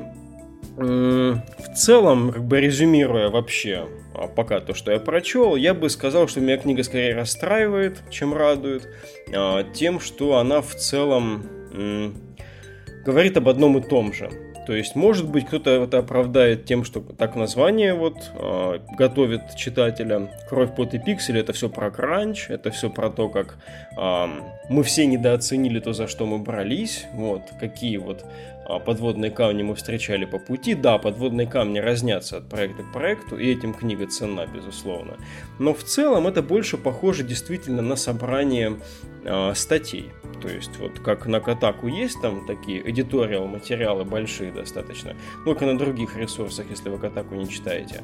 в 0.78 1.74
целом, 1.76 2.32
как 2.32 2.44
бы 2.44 2.60
резюмируя 2.60 3.28
вообще 3.28 3.86
а 4.07 4.07
пока 4.26 4.60
то, 4.60 4.74
что 4.74 4.92
я 4.92 4.98
прочел, 4.98 5.56
я 5.56 5.74
бы 5.74 5.88
сказал, 5.88 6.28
что 6.28 6.40
меня 6.40 6.56
книга 6.58 6.82
скорее 6.82 7.14
расстраивает, 7.14 8.02
чем 8.10 8.34
радует, 8.34 8.88
а, 9.32 9.62
тем, 9.62 10.00
что 10.00 10.36
она 10.36 10.60
в 10.60 10.74
целом 10.74 11.46
говорит 13.04 13.36
об 13.36 13.48
одном 13.48 13.78
и 13.78 13.82
том 13.82 14.12
же. 14.12 14.30
То 14.68 14.74
есть, 14.74 14.94
может 14.94 15.30
быть, 15.30 15.46
кто-то 15.46 15.70
это 15.70 16.00
оправдает 16.00 16.66
тем, 16.66 16.84
что 16.84 17.00
так 17.00 17.36
название 17.36 17.94
вот 17.94 18.16
э, 18.34 18.80
готовит 18.98 19.56
читателя. 19.56 20.28
Кровь, 20.46 20.74
пот 20.76 20.92
и 20.92 20.98
пиксели 20.98 21.40
это 21.40 21.54
все 21.54 21.70
про 21.70 21.90
кранч, 21.90 22.50
это 22.50 22.70
все 22.70 22.90
про 22.90 23.08
то, 23.08 23.30
как 23.30 23.56
э, 23.96 24.26
мы 24.68 24.82
все 24.82 25.06
недооценили 25.06 25.80
то, 25.80 25.94
за 25.94 26.06
что 26.06 26.26
мы 26.26 26.36
брались, 26.36 27.06
вот, 27.14 27.44
какие 27.58 27.96
вот 27.96 28.26
а, 28.26 28.57
подводные 28.68 29.30
камни 29.30 29.62
мы 29.62 29.74
встречали 29.74 30.26
по 30.26 30.38
пути. 30.38 30.74
Да, 30.74 30.98
подводные 30.98 31.46
камни 31.46 31.78
разнятся 31.78 32.36
от 32.36 32.48
проекта 32.48 32.82
к 32.82 32.92
проекту, 32.92 33.38
и 33.38 33.50
этим 33.50 33.72
книга 33.72 34.06
ценна, 34.06 34.46
безусловно. 34.46 35.16
Но 35.58 35.72
в 35.72 35.82
целом 35.82 36.26
это 36.26 36.42
больше 36.42 36.76
похоже 36.76 37.22
действительно 37.22 37.80
на 37.80 37.96
собрание 37.96 38.78
э, 39.24 39.54
статей. 39.54 40.10
То 40.42 40.48
есть 40.48 40.78
вот 40.78 41.00
как 41.00 41.26
на 41.26 41.40
Катаку 41.40 41.88
есть 41.88 42.20
там 42.20 42.46
такие 42.46 42.88
эдиториал 42.88 43.46
материалы 43.46 44.04
большие 44.04 44.52
достаточно, 44.52 45.16
только 45.44 45.66
на 45.66 45.76
других 45.76 46.16
ресурсах, 46.16 46.66
если 46.70 46.90
вы 46.90 46.98
Катаку 46.98 47.34
не 47.34 47.48
читаете. 47.48 48.02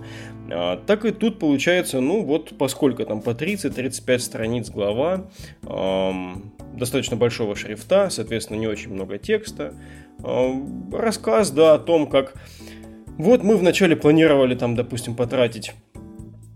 Э, 0.49 0.79
так 0.87 1.05
и 1.05 1.11
тут 1.11 1.39
получается, 1.39 2.01
ну 2.01 2.23
вот 2.23 2.57
поскольку 2.57 3.05
там 3.05 3.21
по 3.21 3.31
30-35 3.31 4.19
страниц 4.19 4.71
глава, 4.71 5.27
э, 5.62 6.12
достаточно 6.73 7.17
большого 7.17 7.55
шрифта, 7.55 8.11
соответственно 8.11 8.59
не 8.59 8.67
очень 8.67 8.93
много 8.93 9.19
текста, 9.19 9.75
рассказ, 10.93 11.51
да, 11.51 11.75
о 11.75 11.79
том, 11.79 12.07
как 12.09 12.35
Вот 13.17 13.45
мы 13.45 13.57
вначале 13.57 13.95
планировали 13.95 14.57
там, 14.57 14.75
допустим, 14.75 15.15
потратить 15.15 15.73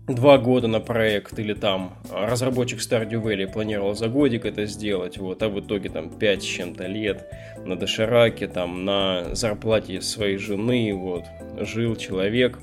два 0.07 0.37
года 0.37 0.67
на 0.67 0.79
проект, 0.81 1.39
или 1.39 1.53
там 1.53 1.93
разработчик 2.11 2.79
Stardew 2.79 3.23
Valley 3.23 3.49
планировал 3.49 3.95
за 3.95 4.09
годик 4.09 4.45
это 4.45 4.65
сделать, 4.65 5.17
вот, 5.17 5.41
а 5.41 5.49
в 5.49 5.59
итоге 5.61 5.89
там 5.89 6.09
5 6.09 6.41
с 6.41 6.45
чем-то 6.45 6.87
лет 6.87 7.31
на 7.63 7.77
дошираке, 7.77 8.47
там, 8.47 8.83
на 8.83 9.33
зарплате 9.35 10.01
своей 10.01 10.37
жены, 10.37 10.93
вот, 10.93 11.23
жил 11.59 11.95
человек. 11.95 12.59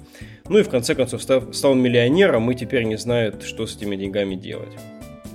Ну 0.49 0.59
и 0.59 0.63
в 0.63 0.69
конце 0.69 0.95
концов 0.95 1.23
стал 1.23 1.75
миллионером 1.75 2.51
и 2.51 2.55
теперь 2.55 2.85
не 2.85 2.97
знает, 2.97 3.43
что 3.45 3.67
с 3.67 3.77
этими 3.77 3.97
деньгами 3.97 4.35
делать. 4.35 4.77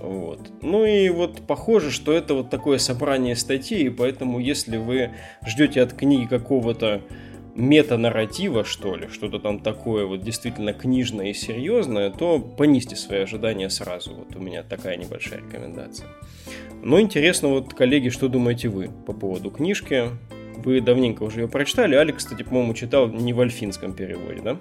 Вот. 0.02 0.39
Ну 0.62 0.84
и 0.86 1.10
вот 1.10 1.41
похоже, 1.45 1.91
что 1.91 2.12
это 2.12 2.34
вот 2.34 2.49
такое 2.49 2.80
собрание 2.80 3.36
статей, 3.36 3.84
и 3.84 3.89
поэтому 3.89 4.39
если 4.39 4.78
вы 4.78 5.12
ждете 5.45 5.82
от 5.82 5.93
книги 5.93 6.26
какого-то 6.26 7.02
мета-нарратива, 7.56 8.64
что 8.64 8.95
ли, 8.95 9.08
что-то 9.10 9.39
там 9.39 9.60
такое 9.60 10.06
вот 10.06 10.22
действительно 10.22 10.74
книжное 10.74 11.28
и 11.28 11.34
серьезное, 11.34 12.10
то 12.10 12.39
понизьте 12.39 12.95
свои 12.95 13.22
ожидания 13.22 13.70
сразу. 13.70 14.14
Вот 14.16 14.36
у 14.36 14.39
меня 14.39 14.64
такая 14.64 14.97
небольшая 14.97 15.39
рекомендация. 15.39 16.08
Но 16.82 16.99
интересно, 16.99 17.49
вот, 17.49 17.74
коллеги, 17.74 18.10
что 18.10 18.28
думаете 18.28 18.70
вы 18.70 18.89
по 19.06 19.14
поводу 19.14 19.52
книжки? 19.52 20.06
Вы 20.58 20.82
давненько 20.82 21.24
уже 21.24 21.41
ее 21.41 21.47
прочитали. 21.47 21.95
Алекс, 21.95 22.24
кстати, 22.24 22.43
по-моему, 22.43 22.74
читал 22.74 23.08
не 23.08 23.34
в 23.34 23.41
альфинском 23.41 23.93
переводе, 23.93 24.41
да? 24.41 24.58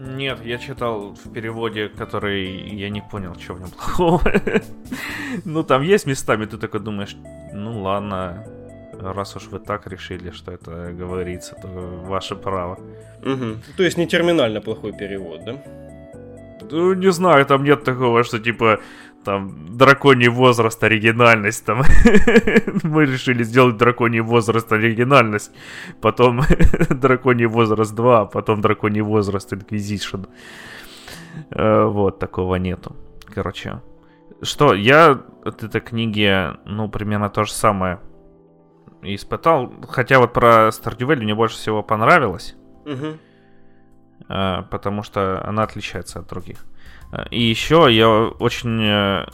Нет, 0.00 0.38
я 0.44 0.58
читал 0.58 1.14
в 1.14 1.32
переводе, 1.32 1.88
который 1.88 2.46
я 2.76 2.88
не 2.88 3.00
понял, 3.00 3.34
что 3.34 3.54
в 3.54 3.60
нем 3.60 3.70
плохого. 3.70 4.22
Ну, 5.44 5.62
там 5.62 5.82
есть 5.82 6.06
местами, 6.06 6.46
ты 6.46 6.56
такой 6.56 6.80
думаешь, 6.80 7.16
ну 7.52 7.82
ладно, 7.82 8.46
раз 9.00 9.36
уж 9.36 9.48
вы 9.48 9.58
так 9.58 9.86
решили, 9.86 10.30
что 10.30 10.52
это 10.52 10.92
говорится, 10.92 11.54
то 11.62 11.68
ваше 12.06 12.34
право. 12.36 12.78
Угу. 13.24 13.56
То 13.76 13.82
есть 13.82 13.98
не 13.98 14.06
терминально 14.06 14.60
плохой 14.60 14.92
перевод, 14.92 15.44
да? 15.44 15.62
Ну, 16.70 16.94
не 16.94 17.12
знаю, 17.12 17.44
там 17.46 17.64
нет 17.64 17.84
такого, 17.84 18.24
что 18.24 18.38
типа 18.38 18.80
там 19.28 19.76
драконий 19.76 20.28
возраст, 20.28 20.82
оригинальность, 20.82 21.66
там 21.66 21.78
мы 22.82 23.04
решили 23.04 23.44
сделать 23.44 23.76
драконий 23.76 24.20
возраст, 24.20 24.72
оригинальность, 24.72 25.52
потом 26.00 26.40
драконий 26.88 27.44
возраст 27.46 27.94
2, 27.94 28.24
потом 28.24 28.60
драконий 28.62 29.02
возраст 29.02 29.52
Inquisition. 29.52 30.28
Э, 31.50 31.84
вот, 31.84 32.18
такого 32.18 32.54
нету. 32.56 32.96
Короче, 33.34 33.82
что, 34.40 34.72
я 34.72 35.20
от 35.44 35.62
этой 35.62 35.82
книги, 35.82 36.46
ну, 36.64 36.88
примерно 36.88 37.28
то 37.28 37.44
же 37.44 37.52
самое 37.52 37.98
испытал. 39.02 39.74
Хотя 39.90 40.20
вот 40.20 40.32
про 40.32 40.68
Valley 40.70 41.22
мне 41.22 41.34
больше 41.34 41.56
всего 41.56 41.82
понравилось. 41.82 42.56
Угу. 42.86 43.18
Потому 44.70 45.02
что 45.02 45.46
она 45.46 45.64
отличается 45.64 46.20
от 46.20 46.28
других. 46.28 46.64
И 47.30 47.42
еще 47.42 47.88
я 47.90 48.08
очень 48.08 48.82
э, 48.82 49.26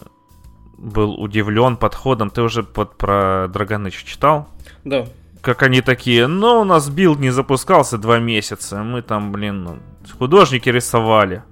был 0.78 1.20
удивлен 1.20 1.76
подходом. 1.76 2.30
Ты 2.30 2.42
уже 2.42 2.62
под, 2.62 2.96
про 2.96 3.48
Dragon 3.48 3.86
Age 3.86 4.04
читал? 4.04 4.48
Да. 4.84 5.06
Как 5.40 5.62
они 5.62 5.80
такие, 5.80 6.26
ну, 6.26 6.60
у 6.60 6.64
нас 6.64 6.88
build 6.88 7.18
не 7.18 7.30
запускался 7.30 7.98
два 7.98 8.18
месяца. 8.18 8.82
Мы 8.82 9.02
там, 9.02 9.32
блин, 9.32 9.64
ну, 9.64 9.78
художники 10.18 10.68
рисовали. 10.68 11.42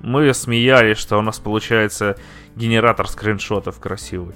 Мы 0.00 0.34
смеялись, 0.34 0.98
что 0.98 1.18
у 1.18 1.22
нас 1.22 1.38
получается 1.38 2.16
генератор 2.56 3.08
скриншотов 3.08 3.78
красивый. 3.78 4.34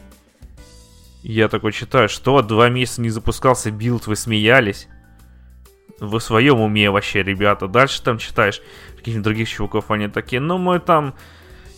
Я 1.23 1.49
такой 1.49 1.73
читаю, 1.73 2.09
что 2.09 2.41
два 2.41 2.69
месяца 2.69 3.01
не 3.01 3.11
запускался 3.11 3.73
build, 3.73 4.07
вы 4.07 4.15
смеялись? 4.15 4.87
Вы 6.01 6.19
в 6.19 6.23
своем 6.23 6.61
уме 6.61 6.91
вообще, 6.91 7.23
ребята. 7.23 7.69
Дальше 7.69 8.03
там 8.03 8.19
читаешь 8.19 8.61
каких-нибудь 8.97 9.25
других 9.25 9.49
чуваков, 9.49 9.91
они 9.91 10.09
такие, 10.09 10.41
ну 10.41 10.59
мы 10.59 10.79
там 10.79 11.15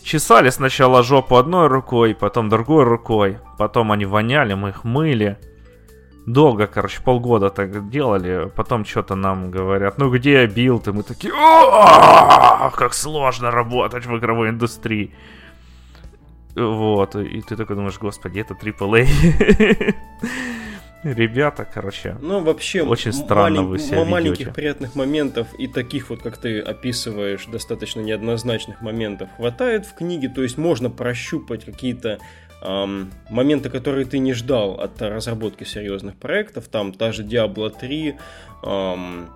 чесали 0.03 0.49
сначала 0.49 1.03
жопу 1.03 1.35
одной 1.35 1.67
рукой, 1.67 2.15
потом 2.15 2.49
другой 2.49 2.83
рукой, 2.83 3.37
потом 3.57 3.91
они 3.91 4.05
воняли, 4.05 4.55
мы 4.55 4.69
их 4.69 4.83
мыли. 4.83 5.37
Долго, 6.25 6.67
короче, 6.67 7.01
полгода 7.01 7.49
так 7.49 7.89
делали, 7.89 8.51
потом 8.55 8.85
что-то 8.85 9.15
нам 9.15 9.51
говорят, 9.51 9.97
ну 9.97 10.11
где 10.11 10.45
build, 10.47 10.87
и 10.87 10.91
мы 10.91 11.03
такие, 11.03 11.31
как 11.31 12.93
сложно 12.93 13.51
работать 13.51 14.05
в 14.05 14.17
игровой 14.17 14.49
индустрии. 14.49 15.13
Вот, 16.55 17.15
и 17.15 17.41
ты 17.41 17.55
такой 17.55 17.75
думаешь, 17.75 17.97
господи, 17.99 18.39
это 18.39 18.53
AAA. 18.53 19.95
Ребята, 21.03 21.65
короче, 21.71 22.17
ну, 22.21 22.41
вообще, 22.41 22.81
очень 22.81 23.13
странно 23.13 23.61
малень... 23.61 23.67
вы 23.69 23.79
себя 23.79 24.03
маленьких 24.03 24.39
ведете. 24.39 24.53
приятных 24.53 24.95
моментов 24.95 25.47
и 25.57 25.67
таких 25.67 26.09
вот, 26.09 26.21
как 26.21 26.37
ты 26.37 26.59
описываешь, 26.59 27.45
достаточно 27.45 28.01
неоднозначных 28.01 28.81
моментов 28.81 29.29
хватает 29.37 29.85
в 29.85 29.93
книге, 29.93 30.27
то 30.27 30.43
есть 30.43 30.57
можно 30.57 30.89
прощупать 30.89 31.63
какие-то 31.63 32.19
эм, 32.61 33.11
моменты, 33.29 33.69
которые 33.69 34.05
ты 34.05 34.19
не 34.19 34.33
ждал 34.33 34.73
от 34.73 35.01
разработки 35.01 35.63
серьезных 35.63 36.17
проектов, 36.17 36.67
там 36.67 36.91
та 36.91 37.13
же 37.13 37.23
Diablo 37.23 37.69
3, 37.69 38.17
эм, 38.63 39.29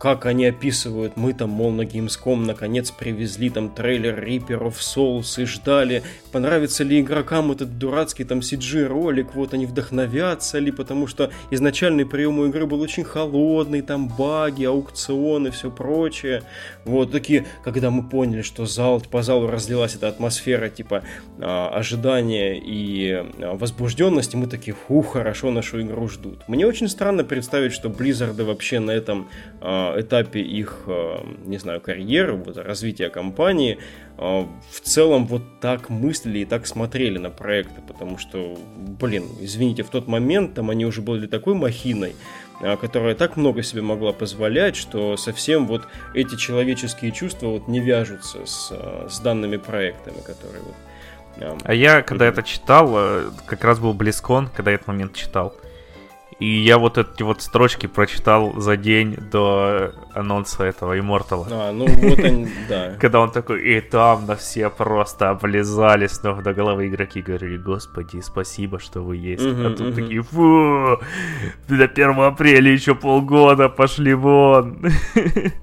как 0.00 0.24
они 0.24 0.46
описывают, 0.46 1.18
мы 1.18 1.34
там, 1.34 1.50
мол, 1.50 1.72
на 1.72 1.82
Gamescom 1.82 2.46
наконец 2.46 2.90
привезли 2.90 3.50
там 3.50 3.68
трейлер 3.68 4.18
Reaper 4.18 4.62
of 4.62 4.76
Souls 4.78 5.42
и 5.42 5.44
ждали, 5.44 6.02
понравится 6.32 6.84
ли 6.84 7.02
игрокам 7.02 7.52
этот 7.52 7.76
дурацкий 7.76 8.24
там 8.24 8.38
CG-ролик, 8.38 9.34
вот 9.34 9.52
они 9.52 9.66
вдохновятся 9.66 10.58
ли, 10.58 10.72
потому 10.72 11.06
что 11.06 11.30
изначальный 11.50 12.06
прием 12.06 12.38
у 12.38 12.46
игры 12.46 12.64
был 12.64 12.80
очень 12.80 13.04
холодный, 13.04 13.82
там 13.82 14.08
баги, 14.08 14.64
аукционы, 14.64 15.50
все 15.50 15.70
прочее. 15.70 16.44
Вот 16.86 17.12
такие, 17.12 17.44
когда 17.62 17.90
мы 17.90 18.08
поняли, 18.08 18.40
что 18.40 18.64
зал, 18.64 19.02
по 19.02 19.22
залу 19.22 19.48
разлилась 19.48 19.96
эта 19.96 20.08
атмосфера 20.08 20.70
типа 20.70 21.02
а, 21.38 21.68
ожидания 21.74 22.58
и 22.58 23.12
а, 23.12 23.54
возбужденности, 23.54 24.34
мы 24.34 24.46
такие, 24.46 24.74
фу, 24.74 25.02
хорошо, 25.02 25.50
нашу 25.50 25.82
игру 25.82 26.08
ждут. 26.08 26.48
Мне 26.48 26.66
очень 26.66 26.88
странно 26.88 27.22
представить, 27.22 27.74
что 27.74 27.90
Blizzard 27.90 28.42
вообще 28.42 28.80
на 28.80 28.92
этом 28.92 29.28
а, 29.60 29.89
этапе 29.98 30.40
их, 30.40 30.82
э, 30.86 31.18
не 31.46 31.58
знаю, 31.58 31.80
карьеры, 31.80 32.34
вот, 32.34 32.56
развития 32.56 33.08
компании, 33.08 33.78
э, 34.18 34.46
в 34.70 34.80
целом 34.80 35.26
вот 35.26 35.42
так 35.60 35.88
мыслили 35.88 36.40
и 36.40 36.44
так 36.44 36.66
смотрели 36.66 37.18
на 37.18 37.30
проекты, 37.30 37.80
потому 37.86 38.18
что, 38.18 38.58
блин, 38.76 39.24
извините, 39.40 39.82
в 39.82 39.90
тот 39.90 40.08
момент 40.08 40.54
там 40.54 40.70
они 40.70 40.86
уже 40.86 41.02
были 41.02 41.26
такой 41.26 41.54
махиной, 41.54 42.14
э, 42.60 42.76
которая 42.76 43.14
так 43.14 43.36
много 43.36 43.62
себе 43.62 43.82
могла 43.82 44.12
позволять, 44.12 44.76
что 44.76 45.16
совсем 45.16 45.66
вот 45.66 45.88
эти 46.14 46.36
человеческие 46.36 47.12
чувства 47.12 47.48
вот 47.48 47.68
не 47.68 47.80
вяжутся 47.80 48.46
с, 48.46 48.72
с 49.08 49.20
данными 49.20 49.56
проектами, 49.56 50.20
которые 50.24 50.62
вот 50.62 50.74
а 51.62 51.72
я, 51.72 52.02
когда 52.02 52.26
это 52.26 52.42
читал, 52.42 53.32
как 53.46 53.64
раз 53.64 53.78
был 53.78 53.94
Близкон, 53.94 54.48
когда 54.54 54.72
я 54.72 54.74
этот 54.74 54.88
момент 54.88 55.14
читал. 55.14 55.54
И 56.40 56.46
я 56.46 56.78
вот 56.78 56.96
эти 56.96 57.22
вот 57.22 57.42
строчки 57.42 57.86
прочитал 57.86 58.58
за 58.58 58.78
день 58.78 59.14
до 59.30 59.92
анонса 60.14 60.64
этого 60.64 60.98
Immortal. 60.98 61.46
А, 61.50 61.70
ну 61.70 61.86
вот 61.86 62.18
они, 62.18 62.48
да. 62.66 62.94
Когда 63.00 63.20
он 63.20 63.30
такой, 63.30 63.62
и 63.62 63.80
там 63.82 64.26
на 64.26 64.36
все 64.36 64.70
просто 64.70 65.28
облизали 65.28 66.06
с 66.06 66.22
ног 66.22 66.42
до 66.42 66.54
головы 66.54 66.88
игроки, 66.88 67.20
говорили, 67.20 67.58
господи, 67.58 68.20
спасибо, 68.20 68.78
что 68.78 69.02
вы 69.02 69.18
есть. 69.18 69.44
А 69.44 69.74
тут 69.76 69.94
такие, 69.94 70.22
фу, 70.22 70.98
до 71.68 71.84
1 71.84 72.20
апреля 72.20 72.72
еще 72.72 72.94
полгода, 72.94 73.68
пошли 73.68 74.14
вон. 74.14 74.78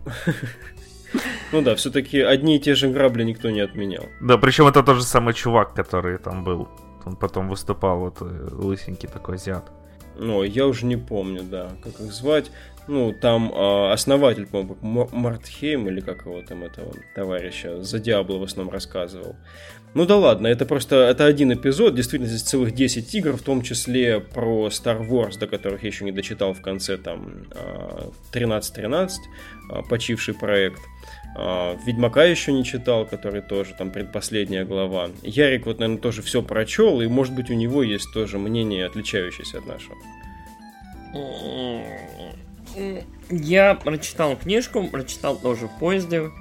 Ну 1.53 1.61
да, 1.61 1.75
все-таки 1.75 2.19
одни 2.19 2.57
и 2.57 2.59
те 2.59 2.75
же 2.75 2.89
грабли 2.89 3.23
никто 3.23 3.49
не 3.49 3.61
отменял. 3.61 4.03
Да, 4.19 4.37
причем 4.37 4.67
это 4.67 4.83
тот 4.83 4.97
же 4.97 5.03
самый 5.03 5.33
чувак, 5.33 5.73
который 5.73 6.17
там 6.17 6.43
был. 6.43 6.67
Он 7.05 7.15
потом 7.15 7.47
выступал, 7.47 7.99
вот 7.99 8.17
э, 8.19 8.49
лысенький 8.51 9.07
такой 9.07 9.35
азиат. 9.35 9.71
Ну, 10.19 10.43
я 10.43 10.67
уже 10.67 10.85
не 10.85 10.97
помню, 10.97 11.43
да, 11.43 11.71
как 11.83 11.99
их 11.99 12.11
звать. 12.11 12.51
Ну, 12.87 13.13
там 13.13 13.51
э, 13.53 13.91
основатель, 13.91 14.47
по-моему, 14.47 15.09
Мартхейм 15.11 15.89
или 15.89 15.99
как 15.99 16.25
его 16.25 16.41
там 16.41 16.63
этого 16.63 16.93
товарища, 17.15 17.83
за 17.83 17.99
Диабло 17.99 18.37
в 18.37 18.43
основном 18.43 18.73
рассказывал. 18.73 19.35
Ну 19.93 20.05
да 20.05 20.15
ладно, 20.15 20.47
это 20.47 20.65
просто 20.65 20.95
это 20.95 21.25
один 21.25 21.51
эпизод, 21.53 21.95
действительно 21.95 22.29
здесь 22.29 22.43
целых 22.43 22.73
10 22.73 23.15
игр, 23.15 23.35
в 23.35 23.41
том 23.41 23.61
числе 23.61 24.19
про 24.19 24.67
Star 24.67 25.05
Wars, 25.05 25.39
до 25.39 25.47
которых 25.47 25.83
я 25.83 25.89
еще 25.89 26.05
не 26.05 26.11
дочитал 26.11 26.53
в 26.53 26.61
конце 26.61 26.97
там 26.97 27.47
13-13, 28.31 29.09
э, 29.71 29.81
почивший 29.89 30.33
проект. 30.33 30.79
А, 30.79 31.16
Ведьмака 31.35 32.23
еще 32.23 32.51
не 32.51 32.63
читал, 32.63 33.05
который 33.05 33.41
тоже 33.41 33.75
там 33.77 33.91
предпоследняя 33.91 34.65
глава. 34.65 35.09
Ярик 35.21 35.67
вот, 35.67 35.79
наверное, 35.79 36.01
тоже 36.01 36.23
все 36.23 36.41
прочел, 36.41 36.99
и, 37.01 37.07
может 37.07 37.35
быть, 37.35 37.51
у 37.51 37.53
него 37.53 37.83
есть 37.83 38.11
тоже 38.11 38.39
мнение, 38.39 38.85
отличающееся 38.85 39.59
от 39.59 39.65
нашего. 39.67 39.95
Я 43.29 43.75
прочитал 43.75 44.35
книжку, 44.35 44.83
прочитал 44.87 45.37
тоже 45.37 45.67
в 45.67 45.79
поезде. 45.79 46.31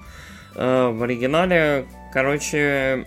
Э, 0.55 0.89
в 0.89 1.03
оригинале, 1.03 1.87
короче, 2.13 3.05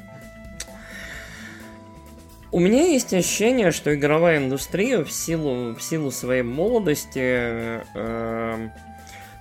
у 2.51 2.59
меня 2.59 2.87
есть 2.87 3.13
ощущение, 3.13 3.71
что 3.71 3.93
игровая 3.93 4.37
индустрия 4.37 5.03
в 5.03 5.11
силу, 5.11 5.75
в 5.75 5.81
силу 5.81 6.11
своей 6.11 6.41
молодости 6.41 7.81
э, 7.93 8.69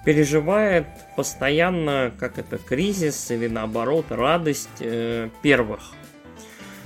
переживает 0.09 0.87
постоянно, 1.17 2.11
как 2.19 2.39
это, 2.39 2.57
кризис 2.57 3.31
или 3.31 3.47
наоборот 3.47 4.07
радость 4.09 4.81
э, 4.81 5.29
первых. 5.43 5.81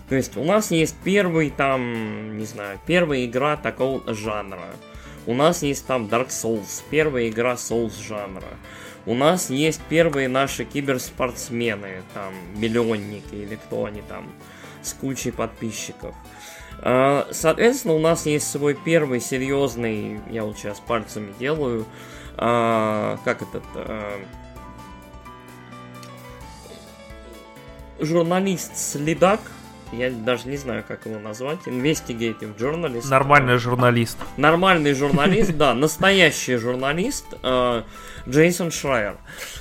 То 0.08 0.16
есть 0.16 0.36
у 0.36 0.42
нас 0.42 0.72
есть 0.72 0.96
первый 1.04 1.50
там, 1.50 2.36
не 2.36 2.44
знаю, 2.44 2.80
первая 2.84 3.24
игра 3.24 3.56
такого 3.56 4.02
жанра. 4.12 4.64
У 5.26 5.34
нас 5.34 5.62
есть 5.62 5.86
там 5.86 6.06
Dark 6.06 6.30
Souls, 6.30 6.82
первая 6.90 7.28
игра 7.28 7.52
Souls 7.52 7.92
жанра. 8.04 8.48
У 9.06 9.14
нас 9.14 9.50
есть 9.50 9.80
первые 9.88 10.26
наши 10.26 10.64
киберспортсмены, 10.64 12.02
там, 12.14 12.34
миллионники 12.56 13.36
или 13.36 13.54
кто 13.54 13.84
они 13.84 14.02
там, 14.08 14.32
с 14.82 14.94
кучей 14.94 15.30
подписчиков. 15.30 16.16
А, 16.80 17.28
соответственно, 17.30 17.94
у 17.94 18.00
нас 18.00 18.26
есть 18.26 18.50
свой 18.50 18.74
первый 18.74 19.20
серьезный, 19.20 20.18
я 20.28 20.42
вот 20.42 20.58
сейчас 20.58 20.80
пальцами 20.80 21.32
делаю, 21.38 21.86
а, 22.36 23.18
как 23.24 23.42
этот, 23.42 23.64
а, 23.74 24.20
журналист-следак, 28.00 29.40
я 29.92 30.10
даже 30.10 30.48
не 30.48 30.56
знаю, 30.56 30.84
как 30.86 31.06
его 31.06 31.18
назвать, 31.18 31.60
investigative 31.66 32.56
journalist. 32.56 33.08
Нормальный 33.10 33.58
журналист. 33.58 34.18
Нормальный 34.36 34.94
журналист, 34.94 35.52
да, 35.56 35.74
настоящий 35.74 36.56
журналист, 36.56 37.26
э, 37.42 37.82
Джейсон 38.28 38.70
Шрайер. 38.70 39.18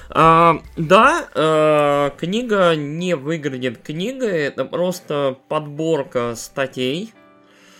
А, 0.09 0.61
да, 0.77 1.27
э, 1.35 2.11
книга 2.17 2.75
не 2.75 3.15
выглядит 3.15 3.81
книгой, 3.83 4.43
это 4.43 4.65
просто 4.65 5.37
подборка 5.49 6.35
статей. 6.35 7.13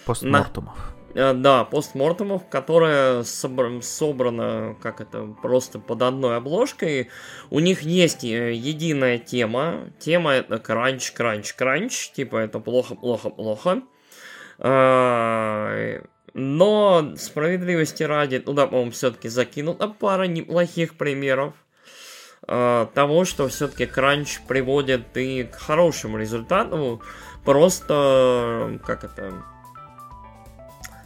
Постмортумов. 0.06 0.91
Э, 1.14 1.34
да, 1.34 1.64
постмортумов, 1.64 2.48
которая 2.50 3.22
собр- 3.22 3.82
собрана, 3.82 4.76
как 4.82 5.02
это, 5.02 5.26
просто 5.42 5.80
под 5.80 6.02
одной 6.02 6.38
обложкой. 6.38 7.10
У 7.50 7.60
них 7.60 7.82
есть 7.82 8.24
э, 8.24 8.54
единая 8.54 9.18
тема. 9.18 9.92
Тема 10.00 10.34
это 10.34 10.60
кранч, 10.60 11.12
кранч, 11.12 11.54
кранч. 11.54 12.12
Типа 12.12 12.38
это 12.38 12.60
плохо, 12.60 12.96
плохо, 12.96 13.30
плохо. 13.30 13.82
А, 14.60 16.02
но 16.34 17.14
справедливости 17.18 18.04
ради, 18.04 18.40
туда, 18.40 18.68
по-моему, 18.68 18.92
все-таки 18.92 19.28
закинута 19.28 19.88
пара 19.88 20.24
неплохих 20.24 20.96
примеров 20.96 21.54
того, 22.48 23.24
что 23.26 23.48
все-таки 23.50 23.86
кранч 23.86 24.40
приводит 24.48 25.16
и 25.16 25.44
к 25.44 25.56
хорошему 25.56 26.18
результату. 26.18 27.02
Просто, 27.46 28.80
как 28.84 29.04
это, 29.04 29.44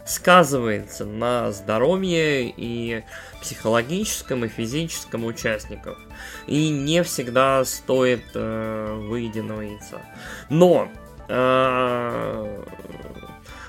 сказывается 0.06 1.04
на 1.04 1.50
здоровье 1.52 2.48
и 2.48 3.02
психологическом, 3.40 4.44
и 4.44 4.48
физическом 4.48 5.24
участников. 5.24 5.98
И 6.46 6.70
не 6.70 7.02
всегда 7.02 7.64
стоит 7.64 8.24
э, 8.34 9.06
выеденного 9.08 9.62
яйца. 9.62 10.00
Но 10.48 10.88
э, 11.28 12.62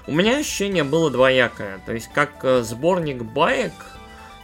у 0.06 0.12
меня 0.12 0.38
ощущение 0.38 0.84
было 0.84 1.12
двоякое. 1.12 1.82
То 1.86 1.94
есть, 1.94 2.10
как 2.14 2.44
э, 2.44 2.62
сборник 2.62 3.24
баек 3.24 3.74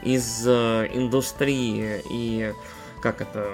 из 0.01 0.43
э, 0.45 0.89
индустрии 0.93 2.03
и 2.09 2.53
как 3.01 3.21
это 3.21 3.47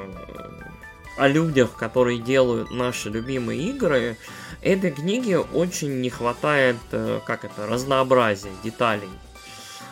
о 1.17 1.27
людях, 1.27 1.75
которые 1.75 2.19
делают 2.19 2.71
наши 2.71 3.09
любимые 3.09 3.61
игры, 3.69 4.17
этой 4.61 4.91
книге 4.91 5.39
очень 5.39 6.01
не 6.01 6.09
хватает, 6.09 6.77
э, 6.91 7.19
как 7.25 7.45
это, 7.45 7.67
разнообразия, 7.67 8.51
деталей. 8.63 9.09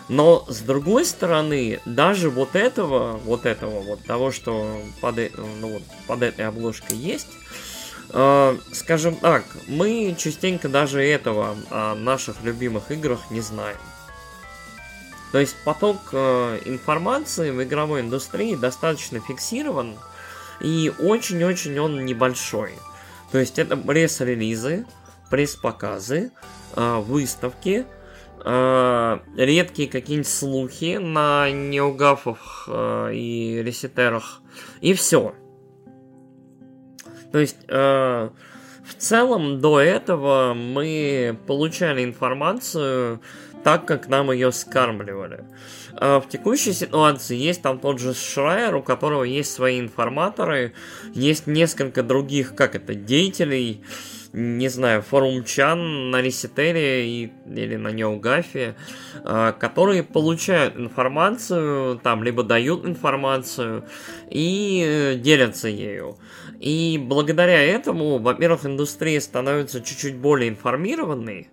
Но 0.09 0.45
с 0.47 0.59
другой 0.59 1.05
стороны, 1.05 1.81
даже 1.85 2.29
вот 2.29 2.55
этого, 2.55 3.17
вот 3.17 3.45
этого, 3.45 3.81
вот 3.81 4.03
того, 4.05 4.31
что 4.31 4.81
под, 5.01 5.17
э, 5.19 5.31
ну, 5.59 5.73
вот, 5.73 5.83
под 6.07 6.21
этой 6.21 6.45
обложкой 6.47 6.95
есть, 6.97 7.27
э, 8.11 8.57
скажем 8.71 9.15
так, 9.15 9.43
мы 9.67 10.15
частенько 10.17 10.69
даже 10.69 11.03
этого 11.03 11.57
о 11.69 11.95
наших 11.95 12.41
любимых 12.43 12.89
играх 12.91 13.19
не 13.31 13.41
знаем. 13.41 13.77
То 15.33 15.39
есть 15.39 15.55
поток 15.65 15.97
э, 16.13 16.61
информации 16.65 17.51
в 17.51 17.61
игровой 17.61 17.99
индустрии 17.99 18.55
достаточно 18.55 19.19
фиксирован, 19.19 19.97
и 20.61 20.91
очень-очень 20.99 21.77
он 21.79 22.05
небольшой. 22.05 22.73
То 23.31 23.39
есть 23.39 23.59
это 23.59 23.75
пресс-релизы, 23.75 24.85
пресс-показы, 25.29 26.31
э, 26.75 26.99
выставки, 26.99 27.85
э, 28.45 29.19
редкие 29.35 29.89
какие-нибудь 29.89 30.27
слухи 30.27 30.97
на 30.97 31.49
неугафах 31.51 32.69
э, 32.71 33.11
и 33.13 33.61
ресетерах, 33.63 34.41
и 34.81 34.93
все. 34.93 35.35
То 37.31 37.39
есть 37.39 37.67
в 37.67 38.31
целом 38.97 39.59
до 39.59 39.81
этого 39.81 40.53
мы 40.53 41.37
получали 41.45 42.05
информацию 42.05 43.19
так, 43.63 43.85
как 43.85 44.07
нам 44.07 44.31
ее 44.31 44.51
скармливали. 44.51 45.43
А 45.93 46.19
в 46.19 46.29
текущей 46.29 46.73
ситуации 46.73 47.35
есть 47.35 47.61
там 47.61 47.79
тот 47.79 47.99
же 47.99 48.13
Шрайер, 48.13 48.75
у 48.75 48.83
которого 48.83 49.23
есть 49.23 49.51
свои 49.51 49.79
информаторы, 49.79 50.73
есть 51.13 51.47
несколько 51.47 52.03
других, 52.03 52.55
как 52.55 52.75
это, 52.75 52.93
деятелей, 52.93 53.81
не 54.33 54.69
знаю, 54.69 55.01
форумчан 55.01 56.11
на 56.11 56.21
Ресетере 56.21 57.07
и, 57.07 57.31
или 57.47 57.75
на 57.75 57.89
Неогафе, 57.89 58.75
а, 59.23 59.53
которые 59.53 60.03
получают 60.03 60.77
информацию, 60.77 61.99
там, 62.03 62.23
либо 62.23 62.43
дают 62.43 62.85
информацию 62.85 63.85
и 64.29 64.83
э, 64.85 65.15
делятся 65.15 65.67
ею. 65.67 66.17
И 66.59 66.99
благодаря 67.01 67.61
этому, 67.63 68.17
во-первых, 68.17 68.65
индустрия 68.65 69.19
становится 69.21 69.81
чуть-чуть 69.81 70.15
более 70.15 70.49
информированной, 70.49 71.49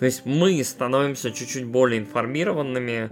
то 0.00 0.06
есть 0.06 0.22
мы 0.24 0.64
становимся 0.64 1.30
чуть-чуть 1.30 1.66
более 1.66 2.00
информированными, 2.00 3.10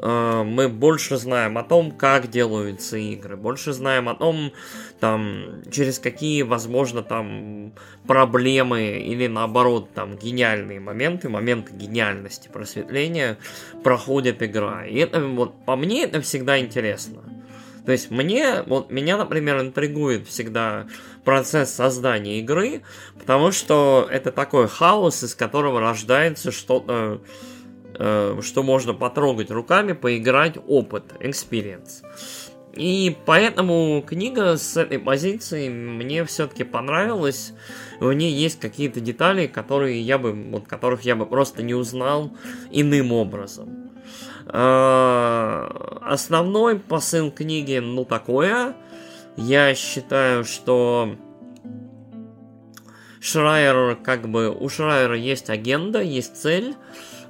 э, 0.00 0.42
мы 0.42 0.68
больше 0.68 1.16
знаем 1.16 1.56
о 1.56 1.62
том, 1.62 1.92
как 1.92 2.28
делаются 2.28 2.96
игры, 2.96 3.36
больше 3.36 3.72
знаем 3.72 4.08
о 4.08 4.16
том, 4.16 4.50
там, 4.98 5.62
через 5.70 6.00
какие, 6.00 6.42
возможно, 6.42 7.04
там, 7.04 7.72
проблемы 8.08 8.98
или, 8.98 9.28
наоборот, 9.28 9.94
там, 9.94 10.16
гениальные 10.16 10.80
моменты, 10.80 11.28
моменты 11.28 11.72
гениальности, 11.72 12.48
просветления 12.48 13.38
проходит 13.84 14.42
игра. 14.42 14.84
И 14.84 14.96
это, 14.96 15.24
вот, 15.24 15.64
по 15.64 15.76
мне, 15.76 16.02
это 16.02 16.20
всегда 16.20 16.58
интересно. 16.58 17.22
То 17.86 17.92
есть 17.92 18.10
мне, 18.10 18.62
вот 18.62 18.90
меня, 18.90 19.18
например, 19.18 19.60
интригует 19.60 20.26
всегда 20.26 20.86
процесс 21.24 21.70
создания 21.70 22.38
игры, 22.38 22.82
потому 23.18 23.52
что 23.52 24.08
это 24.10 24.30
такой 24.32 24.68
хаос, 24.68 25.22
из 25.22 25.34
которого 25.34 25.80
рождается 25.80 26.52
что-то, 26.52 27.20
э, 27.94 28.40
что 28.42 28.62
можно 28.62 28.94
потрогать 28.94 29.50
руками, 29.50 29.92
поиграть, 29.92 30.56
опыт, 30.66 31.04
experience. 31.20 32.02
И 32.76 33.16
поэтому 33.24 34.02
книга 34.04 34.56
с 34.56 34.76
этой 34.76 34.98
позиции 34.98 35.68
мне 35.68 36.24
все-таки 36.24 36.64
понравилась. 36.64 37.52
В 38.00 38.12
ней 38.12 38.32
есть 38.32 38.58
какие-то 38.58 39.00
детали, 39.00 39.46
которые 39.46 40.00
я 40.00 40.18
бы, 40.18 40.32
вот, 40.32 40.66
которых 40.66 41.02
я 41.02 41.14
бы 41.14 41.24
просто 41.24 41.62
не 41.62 41.74
узнал 41.74 42.32
иным 42.72 43.12
образом. 43.12 43.92
А, 44.46 46.00
основной 46.02 46.78
посыл 46.78 47.30
книги, 47.30 47.78
ну, 47.78 48.04
такое. 48.04 48.74
Я 49.36 49.74
считаю, 49.74 50.44
что 50.44 51.16
Шрайер, 53.20 53.96
как 53.96 54.28
бы, 54.28 54.50
у 54.50 54.68
Шрайера 54.68 55.16
есть 55.16 55.50
агенда, 55.50 56.02
есть 56.02 56.36
цель, 56.36 56.74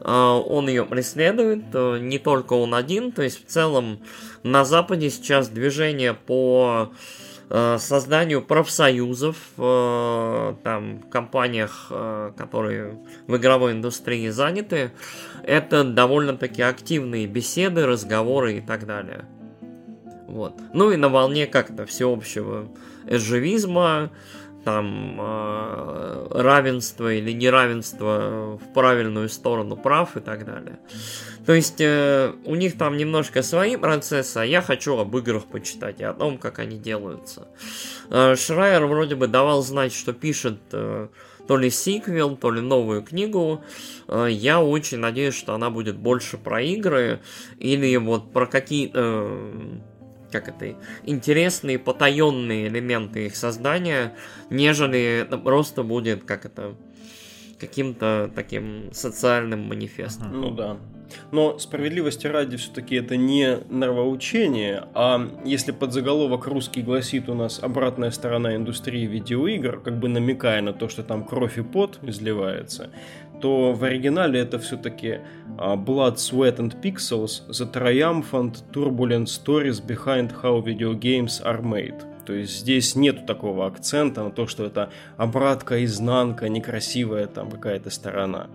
а, 0.01 0.39
он 0.39 0.69
ее 0.69 0.85
преследует, 0.85 1.65
э, 1.73 1.99
не 1.99 2.19
только 2.19 2.53
он 2.53 2.75
один, 2.75 3.11
то 3.11 3.23
есть 3.23 3.47
в 3.47 3.49
целом 3.49 4.01
на 4.43 4.65
Западе 4.67 5.09
сейчас 5.09 5.49
движение 5.49 6.13
по 6.13 6.93
э, 7.49 7.79
созданию 7.79 8.43
профсоюзов 8.43 9.37
э, 9.57 10.55
там, 10.63 10.99
в 10.99 11.09
компаниях, 11.09 11.87
которые 12.37 12.99
в 13.27 13.37
игровой 13.37 13.73
индустрии 13.73 14.29
заняты, 14.29 14.93
это 15.43 15.85
довольно-таки 15.85 16.61
активные 16.61 17.27
беседы, 17.27 17.87
разговоры 17.87 18.59
и 18.59 18.61
так 18.61 18.85
далее. 18.87 19.25
Вот. 20.35 20.55
Ну 20.72 20.91
и 20.91 20.97
на 20.97 21.09
волне 21.09 21.47
как-то 21.47 21.87
всеобщего 21.87 22.66
эджевизма, 23.07 24.11
там 24.64 25.16
э, 25.20 26.26
равенства 26.32 27.14
или 27.14 27.30
неравенства 27.30 28.59
в 28.61 28.72
правильную 28.74 29.28
сторону 29.28 29.76
прав 29.76 30.16
и 30.16 30.20
так 30.20 30.45
далее. 30.45 30.80
То 31.47 31.53
есть 31.53 31.80
э, 31.80 32.32
у 32.47 32.57
них 32.57 32.76
там 32.76 32.97
немножко 32.97 33.43
свои 33.43 33.76
процессы, 33.76 34.39
а 34.39 34.45
я 34.45 34.61
хочу 34.61 34.99
об 34.99 35.16
играх 35.16 35.45
почитать 35.45 36.01
и 36.01 36.05
о 36.05 36.14
том, 36.14 36.39
как 36.39 36.59
они 36.59 36.78
делаются. 36.78 37.47
Э, 38.11 38.35
Шрайер 38.35 38.87
вроде 38.87 39.14
бы 39.14 39.28
давал 39.28 39.62
знать, 39.62 39.95
что 39.95 40.12
пишет 40.12 40.59
э, 40.72 41.07
то 41.47 41.57
ли 41.57 41.70
сиквел, 41.70 42.37
то 42.37 42.51
ли 42.51 42.61
новую 42.61 43.03
книгу. 43.03 43.62
Э, 44.09 44.26
я 44.28 44.61
очень 44.61 44.99
надеюсь, 44.99 45.35
что 45.35 45.55
она 45.55 45.70
будет 45.70 45.97
больше 45.97 46.39
про 46.39 46.61
игры 46.61 47.20
или 47.59 47.97
вот 47.97 48.32
про 48.32 48.47
какие-то 48.47 49.01
э, 49.01 49.78
как 50.35 50.49
это, 50.49 50.74
интересные 51.05 51.78
потаенные 51.78 52.66
элементы 52.66 53.26
их 53.26 53.37
создания, 53.37 54.14
нежели 54.51 55.20
это 55.22 55.39
просто 55.39 55.85
будет, 55.85 56.24
как 56.24 56.45
это, 56.45 56.74
каким-то 57.61 58.32
таким 58.35 58.93
социальным 58.93 59.61
манифестом. 59.61 60.41
Ну 60.41 60.51
да. 60.51 60.76
Но 61.30 61.57
справедливости 61.61 62.26
ради 62.26 62.57
все-таки 62.57 62.97
это 62.97 63.16
не 63.16 63.59
нравоучение, 63.70 64.89
а 64.95 65.30
если 65.45 65.70
подзаголовок 65.70 66.49
русский 66.49 66.82
гласит 66.82 67.28
у 67.28 67.35
нас 67.35 67.61
обратная 67.62 68.11
сторона 68.11 68.57
индустрии 68.57 69.07
видеоигр, 69.07 69.82
как 69.82 70.01
бы 70.01 70.09
намекая 70.09 70.62
на 70.62 70.72
то, 70.72 70.89
что 70.89 71.05
там 71.05 71.24
кровь 71.24 71.59
и 71.59 71.62
пот 71.62 72.01
изливается, 72.03 72.91
то 73.41 73.72
в 73.72 73.85
оригинале 73.85 74.41
это 74.41 74.59
все-таки 74.59 75.20
а, 75.59 75.76
Blood, 75.76 76.16
Sweat 76.16 76.57
and 76.57 76.80
Pixels, 76.80 77.49
The 77.49 77.70
Triumphant 77.72 78.62
Turbulent 78.72 79.26
Stories 79.26 79.85
Behind 79.85 80.32
How 80.43 80.62
Video 80.62 80.95
Games 80.95 81.43
Are 81.45 81.62
Made. 81.62 82.03
То 82.24 82.32
есть 82.32 82.61
здесь 82.61 82.97
нету 82.97 83.24
такого 83.26 83.66
акцента 83.66 84.22
на 84.22 84.30
то, 84.30 84.47
что 84.47 84.64
это 84.64 84.91
обратка, 85.16 85.85
изнанка, 85.85 86.49
некрасивая 86.49 87.26
там 87.26 87.51
какая-то 87.51 87.91
сторона. 87.91 88.49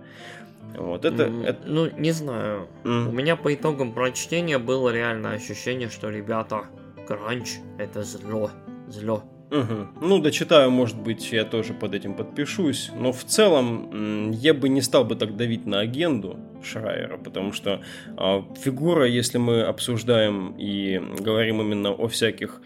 Вот 0.76 1.04
это, 1.04 1.24
mm, 1.24 1.44
это... 1.44 1.68
Ну, 1.68 1.90
не 1.98 2.12
знаю. 2.12 2.68
Mm. 2.84 3.08
У 3.08 3.12
меня 3.12 3.36
по 3.36 3.52
итогам 3.54 3.92
прочтения 3.92 4.58
было 4.58 4.90
реально 4.90 5.32
ощущение, 5.32 5.88
что 5.88 6.10
ребята, 6.10 6.64
кранч 7.06 7.58
это 7.78 8.02
зло. 8.02 8.50
Зло. 8.88 9.24
Угу. 9.50 10.06
Ну, 10.06 10.18
дочитаю, 10.20 10.70
может 10.70 10.96
быть, 10.96 11.32
я 11.32 11.44
тоже 11.44 11.74
под 11.74 11.94
этим 11.94 12.14
подпишусь. 12.14 12.90
Но 12.96 13.12
в 13.12 13.24
целом 13.24 14.30
я 14.30 14.54
бы 14.54 14.68
не 14.68 14.80
стал 14.80 15.04
бы 15.04 15.16
так 15.16 15.36
давить 15.36 15.66
на 15.66 15.80
агенду 15.80 16.38
Шрайера, 16.62 17.16
потому 17.16 17.52
что 17.52 17.80
э, 18.06 18.42
фигура, 18.62 19.06
если 19.06 19.38
мы 19.38 19.62
обсуждаем 19.62 20.54
и 20.56 21.00
говорим 21.18 21.60
именно 21.60 21.90
о 21.90 22.06
всяких 22.08 22.60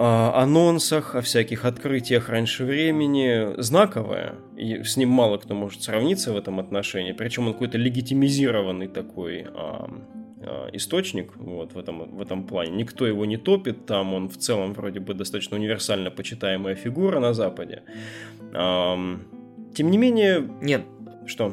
анонсах, 0.00 1.14
о 1.14 1.20
всяких 1.20 1.64
открытиях 1.64 2.28
раньше 2.28 2.64
времени, 2.64 3.60
знаковая, 3.60 4.36
и 4.56 4.82
с 4.82 4.96
ним 4.96 5.10
мало 5.10 5.36
кто 5.36 5.54
может 5.54 5.82
сравниться 5.82 6.32
в 6.32 6.36
этом 6.36 6.58
отношении, 6.58 7.12
причем 7.12 7.48
он 7.48 7.52
какой-то 7.52 7.76
легитимизированный 7.76 8.88
такой 8.88 9.42
а, 9.42 9.50
а, 9.54 9.90
источник 10.72 11.36
вот, 11.36 11.74
в, 11.74 11.78
этом, 11.78 12.16
в 12.16 12.20
этом 12.20 12.46
плане. 12.46 12.72
Никто 12.72 13.06
его 13.06 13.26
не 13.26 13.36
топит, 13.36 13.86
там 13.86 14.14
он 14.14 14.28
в 14.28 14.36
целом 14.38 14.72
вроде 14.72 15.00
бы 15.00 15.14
достаточно 15.14 15.56
универсально 15.56 16.10
почитаемая 16.10 16.74
фигура 16.74 17.20
на 17.20 17.34
Западе. 17.34 17.82
А, 18.54 18.98
тем 19.74 19.90
не 19.90 19.98
менее... 19.98 20.48
Нет. 20.62 20.82
Что? 21.26 21.52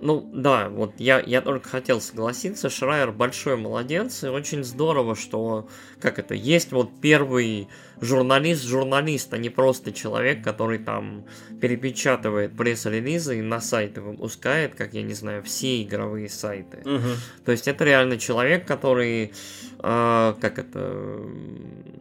Ну 0.00 0.30
да, 0.32 0.68
вот 0.68 0.94
я, 0.98 1.20
я 1.20 1.40
только 1.40 1.68
хотел 1.68 2.00
согласиться, 2.00 2.68
Шрайер 2.68 3.12
большой 3.12 3.56
молодец, 3.56 4.24
и 4.24 4.28
очень 4.28 4.62
здорово, 4.62 5.16
что, 5.16 5.68
как 6.00 6.18
это, 6.18 6.34
есть 6.34 6.70
вот 6.72 6.90
первый 7.00 7.68
журналист-журналист, 8.00 9.32
а 9.32 9.38
не 9.38 9.48
просто 9.48 9.92
человек, 9.92 10.42
который 10.44 10.78
там 10.78 11.24
перепечатывает 11.60 12.56
пресс-релизы 12.56 13.38
и 13.38 13.42
на 13.42 13.60
сайты 13.60 14.00
выпускает, 14.00 14.74
как 14.74 14.94
я 14.94 15.02
не 15.02 15.14
знаю, 15.14 15.42
все 15.42 15.82
игровые 15.82 16.28
сайты. 16.28 16.78
Угу. 16.78 17.08
То 17.44 17.52
есть 17.52 17.68
это 17.68 17.84
реально 17.84 18.18
человек, 18.18 18.66
который, 18.66 19.32
э, 19.78 20.34
как 20.40 20.58
это, 20.58 21.20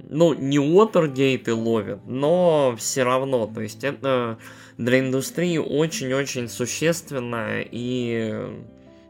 ну, 0.09 0.33
не 0.33 0.59
Уотергейты 0.59 1.53
ловит, 1.53 1.99
но 2.05 2.75
все 2.77 3.03
равно, 3.03 3.47
то 3.47 3.61
есть 3.61 3.83
это 3.83 4.37
для 4.77 4.99
индустрии 4.99 5.57
очень-очень 5.57 6.49
существенная 6.49 7.65
и, 7.69 8.35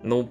ну, 0.04 0.30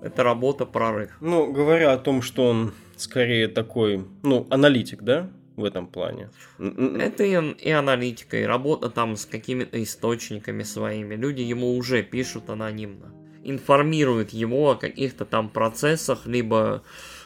это 0.00 0.22
работа 0.22 0.64
прорыв. 0.64 1.10
Ну, 1.20 1.52
говоря 1.52 1.92
о 1.92 1.98
том, 1.98 2.22
что 2.22 2.46
он 2.46 2.72
скорее 3.00 3.48
такой, 3.48 4.04
ну, 4.22 4.46
аналитик, 4.50 5.02
да, 5.02 5.30
в 5.56 5.64
этом 5.64 5.86
плане. 5.88 6.30
Это 6.58 7.24
и, 7.24 7.54
и 7.62 7.70
аналитика, 7.70 8.38
и 8.38 8.44
работа 8.44 8.90
там 8.90 9.16
с 9.16 9.26
какими-то 9.26 9.82
источниками 9.82 10.62
своими. 10.62 11.16
Люди 11.16 11.42
ему 11.42 11.76
уже 11.76 12.02
пишут 12.02 12.48
анонимно. 12.48 13.12
Информируют 13.42 14.30
его 14.30 14.70
о 14.70 14.76
каких-то 14.76 15.24
там 15.24 15.48
процессах, 15.48 16.26
либо 16.26 16.82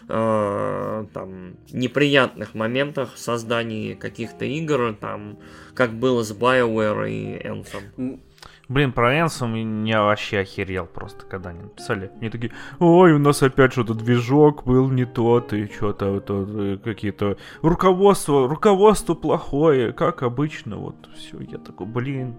э, 0.09 1.07
там 1.13 1.57
неприятных 1.73 2.55
моментах 2.55 3.15
в 3.15 3.19
создании 3.19 3.95
каких-то 3.95 4.45
игр, 4.45 4.97
там, 4.99 5.39
как 5.75 5.93
было 5.93 6.23
с 6.23 6.33
BioWare 6.33 7.11
и 7.11 7.47
Anthem. 7.47 8.21
Блин, 8.69 8.93
про 8.93 9.21
Энсом 9.21 9.85
я 9.85 10.03
вообще 10.03 10.41
охерел 10.41 10.87
просто, 10.87 11.27
когда 11.27 11.51
они 11.51 11.63
написали. 11.63 12.11
Они 12.21 12.31
такие, 12.31 12.53
ой, 12.79 13.13
у 13.13 13.19
нас 13.19 13.43
опять 13.43 13.73
что-то 13.73 13.95
движок 13.95 14.65
был 14.65 14.89
не 14.91 15.05
тот, 15.05 15.53
и 15.53 15.67
что-то 15.67 16.13
вот, 16.13 16.27
э, 16.29 16.79
какие-то... 16.83 17.37
Руководство, 17.61 18.49
руководство 18.49 19.15
плохое, 19.15 19.93
как 19.93 20.23
обычно, 20.23 20.77
вот, 20.77 21.09
все. 21.17 21.41
Я 21.41 21.59
такой, 21.59 21.87
блин... 21.87 22.37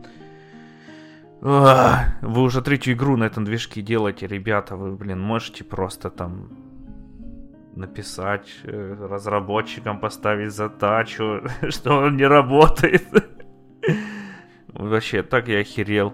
вы 1.42 2.42
уже 2.42 2.62
третью 2.62 2.94
игру 2.94 3.18
на 3.18 3.26
этом 3.26 3.44
движке 3.44 3.82
делаете, 3.82 4.28
ребята, 4.28 4.78
вы, 4.78 4.96
блин, 4.96 5.20
можете 5.20 5.66
просто 5.66 6.10
там 6.10 6.50
написать 7.76 8.48
э, 8.64 8.96
разработчикам, 9.10 10.00
поставить 10.00 10.54
задачу, 10.54 11.42
что 11.70 11.98
он 11.98 12.18
не 12.18 12.26
работает. 12.26 13.06
Вообще, 14.74 15.24
так 15.24 15.48
я 15.48 15.60
охерел. 15.60 16.14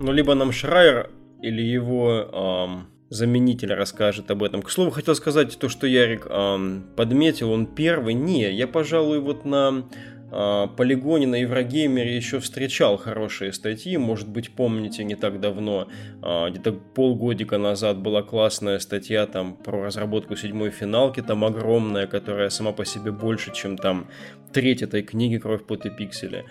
Ну, 0.00 0.12
либо 0.12 0.34
нам 0.34 0.52
Шрайер 0.52 1.10
или 1.42 1.62
его 1.62 2.08
эм, 2.32 2.86
заменитель 3.10 3.72
расскажет 3.74 4.30
об 4.30 4.42
этом. 4.42 4.62
К 4.62 4.70
слову, 4.70 4.90
хотел 4.90 5.14
сказать 5.14 5.58
то, 5.58 5.68
что 5.68 5.86
Ярик 5.86 6.26
эм, 6.28 6.84
подметил, 6.96 7.50
он 7.50 7.66
первый. 7.66 8.14
Не, 8.14 8.50
я, 8.52 8.66
пожалуй, 8.66 9.20
вот 9.20 9.44
на 9.44 9.84
э, 10.30 10.66
полигоне 10.76 11.26
на 11.26 11.36
Еврогеймере 11.36 12.16
еще 12.16 12.40
встречал 12.40 12.96
хорошие 12.96 13.52
статьи. 13.52 13.96
Может 13.96 14.28
быть, 14.28 14.50
помните, 14.50 15.04
не 15.04 15.14
так 15.14 15.40
давно, 15.40 15.88
э, 16.22 16.50
где-то 16.50 16.72
полгодика 16.72 17.58
назад 17.58 17.98
была 17.98 18.22
классная 18.22 18.78
статья 18.78 19.26
там 19.26 19.56
про 19.56 19.84
разработку 19.84 20.36
седьмой 20.36 20.70
финалки, 20.70 21.22
там 21.22 21.44
огромная, 21.44 22.06
которая 22.06 22.50
сама 22.50 22.72
по 22.72 22.84
себе 22.84 23.12
больше, 23.12 23.52
чем 23.52 23.76
там 23.76 24.08
треть 24.52 24.82
этой 24.82 25.02
книги 25.02 25.38
«Кровь, 25.38 25.64
пот 25.64 25.86
и 25.86 25.90
пиксели». 25.90 26.44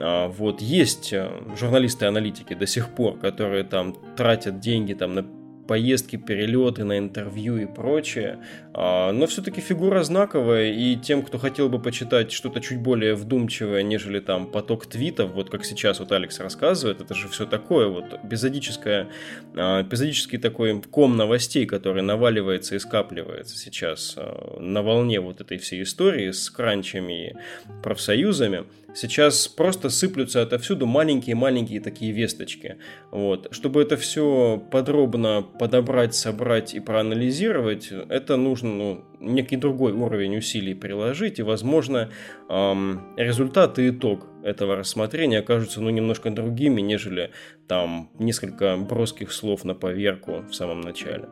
А, 0.00 0.28
вот 0.28 0.60
есть 0.60 1.12
э, 1.12 1.30
журналисты-аналитики 1.58 2.54
до 2.54 2.66
сих 2.66 2.90
пор, 2.90 3.18
которые 3.18 3.64
там 3.64 3.96
тратят 4.16 4.60
деньги 4.60 4.94
там 4.94 5.14
на 5.14 5.24
поездки, 5.66 6.16
перелеты, 6.16 6.84
на 6.84 6.98
интервью 6.98 7.56
и 7.56 7.66
прочее. 7.66 8.38
А, 8.74 9.12
но 9.12 9.26
все-таки 9.26 9.60
фигура 9.60 10.02
знаковая, 10.02 10.72
и 10.72 10.96
тем, 10.96 11.22
кто 11.22 11.38
хотел 11.38 11.68
бы 11.68 11.80
почитать 11.80 12.32
что-то 12.32 12.60
чуть 12.60 12.78
более 12.78 13.14
вдумчивое, 13.14 13.82
нежели 13.82 14.20
там 14.20 14.50
поток 14.50 14.86
твитов, 14.86 15.32
вот 15.32 15.50
как 15.50 15.64
сейчас 15.64 16.00
вот 16.00 16.12
Алекс 16.12 16.38
рассказывает, 16.40 17.00
это 17.00 17.14
же 17.14 17.28
все 17.28 17.46
такое 17.46 17.88
вот 17.88 18.20
эпизодическое, 18.22 19.08
а, 19.54 19.82
эпизодический 19.82 20.38
такой 20.38 20.80
ком 20.82 21.16
новостей, 21.16 21.66
который 21.66 22.02
наваливается 22.02 22.74
и 22.74 22.78
скапливается 22.78 23.56
сейчас 23.56 24.16
на 24.58 24.82
волне 24.82 25.20
вот 25.20 25.40
этой 25.40 25.58
всей 25.58 25.82
истории 25.84 26.30
с 26.30 26.50
кранчами 26.50 27.30
и 27.30 27.34
профсоюзами. 27.82 28.64
Сейчас 28.94 29.48
просто 29.48 29.88
сыплются 29.88 30.42
отовсюду 30.42 30.86
маленькие-маленькие 30.86 31.80
такие 31.80 32.12
весточки. 32.12 32.76
Вот. 33.10 33.48
Чтобы 33.50 33.82
это 33.82 33.96
все 33.96 34.62
подробно 34.70 35.42
подобрать, 35.42 36.14
собрать 36.14 36.74
и 36.74 36.80
проанализировать, 36.80 37.90
это 37.90 38.36
нужно 38.36 38.68
ну, 38.68 39.04
некий 39.20 39.56
другой 39.56 39.92
уровень 39.92 40.36
усилий 40.36 40.74
приложить, 40.74 41.38
и, 41.38 41.42
возможно, 41.42 42.10
эм, 42.48 43.14
результат 43.16 43.78
и 43.78 43.88
итог 43.90 44.26
этого 44.42 44.76
рассмотрения 44.76 45.38
окажутся 45.38 45.80
ну, 45.80 45.90
немножко 45.90 46.30
другими, 46.30 46.80
нежели 46.80 47.30
там 47.68 48.10
несколько 48.18 48.76
броских 48.76 49.32
слов 49.32 49.64
на 49.64 49.74
поверку 49.74 50.44
в 50.50 50.54
самом 50.54 50.80
начале. 50.82 51.28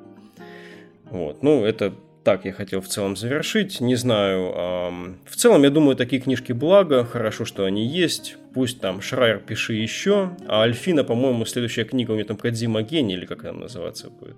Вот. 1.11 1.43
Ну, 1.43 1.65
это 1.65 1.93
так 2.25 2.45
я 2.45 2.53
хотел 2.53 2.81
в 2.81 2.89
целом 2.89 3.17
завершить. 3.17 3.81
Не 3.81 3.95
знаю. 3.95 4.53
Эм, 4.55 5.19
в 5.25 5.37
целом, 5.37 5.63
я 5.63 5.71
думаю, 5.71 5.97
такие 5.97 6.21
книжки 6.21 6.53
благо. 6.53 7.05
Хорошо, 7.05 7.45
что 7.45 7.65
они 7.65 7.87
есть. 7.87 8.37
Пусть 8.55 8.81
там 8.81 9.01
Шрайер 9.01 9.39
пиши 9.39 9.75
еще. 9.75 10.31
А 10.47 10.63
Альфина, 10.63 11.05
по-моему, 11.05 11.45
следующая 11.47 11.85
книга 11.85 12.13
у 12.13 12.15
нее 12.15 12.25
там 12.25 12.37
Кадзима 12.37 12.83
Гений, 12.83 13.15
или 13.15 13.27
как 13.27 13.45
она 13.45 13.61
называться 13.61 14.11
будет. 14.11 14.37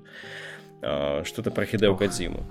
Э, 0.83 1.23
что-то 1.25 1.51
про 1.51 1.65
Хидео 1.65 1.97
Кадзиму. 1.97 2.45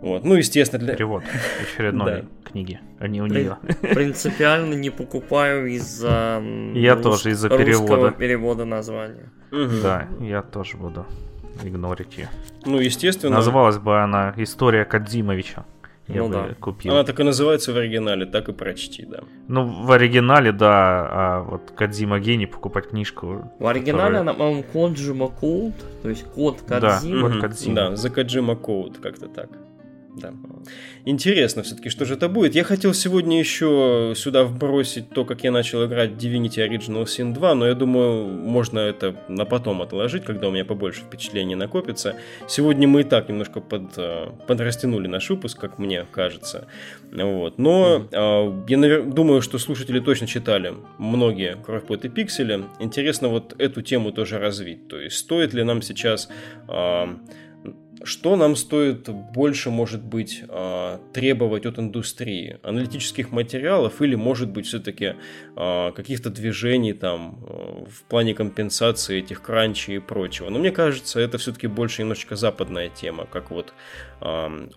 Вот. 0.00 0.24
Ну, 0.24 0.34
естественно, 0.34 0.84
для... 0.84 0.94
Перевод 0.94 1.24
очередной 1.60 2.24
книги, 2.44 2.80
а 2.98 3.08
не 3.08 3.22
у 3.22 3.26
нее. 3.26 3.56
Принципиально 3.80 4.74
не 4.74 4.90
покупаю 4.90 5.66
из-за 5.66 6.42
Я 6.74 6.96
тоже 6.96 7.30
из-за 7.30 7.48
перевода. 7.48 8.10
перевода 8.12 8.64
названия. 8.64 9.32
Да, 9.50 10.08
я 10.20 10.42
тоже 10.42 10.76
буду 10.76 11.06
игнорить 11.62 12.16
ее. 12.18 12.28
Ну, 12.64 12.78
естественно. 12.78 13.36
Называлась 13.36 13.78
бы 13.78 14.00
она 14.02 14.34
«История 14.36 14.84
Кадзимовича». 14.84 15.64
я 16.08 16.20
Ну 16.22 16.28
бы 16.28 16.34
да. 16.34 16.48
купил. 16.60 16.92
Она 16.92 17.02
так 17.04 17.18
и 17.18 17.22
называется 17.24 17.72
в 17.72 17.76
оригинале, 17.76 18.26
так 18.26 18.48
и 18.48 18.52
прочти, 18.52 19.04
да. 19.04 19.20
Ну, 19.48 19.64
в 19.66 19.90
оригинале, 19.90 20.52
да, 20.52 21.08
а 21.10 21.42
вот 21.42 21.72
Кадзима 21.76 22.20
гений 22.20 22.46
покупать 22.46 22.90
книжку. 22.90 23.50
В 23.58 23.66
оригинале 23.66 24.02
которая- 24.02 24.20
она, 24.20 24.34
по-моему, 24.34 24.62
Коджима 24.72 25.28
Колд, 25.28 25.74
то 26.02 26.08
есть 26.08 26.24
код 26.24 26.58
Да. 26.68 26.80
Кодзимы. 26.80 27.22
Вот 27.22 27.30
Мгм, 27.32 27.40
Кодзима. 27.40 27.74
Да, 27.74 27.96
за 27.96 28.10
Каджима 28.10 28.54
Коуд, 28.56 28.98
как-то 28.98 29.26
так. 29.28 29.48
Да. 30.16 30.32
Интересно 31.04 31.62
все-таки, 31.62 31.90
что 31.90 32.06
же 32.06 32.14
это 32.14 32.28
будет. 32.28 32.54
Я 32.54 32.64
хотел 32.64 32.94
сегодня 32.94 33.38
еще 33.38 34.14
сюда 34.16 34.44
вбросить 34.44 35.10
то, 35.10 35.26
как 35.26 35.44
я 35.44 35.52
начал 35.52 35.84
играть 35.84 36.12
Divinity 36.12 36.66
Original 36.66 37.04
Sin 37.04 37.34
2, 37.34 37.54
но 37.54 37.66
я 37.66 37.74
думаю, 37.74 38.26
можно 38.26 38.78
это 38.78 39.14
на 39.28 39.44
потом 39.44 39.82
отложить, 39.82 40.24
когда 40.24 40.48
у 40.48 40.50
меня 40.50 40.64
побольше 40.64 41.02
впечатлений 41.02 41.54
накопится. 41.54 42.16
Сегодня 42.48 42.88
мы 42.88 43.02
и 43.02 43.04
так 43.04 43.28
немножко 43.28 43.60
под, 43.60 43.92
э, 43.98 44.30
подрастянули 44.46 45.06
наш 45.06 45.28
выпуск, 45.28 45.60
как 45.60 45.78
мне 45.78 46.06
кажется. 46.10 46.66
Вот. 47.12 47.58
Но 47.58 48.08
э, 48.10 48.16
я 48.68 48.78
навер- 48.78 49.12
думаю, 49.12 49.42
что 49.42 49.58
слушатели 49.58 50.00
точно 50.00 50.26
читали 50.26 50.72
многие 50.96 51.56
Кровь, 51.56 51.84
Пот 51.84 52.06
и 52.06 52.08
Пиксели. 52.08 52.64
Интересно 52.80 53.28
вот 53.28 53.54
эту 53.58 53.82
тему 53.82 54.12
тоже 54.12 54.38
развить. 54.38 54.88
То 54.88 54.98
есть 54.98 55.18
стоит 55.18 55.52
ли 55.52 55.62
нам 55.62 55.82
сейчас... 55.82 56.30
э, 56.68 57.06
что 58.04 58.36
нам 58.36 58.56
стоит 58.56 59.08
больше, 59.08 59.70
может 59.70 60.02
быть, 60.02 60.42
а, 60.48 61.00
требовать 61.12 61.66
от 61.66 61.78
индустрии? 61.78 62.58
Аналитических 62.62 63.30
материалов 63.32 64.02
или, 64.02 64.14
может 64.14 64.50
быть, 64.50 64.66
все-таки 64.66 65.14
а, 65.56 65.92
каких-то 65.92 66.30
движений 66.30 66.92
там 66.92 67.38
а, 67.42 67.84
в 67.86 68.02
плане 68.04 68.34
компенсации 68.34 69.18
этих 69.18 69.42
кранчей 69.42 69.96
и 69.96 69.98
прочего? 69.98 70.50
Но 70.50 70.58
мне 70.58 70.70
кажется, 70.70 71.20
это 71.20 71.38
все-таки 71.38 71.66
больше 71.66 72.02
немножечко 72.02 72.36
западная 72.36 72.88
тема, 72.88 73.26
как 73.26 73.50
вот 73.50 73.72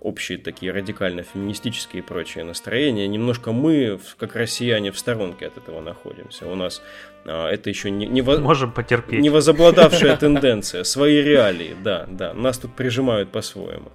общие 0.01 0.37
такие 0.37 0.73
радикально-феминистические 0.73 1.99
и 1.99 2.05
прочие 2.05 2.43
настроения. 2.43 3.07
Немножко 3.07 3.53
мы, 3.53 3.97
как 4.17 4.35
россияне, 4.35 4.91
в 4.91 4.99
сторонке 4.99 5.47
от 5.47 5.57
этого 5.57 5.79
находимся. 5.79 6.45
У 6.45 6.55
нас 6.55 6.81
это 7.25 7.69
еще 7.69 7.89
не, 7.91 8.05
не, 8.05 8.21
во- 8.21 8.39
Можем 8.39 8.71
потерпеть. 8.71 9.19
не 9.19 9.29
возобладавшая 9.29 10.15
тенденция, 10.17 10.83
свои 10.83 11.21
реалии, 11.21 11.75
да, 11.83 12.05
да, 12.09 12.33
нас 12.33 12.57
тут 12.57 12.73
прижимают 12.73 13.29
по-своему. 13.31 13.91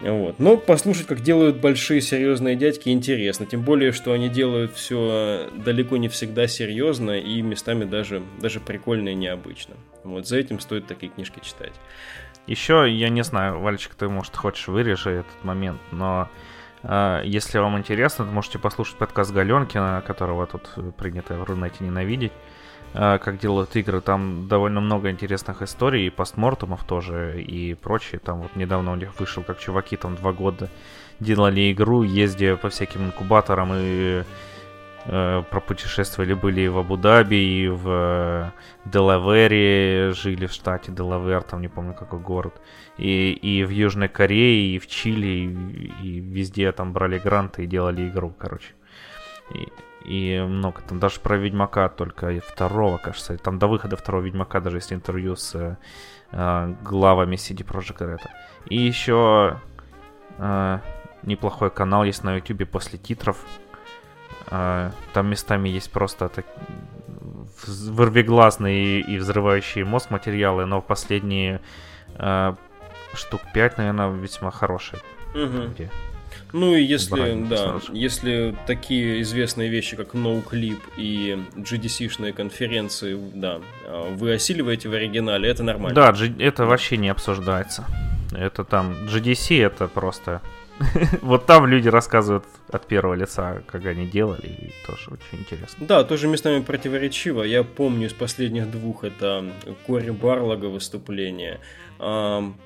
Вот. 0.00 0.38
Но 0.38 0.56
послушать, 0.56 1.06
как 1.06 1.20
делают 1.20 1.56
большие 1.58 2.00
серьезные 2.00 2.56
дядьки, 2.56 2.88
интересно. 2.90 3.46
Тем 3.46 3.62
более, 3.62 3.92
что 3.92 4.12
они 4.12 4.28
делают 4.28 4.74
все 4.74 5.48
далеко 5.64 5.96
не 5.96 6.08
всегда 6.08 6.46
серьезно 6.46 7.12
и 7.18 7.40
местами 7.42 7.84
даже, 7.84 8.22
даже 8.40 8.60
прикольно 8.60 9.10
и 9.10 9.14
необычно. 9.14 9.76
Вот 10.02 10.26
за 10.26 10.36
этим 10.36 10.60
стоит 10.60 10.86
такие 10.86 11.10
книжки 11.10 11.40
читать. 11.42 11.72
Еще, 12.46 12.86
я 12.90 13.08
не 13.08 13.22
знаю, 13.22 13.60
Вальчик, 13.60 13.94
ты, 13.94 14.08
может, 14.08 14.36
хочешь 14.36 14.68
вырежи 14.68 15.10
этот 15.10 15.44
момент, 15.44 15.80
но 15.92 16.28
если 17.24 17.58
вам 17.58 17.78
интересно, 17.78 18.24
то 18.26 18.30
можете 18.30 18.58
послушать 18.58 18.96
подкаст 18.96 19.32
Галенкина, 19.32 20.02
которого 20.06 20.46
тут 20.46 20.68
принято 20.96 21.34
в 21.34 21.44
Рунете 21.44 21.76
ненавидеть, 21.80 22.32
э, 22.92 23.18
как 23.18 23.38
делают 23.38 23.74
игры. 23.76 24.00
Там 24.00 24.48
довольно 24.48 24.80
много 24.80 25.10
интересных 25.10 25.62
историй, 25.62 26.06
и 26.06 26.10
постмортумов 26.10 26.84
тоже, 26.84 27.42
и 27.42 27.74
прочее. 27.74 28.20
Там 28.20 28.42
вот 28.42 28.56
недавно 28.56 28.92
у 28.92 28.96
них 28.96 29.18
вышел, 29.18 29.42
как 29.42 29.58
чуваки 29.58 29.96
там 29.96 30.16
два 30.16 30.32
года 30.32 30.68
делали 31.20 31.72
игру, 31.72 32.02
ездя 32.02 32.56
по 32.56 32.68
всяким 32.68 33.06
инкубаторам 33.06 33.72
и 33.74 34.20
э, 34.20 34.24
пропутешествовали, 35.04 36.32
были 36.34 36.62
и 36.62 36.68
в 36.68 36.78
Абу-Даби, 36.78 37.36
и 37.36 37.68
в 37.68 37.88
э, 37.88 38.50
Делавере, 38.86 40.12
жили 40.12 40.46
в 40.46 40.52
штате 40.52 40.92
Делавер, 40.92 41.42
там 41.42 41.60
не 41.60 41.68
помню 41.68 41.92
какой 41.94 42.20
город, 42.20 42.60
и, 42.96 43.32
и 43.32 43.64
в 43.64 43.70
Южной 43.70 44.08
Корее, 44.08 44.74
и 44.74 44.78
в 44.78 44.86
Чили, 44.86 45.26
и, 45.26 45.92
и 46.02 46.20
везде 46.20 46.72
там 46.72 46.92
брали 46.92 47.18
гранты 47.18 47.64
и 47.64 47.66
делали 47.66 48.08
игру, 48.08 48.32
короче. 48.38 48.72
И, 49.52 49.68
и 50.04 50.40
много 50.40 50.80
там, 50.82 50.98
даже 51.00 51.20
про 51.20 51.36
Ведьмака 51.36 51.88
только 51.88 52.40
второго, 52.40 52.98
кажется, 52.98 53.36
там 53.38 53.58
до 53.58 53.66
выхода 53.66 53.96
второго 53.96 54.22
Ведьмака 54.22 54.60
даже 54.60 54.78
есть 54.78 54.92
интервью 54.92 55.36
с 55.36 55.54
э, 55.54 55.76
э, 56.32 56.74
главами 56.82 57.36
CD 57.36 57.64
Projekt 57.64 57.98
Red. 57.98 58.20
И 58.66 58.76
еще 58.78 59.60
э, 60.38 60.78
неплохой 61.22 61.70
канал 61.70 62.04
есть 62.04 62.24
на 62.24 62.36
YouTube 62.36 62.68
после 62.70 62.98
титров, 62.98 63.44
Там 64.48 65.26
местами 65.26 65.68
есть 65.68 65.90
просто 65.90 66.28
так... 66.28 66.46
вырвиглазные 67.66 69.00
и 69.00 69.18
взрывающие 69.18 69.84
мозг 69.84 70.10
материалы, 70.10 70.66
но 70.66 70.80
последние 70.80 71.60
а, 72.16 72.56
штук 73.14 73.40
5, 73.54 73.78
наверное, 73.78 74.10
весьма 74.10 74.50
хорошие. 74.50 75.00
Где- 75.34 75.90
Ну 76.52 76.74
и 76.74 76.82
если, 76.82 77.14
Брать 77.14 77.48
да, 77.48 77.80
если 77.92 78.54
такие 78.66 79.20
известные 79.22 79.68
вещи, 79.68 79.96
как 79.96 80.14
NoClip 80.14 80.80
и 80.96 81.38
GDC-шные 81.56 82.32
конференции, 82.32 83.18
да, 83.34 83.60
а, 83.86 84.14
вы 84.14 84.34
осиливаете 84.34 84.88
в 84.88 84.92
оригинале, 84.92 85.48
это 85.48 85.62
нормально. 85.62 85.94
Да, 85.94 86.14
это 86.38 86.66
вообще 86.66 86.96
не 86.96 87.08
обсуждается. 87.08 87.84
Это 88.32 88.64
там 88.64 88.92
GDC 89.06 89.64
это 89.64 89.88
просто... 89.88 90.40
Вот 91.22 91.46
там 91.46 91.66
люди 91.66 91.88
рассказывают 91.88 92.44
от 92.70 92.86
первого 92.86 93.14
лица, 93.14 93.62
как 93.66 93.86
они 93.86 94.06
делали, 94.06 94.46
и 94.46 94.72
тоже 94.86 95.10
очень 95.10 95.40
интересно. 95.40 95.86
Да, 95.86 96.04
тоже 96.04 96.28
местами 96.28 96.62
противоречиво. 96.62 97.42
Я 97.42 97.62
помню 97.62 98.06
из 98.06 98.12
последних 98.12 98.70
двух 98.70 99.04
это 99.04 99.44
Кори 99.86 100.10
Барлога 100.10 100.66
выступление. 100.66 101.60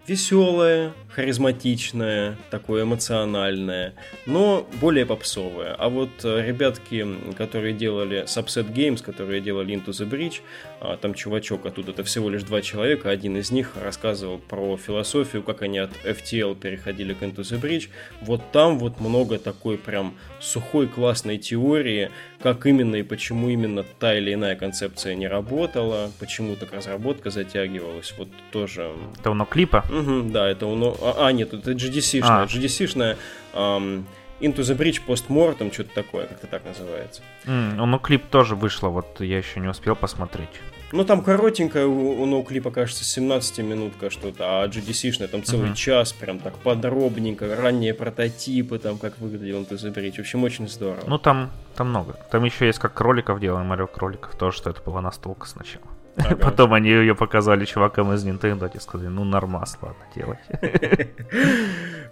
Веселое, 0.06 0.92
харизматичное, 1.10 2.36
такое 2.50 2.84
эмоциональное, 2.84 3.94
но 4.26 4.66
более 4.80 5.06
попсовое. 5.06 5.74
А 5.74 5.88
вот 5.88 6.10
э, 6.24 6.46
ребятки, 6.46 7.06
которые 7.36 7.72
делали 7.72 8.24
Subset 8.24 8.72
Games, 8.72 9.02
которые 9.02 9.40
делали 9.40 9.74
Into 9.74 9.88
the 9.88 10.08
Bridge, 10.08 10.40
а, 10.80 10.96
там 10.96 11.14
чувачок 11.14 11.66
оттуда, 11.66 11.90
это 11.90 12.04
всего 12.04 12.30
лишь 12.30 12.42
два 12.42 12.62
человека, 12.62 13.10
один 13.10 13.36
из 13.36 13.50
них 13.50 13.72
рассказывал 13.82 14.38
про 14.38 14.76
философию, 14.76 15.42
как 15.42 15.62
они 15.62 15.78
от 15.78 15.90
FTL 16.04 16.56
переходили 16.56 17.14
к 17.14 17.22
Into 17.22 17.40
the 17.40 17.60
Bridge. 17.60 17.88
Вот 18.20 18.52
там 18.52 18.78
вот 18.78 19.00
много 19.00 19.38
такой 19.38 19.76
прям 19.76 20.14
сухой 20.40 20.86
классной 20.86 21.38
теории, 21.38 22.10
как 22.42 22.66
именно 22.66 22.96
и 22.96 23.02
почему 23.02 23.48
именно 23.48 23.82
та 23.82 24.16
или 24.16 24.32
иная 24.34 24.54
концепция 24.56 25.14
не 25.14 25.26
работала, 25.28 26.10
почему 26.20 26.56
так 26.56 26.72
разработка 26.72 27.30
затягивалась, 27.30 28.14
вот 28.16 28.28
тоже... 28.52 28.92
Это 29.18 29.30
у 29.30 29.44
клипа? 29.44 29.84
Мгм, 29.90 30.32
да, 30.32 30.48
это 30.48 30.66
он... 30.66 30.82
А, 30.84 31.26
а, 31.26 31.32
нет, 31.32 31.52
это 31.52 31.72
GDC-шная. 31.72 32.42
А. 32.42 32.46
GDC-шная 32.46 33.16
ам, 33.54 34.06
Into 34.40 34.58
the 34.58 34.76
Bridge 34.76 35.00
Postmortem, 35.06 35.72
что-то 35.72 35.94
такое, 35.94 36.26
как-то 36.26 36.46
так 36.46 36.64
называется. 36.64 37.22
М, 37.46 37.76
Ну, 37.76 37.98
клип 37.98 38.26
тоже 38.30 38.54
вышло, 38.54 38.88
вот 38.88 39.20
я 39.20 39.38
еще 39.38 39.58
не 39.60 39.68
успел 39.68 39.96
посмотреть. 39.96 40.48
Ну, 40.90 41.04
там 41.04 41.22
коротенькая 41.22 41.86
у, 41.86 42.22
у 42.22 42.24
ноуклипа, 42.24 42.70
кажется, 42.70 43.04
17 43.04 43.58
минутка 43.58 44.08
что-то, 44.08 44.62
а 44.62 44.66
GDC-шная 44.68 45.26
там 45.28 45.42
целый 45.42 45.66
Мгм. 45.66 45.74
час, 45.74 46.12
прям 46.14 46.38
так 46.38 46.56
подробненько, 46.58 47.54
ранние 47.56 47.92
прототипы, 47.92 48.78
там, 48.78 48.96
как 48.96 49.18
выглядел 49.18 49.58
Into 49.60 49.72
the 49.74 49.92
Bridge. 49.92 50.16
В 50.16 50.20
общем, 50.20 50.44
очень 50.44 50.66
здорово. 50.68 51.04
Ну, 51.06 51.18
там, 51.18 51.50
там 51.78 51.90
много. 51.90 52.14
Там 52.30 52.42
еще 52.44 52.66
есть 52.66 52.80
как 52.80 52.92
кроликов 52.92 53.38
делаем, 53.38 53.66
Марио 53.66 53.86
кроликов, 53.86 54.34
тоже, 54.34 54.56
что 54.56 54.70
это 54.70 54.82
была 54.82 55.00
настолка 55.00 55.46
сначала. 55.46 55.86
Ага. 56.18 56.36
Потом 56.42 56.74
они 56.74 56.90
ее 56.90 57.14
показали 57.14 57.64
чувакам 57.64 58.12
из 58.12 58.24
Nintendo, 58.24 58.70
и 58.74 58.80
сказали, 58.80 59.08
ну, 59.08 59.24
нормас, 59.24 59.78
ладно, 59.80 60.04
делай. 60.14 60.38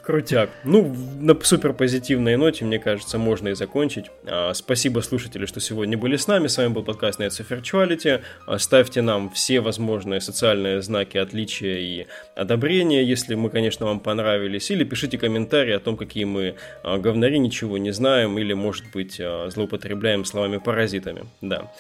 Крутяк. 0.07 0.51
Ну, 0.63 0.95
на 1.19 1.37
супер 1.43 1.73
позитивной 1.73 2.37
ноте, 2.37 2.65
мне 2.65 2.79
кажется, 2.79 3.19
можно 3.19 3.49
и 3.49 3.55
закончить. 3.55 4.07
А, 4.25 4.55
Спасибо, 4.55 5.01
слушатели, 5.01 5.47
что 5.47 5.59
сегодня 5.59 5.99
были 5.99 6.15
с 6.15 6.29
нами. 6.29 6.47
С 6.47 6.59
вами 6.59 6.69
был 6.69 6.85
подкаст 6.85 7.21
of 7.21 7.49
Virtuality. 7.49 8.23
А, 8.47 8.59
Ставьте 8.59 9.03
нам 9.03 9.31
все 9.31 9.61
возможные 9.61 10.21
социальные 10.21 10.81
знаки 10.81 11.19
отличия 11.19 11.79
и 11.79 12.07
одобрения, 12.37 13.03
если 13.03 13.35
мы, 13.35 13.51
конечно, 13.51 13.87
вам 13.87 13.99
понравились. 13.99 14.71
Или 14.71 14.85
пишите 14.85 15.19
комментарии 15.19 15.75
о 15.75 15.81
том, 15.81 15.97
какие 15.97 16.25
мы 16.25 16.55
а, 16.85 16.99
говнари, 16.99 17.41
ничего 17.41 17.77
не 17.77 17.91
знаем, 17.91 18.39
или, 18.39 18.53
может 18.53 18.85
быть, 18.93 19.21
злоупотребляем 19.49 20.25
словами-паразитами. 20.25 21.25
Да. 21.41 21.73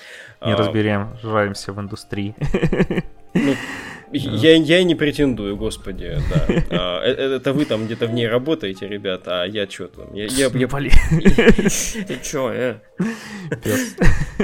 Не 0.46 0.52
А, 0.52 0.56
разберем, 0.56 1.16
жаемся 1.22 1.72
в 1.72 1.80
индустрии. 1.80 2.34
Я, 4.12 4.54
я 4.54 4.78
и 4.78 4.84
не 4.84 4.94
претендую, 4.94 5.56
господи, 5.56 6.16
да. 6.30 6.46
А, 6.70 7.02
э- 7.04 7.12
э- 7.12 7.36
это 7.36 7.52
вы 7.52 7.64
там 7.64 7.86
где-то 7.86 8.06
в 8.06 8.12
ней 8.14 8.28
работаете, 8.28 8.86
ребята, 8.88 9.42
а 9.42 9.46
я 9.46 9.68
что 9.68 9.88
там? 9.88 10.14
Я, 10.14 10.26
я, 10.26 10.46
я, 10.46 10.68
Блин, 10.68 10.92
Ты 11.20 12.18
чё, 12.22 12.50
э? 12.52 12.76
пёс. 13.64 13.96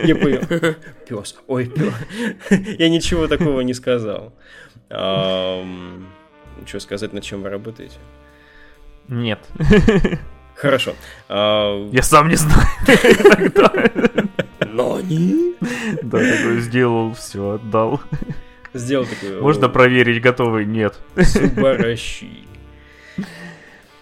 я 0.05 0.17
понял. 0.17 0.41
Пес. 1.09 1.37
Ой, 1.47 1.67
пес. 1.67 1.95
Я 2.79 2.89
ничего 2.89 3.29
такого 3.29 3.61
не 3.61 3.73
сказал. 3.73 4.33
Что 4.91 6.81
сказать, 6.81 7.13
над 7.13 7.23
чем 7.23 7.43
вы 7.43 7.49
работаете? 7.49 7.97
Нет, 9.09 9.39
Хорошо. 10.63 10.95
А, 11.29 11.89
я 11.91 12.03
сам 12.03 12.29
не 12.29 12.37
знаю. 12.37 12.69
Иногда. 12.87 13.73
Но 14.69 15.01
не. 15.01 15.55
Да, 16.03 16.19
такой 16.19 16.61
сделал, 16.61 17.15
все, 17.15 17.55
отдал. 17.55 18.01
Сделал 18.73 19.05
такую... 19.05 19.43
Можно 19.43 19.69
проверить, 19.69 20.23
готовый? 20.23 20.65
Нет. 20.65 20.95
Субаращи. 21.21 22.47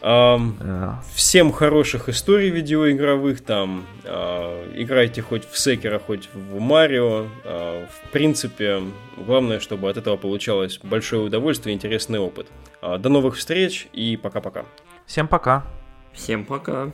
Yeah. 0.02 0.94
Всем 1.14 1.50
хороших 1.52 2.08
историй 2.08 2.50
видеоигровых, 2.50 3.42
там, 3.42 3.84
э, 4.04 4.72
играйте 4.76 5.20
хоть 5.20 5.46
в 5.46 5.58
Секера, 5.58 5.98
хоть 5.98 6.28
в 6.32 6.58
Марио. 6.58 7.26
Э, 7.44 7.86
в 7.86 8.10
принципе, 8.10 8.82
главное, 9.16 9.60
чтобы 9.60 9.90
от 9.90 9.96
этого 9.96 10.16
получалось 10.16 10.78
большое 10.82 11.22
удовольствие 11.22 11.74
и 11.74 11.76
интересный 11.76 12.18
опыт. 12.18 12.46
Э, 12.82 12.98
до 12.98 13.08
новых 13.08 13.36
встреч 13.36 13.88
и 13.92 14.16
пока-пока. 14.16 14.64
Всем 15.06 15.26
пока. 15.26 15.64
Всем 16.12 16.44
пока. 16.44 16.92